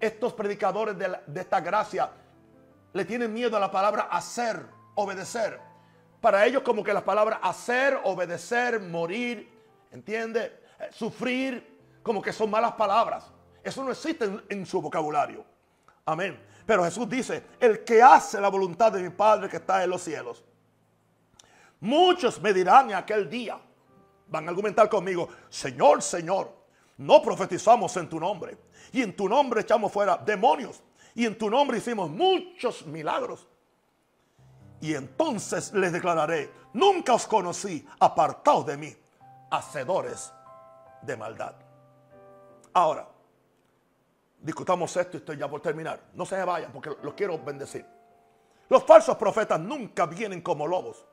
Estos 0.00 0.32
predicadores 0.32 0.96
de, 0.96 1.18
de 1.26 1.40
esta 1.42 1.60
gracia 1.60 2.10
le 2.94 3.04
tienen 3.04 3.30
miedo 3.30 3.58
a 3.58 3.60
la 3.60 3.70
palabra 3.70 4.08
hacer, 4.10 4.64
obedecer. 4.94 5.68
Para 6.20 6.46
ellos 6.46 6.62
como 6.62 6.84
que 6.84 6.92
las 6.92 7.02
palabras 7.02 7.40
hacer, 7.42 8.00
obedecer, 8.04 8.80
morir, 8.80 9.50
¿entiende? 9.90 10.60
Sufrir, 10.90 11.78
como 12.02 12.20
que 12.20 12.32
son 12.32 12.50
malas 12.50 12.72
palabras. 12.72 13.30
Eso 13.62 13.84
no 13.84 13.90
existe 13.90 14.24
en, 14.24 14.42
en 14.48 14.66
su 14.66 14.80
vocabulario. 14.80 15.44
Amén. 16.04 16.38
Pero 16.66 16.84
Jesús 16.84 17.08
dice, 17.08 17.44
el 17.58 17.84
que 17.84 18.02
hace 18.02 18.40
la 18.40 18.48
voluntad 18.48 18.92
de 18.92 19.02
mi 19.02 19.10
Padre 19.10 19.48
que 19.48 19.56
está 19.56 19.82
en 19.82 19.90
los 19.90 20.02
cielos. 20.02 20.44
Muchos 21.80 22.40
me 22.40 22.52
dirán 22.52 22.90
en 22.90 22.96
aquel 22.96 23.28
día, 23.28 23.58
van 24.28 24.46
a 24.46 24.50
argumentar 24.50 24.88
conmigo, 24.88 25.28
Señor, 25.48 26.02
Señor, 26.02 26.52
no 26.98 27.22
profetizamos 27.22 27.96
en 27.96 28.08
tu 28.08 28.20
nombre. 28.20 28.58
Y 28.92 29.02
en 29.02 29.16
tu 29.16 29.28
nombre 29.28 29.62
echamos 29.62 29.90
fuera 29.90 30.16
demonios. 30.18 30.82
Y 31.14 31.24
en 31.24 31.36
tu 31.36 31.48
nombre 31.48 31.78
hicimos 31.78 32.10
muchos 32.10 32.86
milagros. 32.86 33.46
Y 34.80 34.94
entonces 34.94 35.72
les 35.72 35.92
declararé, 35.92 36.52
nunca 36.72 37.14
os 37.14 37.26
conocí, 37.26 37.86
apartaos 37.98 38.66
de 38.66 38.76
mí, 38.76 38.96
hacedores 39.50 40.32
de 41.02 41.16
maldad. 41.16 41.54
Ahora, 42.72 43.06
discutamos 44.40 44.96
esto 44.96 45.16
y 45.16 45.20
estoy 45.20 45.36
ya 45.36 45.48
por 45.48 45.60
terminar. 45.60 46.00
No 46.14 46.24
se 46.24 46.42
vayan 46.42 46.72
porque 46.72 46.90
los 47.02 47.14
quiero 47.14 47.38
bendecir. 47.38 47.84
Los 48.68 48.84
falsos 48.84 49.16
profetas 49.16 49.60
nunca 49.60 50.06
vienen 50.06 50.40
como 50.40 50.66
lobos, 50.66 51.04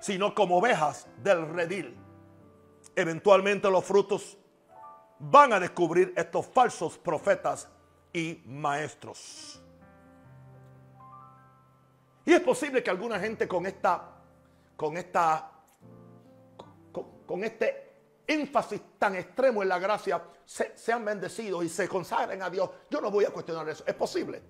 sino 0.00 0.34
como 0.34 0.58
ovejas 0.58 1.06
del 1.22 1.48
redil. 1.50 1.96
Eventualmente 2.94 3.70
los 3.70 3.84
frutos 3.84 4.38
van 5.18 5.52
a 5.52 5.60
descubrir 5.60 6.12
estos 6.16 6.46
falsos 6.46 6.98
profetas 6.98 7.68
y 8.12 8.42
maestros. 8.46 9.62
Y 12.26 12.32
es 12.32 12.40
posible 12.40 12.82
que 12.82 12.90
alguna 12.90 13.20
gente 13.20 13.46
con 13.46 13.64
esta, 13.66 14.02
con 14.76 14.96
esta, 14.96 15.52
con, 17.24 17.44
este 17.44 17.84
énfasis 18.26 18.80
tan 18.98 19.14
extremo 19.14 19.62
en 19.62 19.68
la 19.68 19.78
gracia 19.78 20.20
se, 20.44 20.76
sean 20.76 21.04
bendecidos 21.04 21.64
y 21.64 21.68
se 21.68 21.88
consagren 21.88 22.42
a 22.42 22.50
Dios. 22.50 22.68
Yo 22.90 23.00
no 23.00 23.12
voy 23.12 23.24
a 23.24 23.30
cuestionar 23.30 23.68
eso. 23.68 23.84
Es 23.86 23.94
posible. 23.94 24.42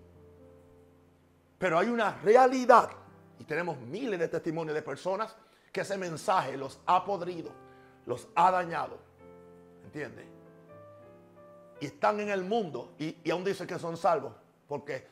Pero 1.58 1.78
hay 1.78 1.88
una 1.88 2.16
realidad. 2.22 2.88
Y 3.38 3.44
tenemos 3.44 3.78
miles 3.78 4.18
de 4.18 4.28
testimonios 4.28 4.74
de 4.74 4.80
personas 4.80 5.36
que 5.70 5.82
ese 5.82 5.98
mensaje 5.98 6.56
los 6.56 6.80
ha 6.86 7.04
podrido, 7.04 7.50
los 8.06 8.26
ha 8.34 8.50
dañado. 8.50 8.98
¿Entiendes? 9.84 10.24
Y 11.78 11.86
están 11.86 12.20
en 12.20 12.30
el 12.30 12.42
mundo 12.42 12.94
y, 12.98 13.18
y 13.22 13.30
aún 13.30 13.44
dicen 13.44 13.66
que 13.66 13.78
son 13.78 13.98
salvos. 13.98 14.32
Porque 14.66 15.06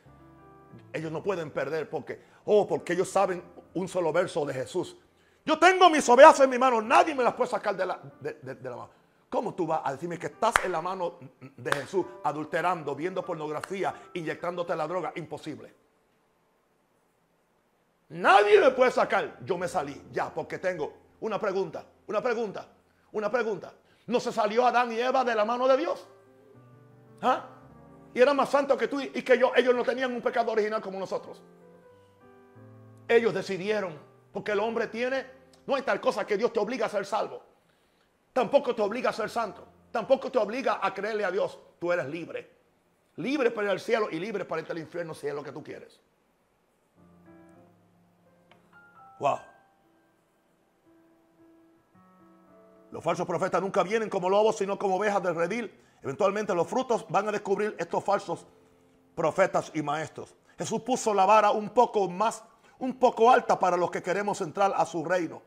ellos 0.91 1.11
no 1.11 1.21
pueden 1.21 1.51
perder. 1.51 1.87
Porque, 1.89 2.19
oh, 2.45 2.67
porque 2.67 2.93
ellos 2.93 3.09
saben 3.09 3.43
un 3.73 3.87
solo 3.87 4.11
verso 4.13 4.45
de 4.45 4.53
Jesús. 4.53 4.97
Yo 5.45 5.59
tengo 5.59 5.89
mis 5.89 6.07
ovejas 6.09 6.39
en 6.39 6.49
mi 6.49 6.57
mano, 6.57 6.81
nadie 6.81 7.13
me 7.13 7.23
las 7.23 7.33
puede 7.33 7.51
sacar 7.51 7.75
de 7.75 7.85
la, 7.85 7.99
de, 8.19 8.57
la 8.63 8.75
mano. 8.75 8.89
¿Cómo 9.29 9.53
tú 9.53 9.67
vas 9.67 9.81
a 9.83 9.91
decirme 9.91 10.17
que 10.17 10.27
estás 10.27 10.55
en 10.63 10.71
la 10.71 10.81
mano 10.81 11.19
de 11.39 11.71
Jesús 11.71 12.05
adulterando, 12.23 12.95
viendo 12.95 13.23
pornografía, 13.23 13.93
inyectándote 14.13 14.75
la 14.75 14.87
droga? 14.87 15.11
Imposible. 15.15 15.73
Nadie 18.09 18.59
me 18.59 18.71
puede 18.71 18.91
sacar. 18.91 19.37
Yo 19.43 19.57
me 19.57 19.67
salí 19.67 20.01
ya 20.11 20.33
porque 20.33 20.57
tengo 20.57 20.93
una 21.19 21.39
pregunta, 21.39 21.85
una 22.07 22.21
pregunta, 22.21 22.67
una 23.11 23.29
pregunta. 23.29 23.73
¿No 24.07 24.19
se 24.19 24.31
salió 24.31 24.65
Adán 24.65 24.91
y 24.91 24.99
Eva 24.99 25.23
de 25.23 25.35
la 25.35 25.45
mano 25.45 25.67
de 25.67 25.77
Dios? 25.77 26.07
¿Ah? 27.21 27.49
Y 28.13 28.21
eran 28.21 28.35
más 28.35 28.49
santos 28.49 28.77
que 28.77 28.87
tú 28.87 29.01
y 29.01 29.09
que 29.09 29.37
yo. 29.37 29.51
Ellos 29.55 29.75
no 29.75 29.83
tenían 29.83 30.13
un 30.13 30.21
pecado 30.21 30.51
original 30.51 30.81
como 30.81 30.99
nosotros. 30.99 31.41
Ellos 33.07 33.33
decidieron, 33.33 33.97
porque 34.31 34.51
el 34.51 34.59
hombre 34.59 34.87
tiene, 34.87 35.25
no 35.65 35.75
hay 35.75 35.83
tal 35.83 35.99
cosa 36.01 36.25
que 36.25 36.37
Dios 36.37 36.51
te 36.51 36.59
obliga 36.59 36.87
a 36.87 36.89
ser 36.89 37.05
salvo. 37.05 37.43
Tampoco 38.33 38.75
te 38.75 38.81
obliga 38.81 39.11
a 39.11 39.13
ser 39.13 39.29
santo. 39.29 39.65
Tampoco 39.91 40.31
te 40.31 40.37
obliga 40.37 40.79
a 40.81 40.93
creerle 40.93 41.23
a 41.23 41.31
Dios. 41.31 41.57
Tú 41.79 41.91
eres 41.91 42.07
libre. 42.07 42.51
Libre 43.15 43.49
para 43.51 43.67
ir 43.67 43.71
al 43.71 43.79
cielo 43.79 44.09
y 44.11 44.19
libre 44.19 44.43
para 44.43 44.61
irte 44.61 44.73
al 44.73 44.79
infierno 44.79 45.13
si 45.13 45.27
es 45.27 45.33
lo 45.33 45.41
que 45.41 45.51
tú 45.51 45.63
quieres. 45.63 46.01
Wow. 49.19 49.39
Los 52.91 53.03
falsos 53.03 53.25
profetas 53.25 53.61
nunca 53.61 53.83
vienen 53.83 54.09
como 54.09 54.29
lobos, 54.29 54.57
sino 54.57 54.77
como 54.77 54.97
ovejas 54.97 55.23
del 55.23 55.35
redil. 55.35 55.73
Eventualmente 56.01 56.53
los 56.53 56.67
frutos 56.67 57.05
van 57.09 57.27
a 57.29 57.31
descubrir 57.31 57.75
estos 57.79 58.03
falsos 58.03 58.45
profetas 59.15 59.71
y 59.73 59.81
maestros. 59.81 60.35
Jesús 60.57 60.81
puso 60.81 61.13
la 61.13 61.25
vara 61.25 61.51
un 61.51 61.69
poco 61.69 62.09
más, 62.09 62.43
un 62.79 62.97
poco 62.97 63.29
alta 63.29 63.57
para 63.57 63.77
los 63.77 63.91
que 63.91 64.01
queremos 64.01 64.41
entrar 64.41 64.73
a 64.75 64.85
su 64.85 65.03
reino. 65.03 65.41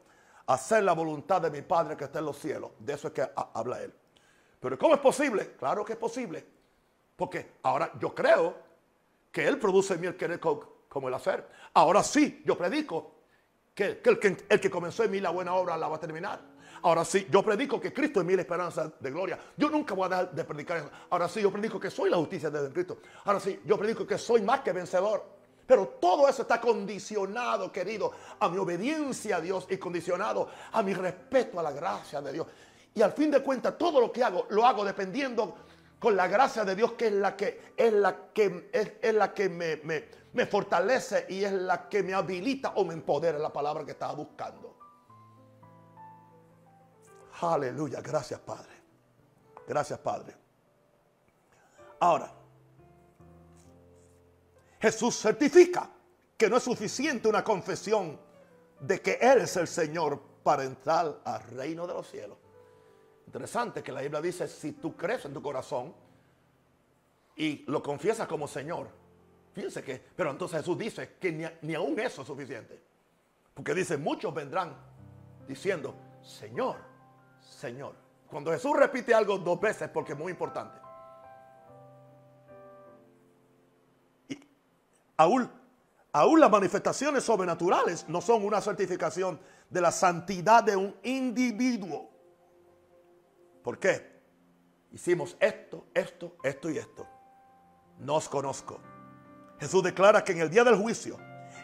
Hacer 0.47 0.83
la 0.83 0.93
voluntad 0.93 1.43
de 1.43 1.51
mi 1.51 1.63
Padre 1.63 1.97
que 1.97 2.05
está 2.05 2.21
en 2.21 2.25
los 2.25 2.39
cielos. 2.39 2.71
De 2.79 2.95
eso 2.95 3.09
es 3.09 3.15
que 3.15 3.29
habla 3.55 3.83
él. 3.83 3.95
Pero 4.61 4.79
¿cómo 4.79 4.95
es 4.95 5.01
posible? 5.01 5.55
Claro 5.59 5.85
que 5.85 5.93
es 5.93 5.99
posible. 5.99 6.45
Porque 7.17 7.55
ahora 7.63 7.93
yo 7.99 8.15
creo 8.15 8.55
que 9.31 9.47
Él 9.47 9.59
produce 9.59 9.95
en 9.95 10.01
mí 10.01 10.07
el 10.07 10.17
querer 10.17 10.41
como 10.41 11.09
el 11.09 11.15
hacer. 11.15 11.47
Ahora 11.75 12.03
sí, 12.03 12.43
yo 12.47 12.57
predico 12.57 13.13
que, 13.75 14.01
el, 14.03 14.19
que 14.19 14.37
el 14.49 14.61
que 14.61 14.71
comenzó 14.71 15.05
en 15.05 15.11
mí 15.11 15.21
la 15.21 15.31
buena 15.31 15.55
obra 15.55 15.77
la 15.77 15.89
va 15.89 15.97
a 15.97 16.01
terminar. 16.01 16.41
Ahora 16.83 17.05
sí, 17.05 17.27
yo 17.31 17.43
predico 17.43 17.81
que 17.81 17.93
Cristo 17.93 18.21
es 18.21 18.27
mi 18.27 18.35
esperanza 18.35 18.93
de 19.01 19.11
gloria. 19.11 19.39
Yo 19.57 19.69
nunca 19.69 19.95
voy 19.95 20.07
a 20.07 20.09
dejar 20.09 20.33
de 20.33 20.45
predicar 20.45 20.77
eso. 20.79 20.91
Ahora 21.11 21.29
sí, 21.29 21.43
yo 21.43 21.51
predico 21.51 21.81
que 21.81 21.91
soy 21.91 22.09
la 22.11 22.17
justicia 22.17 22.51
de 22.51 22.73
Cristo. 22.73 22.99
Ahora 23.25 23.41
sí, 23.41 23.61
yo 23.65 23.77
predico 23.77 24.07
que 24.07 24.17
soy 24.17 24.43
más 24.43 24.61
que 24.61 24.73
vencedor. 24.73 25.38
Pero 25.69 25.87
todo 26.01 26.27
eso 26.27 26.41
está 26.43 26.59
condicionado, 26.59 27.71
querido, 27.71 28.11
a 28.41 28.49
mi 28.49 28.57
obediencia 28.57 29.37
a 29.37 29.41
Dios 29.43 29.67
y 29.69 29.77
condicionado 29.77 30.49
a 30.73 30.83
mi 30.83 30.95
respeto 30.95 31.61
a 31.61 31.63
la 31.63 31.73
gracia 31.73 32.23
de 32.23 32.33
Dios. 32.33 32.47
Y 32.95 33.03
al 33.03 33.13
fin 33.13 33.31
de 33.31 33.43
cuentas, 33.43 33.77
todo 33.77 34.01
lo 34.01 34.11
que 34.11 34.25
hago, 34.25 34.47
lo 34.49 34.65
hago 34.65 34.83
dependiendo 34.83 35.57
con 35.99 36.17
la 36.17 36.27
gracia 36.27 36.65
de 36.65 36.75
Dios, 36.75 36.93
que 36.93 37.09
es 37.09 37.13
la 37.13 37.37
que, 37.37 37.75
es 37.77 37.93
la 37.93 38.17
que, 38.33 38.71
es, 38.73 39.15
la 39.15 39.35
que 39.35 39.51
me, 39.51 39.77
me, 39.85 40.07
me 40.33 40.47
fortalece 40.47 41.27
y 41.29 41.45
es 41.45 41.53
la 41.53 41.87
que 41.87 42.03
me 42.03 42.15
habilita 42.15 42.73
o 42.77 42.87
me 42.87 42.95
empodera 42.95 43.39
la 43.39 43.53
palabra 43.53 43.85
que 43.85 43.91
estaba 43.91 44.15
buscando. 44.15 44.75
Aleluya, 47.43 48.01
gracias 48.01 48.41
Padre. 48.41 48.73
Gracias 49.67 49.99
Padre. 49.99 50.35
Ahora, 52.01 52.38
Jesús 54.81 55.17
certifica 55.17 55.91
que 56.37 56.49
no 56.49 56.57
es 56.57 56.63
suficiente 56.63 57.29
una 57.29 57.43
confesión 57.43 58.19
de 58.81 59.01
que 59.01 59.19
Él 59.21 59.41
es 59.41 59.57
el 59.57 59.67
Señor 59.67 60.21
para 60.43 60.65
entrar 60.65 61.21
al 61.25 61.43
reino 61.51 61.87
de 61.87 61.95
los 61.95 62.09
cielos. 62.09 62.39
Interesante 63.27 63.83
que 63.83 63.93
la 63.93 64.01
Biblia 64.01 64.21
dice, 64.21 64.47
si 64.49 64.73
tú 64.73 64.97
crees 64.97 65.25
en 65.25 65.35
tu 65.35 65.43
corazón 65.43 65.95
y 67.37 67.65
lo 67.67 67.83
confiesas 67.83 68.27
como 68.29 68.47
Señor, 68.47 68.89
fíjense 69.53 69.83
que, 69.83 70.01
pero 70.17 70.31
entonces 70.31 70.61
Jesús 70.61 70.79
dice 70.79 71.17
que 71.21 71.33
ni, 71.33 71.45
ni 71.63 71.75
aún 71.75 71.99
eso 71.99 72.23
es 72.23 72.27
suficiente. 72.27 72.81
Porque 73.53 73.75
dice, 73.75 73.97
muchos 73.97 74.33
vendrán 74.33 74.77
diciendo, 75.47 75.95
Señor, 76.23 76.77
Señor. 77.41 77.95
Cuando 78.29 78.53
Jesús 78.53 78.77
repite 78.77 79.13
algo 79.13 79.39
dos 79.39 79.61
veces 79.61 79.89
porque 79.89 80.13
es 80.13 80.19
muy 80.19 80.31
importante. 80.31 80.79
Aún, 85.19 85.51
aún 86.13 86.41
las 86.41 86.51
manifestaciones 86.51 87.25
sobrenaturales 87.25 88.09
no 88.09 88.23
son 88.23 88.45
una 88.45 88.63
certificación 88.63 89.39
de 89.69 89.81
la 89.83 89.93
santidad 89.93 90.65
de 90.65 90.77
un 90.77 90.97
individuo. 91.03 92.09
¿Por 93.63 93.79
qué? 93.79 94.19
Hicimos 94.93 95.37
esto, 95.39 95.85
esto, 95.93 96.37
esto 96.43 96.71
y 96.71 96.79
esto. 96.79 97.07
No 97.99 98.15
os 98.15 98.29
conozco. 98.29 98.81
Jesús 99.61 99.83
declara 99.83 100.25
que 100.25 100.33
en 100.33 100.41
el 100.41 100.51
día 100.51 100.65
del 100.65 100.77
juicio 100.77 101.19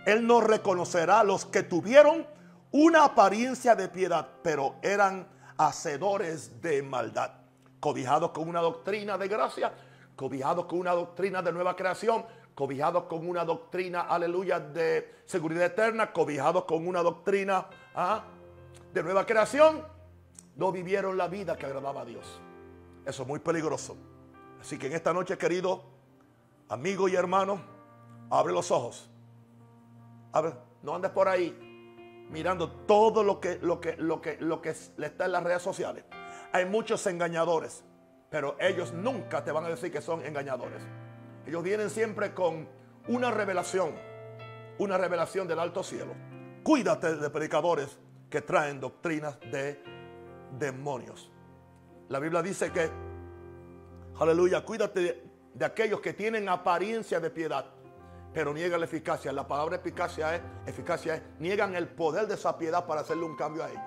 Él 0.04 0.26
no 0.26 0.40
reconocerá 0.40 1.20
a 1.20 1.24
los 1.24 1.46
que 1.46 1.62
tuvieron 1.62 2.26
una 2.72 3.04
apariencia 3.04 3.74
de 3.76 3.88
piedad, 3.88 4.28
pero 4.42 4.74
eran 4.82 5.28
hacedores 5.56 6.60
de 6.60 6.82
maldad, 6.82 7.30
cobijados 7.78 8.32
con 8.32 8.48
una 8.48 8.60
doctrina 8.60 9.16
de 9.16 9.28
gracia, 9.28 9.72
cobijados 10.16 10.66
con 10.66 10.80
una 10.80 10.92
doctrina 10.92 11.40
de 11.40 11.52
nueva 11.52 11.76
creación, 11.76 12.26
cobijados 12.54 13.04
con 13.04 13.28
una 13.28 13.44
doctrina, 13.44 14.02
aleluya, 14.02 14.60
de 14.60 15.22
seguridad 15.26 15.64
eterna, 15.64 16.12
cobijados 16.12 16.64
con 16.64 16.86
una 16.86 17.02
doctrina 17.02 17.66
¿ah? 17.94 18.24
de 18.92 19.02
nueva 19.02 19.26
creación, 19.26 19.84
no 20.56 20.70
vivieron 20.70 21.16
la 21.16 21.28
vida 21.28 21.56
que 21.56 21.66
agradaba 21.66 22.02
a 22.02 22.04
Dios. 22.04 22.40
Eso 23.04 23.22
es 23.22 23.28
muy 23.28 23.40
peligroso. 23.40 23.96
Así 24.60 24.78
que 24.78 24.86
en 24.86 24.92
esta 24.92 25.12
noche, 25.12 25.36
querido 25.36 25.82
amigo 26.68 27.08
y 27.08 27.16
hermano, 27.16 27.60
abre 28.30 28.52
los 28.52 28.70
ojos. 28.70 29.10
ver, 30.32 30.54
no 30.82 30.94
andes 30.94 31.10
por 31.10 31.28
ahí 31.28 32.26
mirando 32.30 32.70
todo 32.70 33.22
lo 33.22 33.40
que, 33.40 33.58
lo 33.60 33.80
que, 33.80 33.96
lo 33.96 34.20
que, 34.20 34.38
lo 34.40 34.62
que 34.62 34.70
está 34.70 35.26
en 35.26 35.32
las 35.32 35.42
redes 35.42 35.62
sociales. 35.62 36.04
Hay 36.52 36.66
muchos 36.66 37.06
engañadores, 37.06 37.84
pero 38.30 38.56
ellos 38.60 38.92
nunca 38.92 39.44
te 39.44 39.52
van 39.52 39.64
a 39.64 39.68
decir 39.68 39.92
que 39.92 40.00
son 40.00 40.24
engañadores. 40.24 40.82
Ellos 41.46 41.62
vienen 41.62 41.90
siempre 41.90 42.32
con 42.32 42.66
una 43.08 43.30
revelación, 43.30 43.94
una 44.78 44.96
revelación 44.96 45.46
del 45.46 45.58
alto 45.58 45.82
cielo. 45.82 46.14
Cuídate 46.62 47.16
de 47.16 47.30
predicadores 47.30 47.98
que 48.30 48.40
traen 48.40 48.80
doctrinas 48.80 49.38
de 49.40 49.82
demonios. 50.58 51.30
La 52.08 52.18
Biblia 52.18 52.40
dice 52.40 52.72
que, 52.72 52.90
aleluya, 54.18 54.64
cuídate 54.64 55.22
de 55.52 55.64
aquellos 55.64 56.00
que 56.00 56.14
tienen 56.14 56.48
apariencia 56.48 57.20
de 57.20 57.30
piedad, 57.30 57.66
pero 58.32 58.54
niegan 58.54 58.80
la 58.80 58.86
eficacia. 58.86 59.30
La 59.30 59.46
palabra 59.46 59.76
eficacia 59.76 60.34
es, 60.34 60.42
eficacia 60.66 61.16
es, 61.16 61.22
niegan 61.38 61.74
el 61.74 61.88
poder 61.88 62.26
de 62.26 62.34
esa 62.34 62.56
piedad 62.56 62.86
para 62.86 63.02
hacerle 63.02 63.24
un 63.24 63.36
cambio 63.36 63.64
a 63.64 63.70
ellos. 63.70 63.82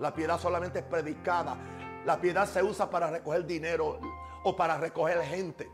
La 0.00 0.12
piedad 0.12 0.40
solamente 0.40 0.80
es 0.80 0.84
predicada. 0.84 1.56
La 2.04 2.20
piedad 2.20 2.46
se 2.46 2.62
usa 2.64 2.90
para 2.90 3.10
recoger 3.10 3.46
dinero 3.46 4.00
o 4.42 4.56
para 4.56 4.76
recoger 4.76 5.22
gente 5.22 5.70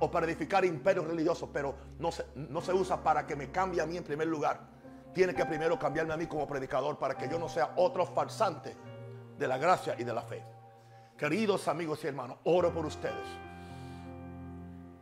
o 0.00 0.10
para 0.10 0.26
edificar 0.26 0.64
imperios 0.64 1.06
religiosos, 1.06 1.48
pero 1.52 1.74
no 1.98 2.10
se, 2.10 2.26
no 2.34 2.60
se 2.60 2.72
usa 2.72 3.02
para 3.02 3.26
que 3.26 3.36
me 3.36 3.50
cambie 3.50 3.80
a 3.80 3.86
mí 3.86 3.96
en 3.96 4.04
primer 4.04 4.26
lugar. 4.26 4.60
Tiene 5.12 5.34
que 5.34 5.44
primero 5.44 5.78
cambiarme 5.78 6.14
a 6.14 6.16
mí 6.16 6.26
como 6.26 6.46
predicador 6.46 6.98
para 6.98 7.16
que 7.16 7.28
yo 7.28 7.38
no 7.38 7.48
sea 7.48 7.72
otro 7.76 8.06
farsante 8.06 8.74
de 9.38 9.48
la 9.48 9.58
gracia 9.58 9.96
y 9.98 10.04
de 10.04 10.12
la 10.12 10.22
fe. 10.22 10.42
Queridos 11.16 11.68
amigos 11.68 12.02
y 12.04 12.06
hermanos, 12.06 12.38
oro 12.44 12.72
por 12.72 12.86
ustedes. 12.86 13.26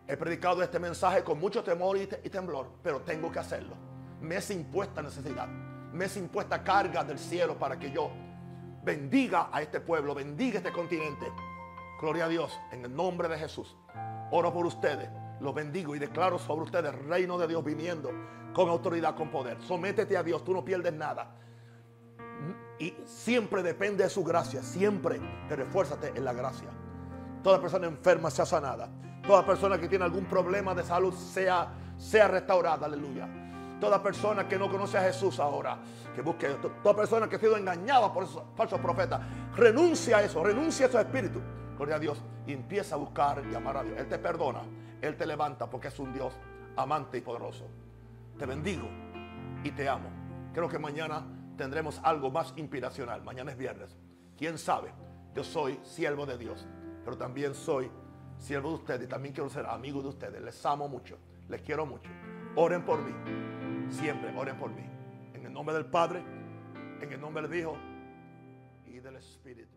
He 0.06 0.16
predicado 0.16 0.62
este 0.62 0.78
mensaje 0.78 1.22
con 1.22 1.38
mucho 1.38 1.62
temor 1.62 1.98
y, 1.98 2.06
temblor, 2.06 2.70
pero 2.82 3.02
tengo 3.02 3.30
que 3.30 3.38
hacerlo. 3.38 3.76
Me 4.20 4.36
es 4.36 4.50
impuesta 4.50 5.02
necesidad, 5.02 5.46
me 5.46 6.06
es 6.06 6.16
impuesta 6.16 6.64
carga 6.64 7.04
del 7.04 7.18
cielo 7.18 7.58
para 7.58 7.78
que 7.78 7.90
yo 7.90 8.10
bendiga 8.82 9.50
a 9.52 9.60
este 9.60 9.80
pueblo, 9.80 10.14
bendiga 10.14 10.58
este 10.58 10.72
continente. 10.72 11.26
Gloria 12.00 12.26
a 12.26 12.28
Dios, 12.28 12.60
en 12.70 12.84
el 12.84 12.94
nombre 12.94 13.28
de 13.28 13.36
Jesús. 13.36 13.76
Oro 14.30 14.52
por 14.52 14.64
ustedes, 14.64 15.08
los 15.40 15.52
bendigo 15.52 15.96
y 15.96 15.98
declaro 15.98 16.38
sobre 16.38 16.62
ustedes 16.62 16.94
el 16.94 17.08
reino 17.08 17.36
de 17.38 17.48
Dios 17.48 17.64
viniendo 17.64 18.10
con 18.52 18.68
autoridad, 18.68 19.16
con 19.16 19.30
poder. 19.30 19.60
Sométete 19.62 20.16
a 20.16 20.22
Dios, 20.22 20.44
tú 20.44 20.52
no 20.52 20.64
pierdes 20.64 20.92
nada. 20.92 21.34
Y 22.78 22.94
siempre 23.04 23.64
depende 23.64 24.04
de 24.04 24.10
su 24.10 24.22
gracia, 24.22 24.62
siempre, 24.62 25.20
pero 25.48 25.64
esfuérzate 25.64 26.12
en 26.14 26.24
la 26.24 26.32
gracia. 26.32 26.68
Toda 27.42 27.60
persona 27.60 27.88
enferma 27.88 28.30
sea 28.30 28.46
sanada. 28.46 28.88
Toda 29.26 29.44
persona 29.44 29.78
que 29.78 29.88
tiene 29.88 30.04
algún 30.04 30.26
problema 30.26 30.74
de 30.74 30.84
salud 30.84 31.12
sea, 31.12 31.74
sea 31.96 32.28
restaurada, 32.28 32.86
aleluya. 32.86 33.28
Toda 33.80 34.00
persona 34.00 34.46
que 34.46 34.56
no 34.56 34.70
conoce 34.70 34.98
a 34.98 35.02
Jesús 35.02 35.40
ahora, 35.40 35.78
que 36.14 36.22
busque, 36.22 36.48
toda 36.82 36.94
persona 36.94 37.28
que 37.28 37.36
ha 37.36 37.38
sido 37.40 37.56
engañada 37.56 38.12
por 38.12 38.24
esos 38.24 38.42
falsos 38.56 38.80
profetas, 38.80 39.20
renuncia 39.56 40.18
a 40.18 40.22
eso, 40.22 40.44
renuncia 40.44 40.86
a 40.86 40.88
esos 40.88 41.00
espíritus. 41.00 41.42
Gloria 41.78 41.94
a 41.94 41.98
Dios. 42.00 42.20
Empieza 42.46 42.96
a 42.96 42.98
buscar 42.98 43.42
y 43.50 43.54
amar 43.54 43.76
a 43.76 43.84
Dios. 43.84 43.96
Él 43.98 44.08
te 44.08 44.18
perdona, 44.18 44.62
Él 45.00 45.16
te 45.16 45.24
levanta 45.24 45.70
porque 45.70 45.88
es 45.88 45.98
un 46.00 46.12
Dios 46.12 46.34
amante 46.76 47.18
y 47.18 47.20
poderoso. 47.20 47.66
Te 48.36 48.46
bendigo 48.46 48.88
y 49.62 49.70
te 49.70 49.88
amo. 49.88 50.10
Creo 50.52 50.68
que 50.68 50.78
mañana 50.78 51.24
tendremos 51.56 52.00
algo 52.02 52.32
más 52.32 52.52
inspiracional. 52.56 53.22
Mañana 53.22 53.52
es 53.52 53.56
viernes. 53.56 53.96
¿Quién 54.36 54.58
sabe? 54.58 54.92
Yo 55.34 55.44
soy 55.44 55.78
siervo 55.84 56.26
de 56.26 56.36
Dios, 56.36 56.66
pero 57.04 57.16
también 57.16 57.54
soy 57.54 57.88
siervo 58.38 58.70
de 58.70 58.74
ustedes 58.74 59.04
y 59.04 59.06
también 59.06 59.32
quiero 59.32 59.48
ser 59.48 59.66
amigo 59.66 60.02
de 60.02 60.08
ustedes. 60.08 60.42
Les 60.42 60.66
amo 60.66 60.88
mucho, 60.88 61.16
les 61.48 61.62
quiero 61.62 61.86
mucho. 61.86 62.10
Oren 62.56 62.84
por 62.84 63.00
mí, 63.00 63.12
siempre 63.88 64.36
oren 64.36 64.56
por 64.56 64.70
mí. 64.70 64.84
En 65.32 65.46
el 65.46 65.52
nombre 65.52 65.76
del 65.76 65.86
Padre, 65.86 66.24
en 67.00 67.12
el 67.12 67.20
nombre 67.20 67.46
del 67.46 67.60
Hijo 67.60 67.76
y 68.84 68.98
del 68.98 69.16
Espíritu. 69.16 69.67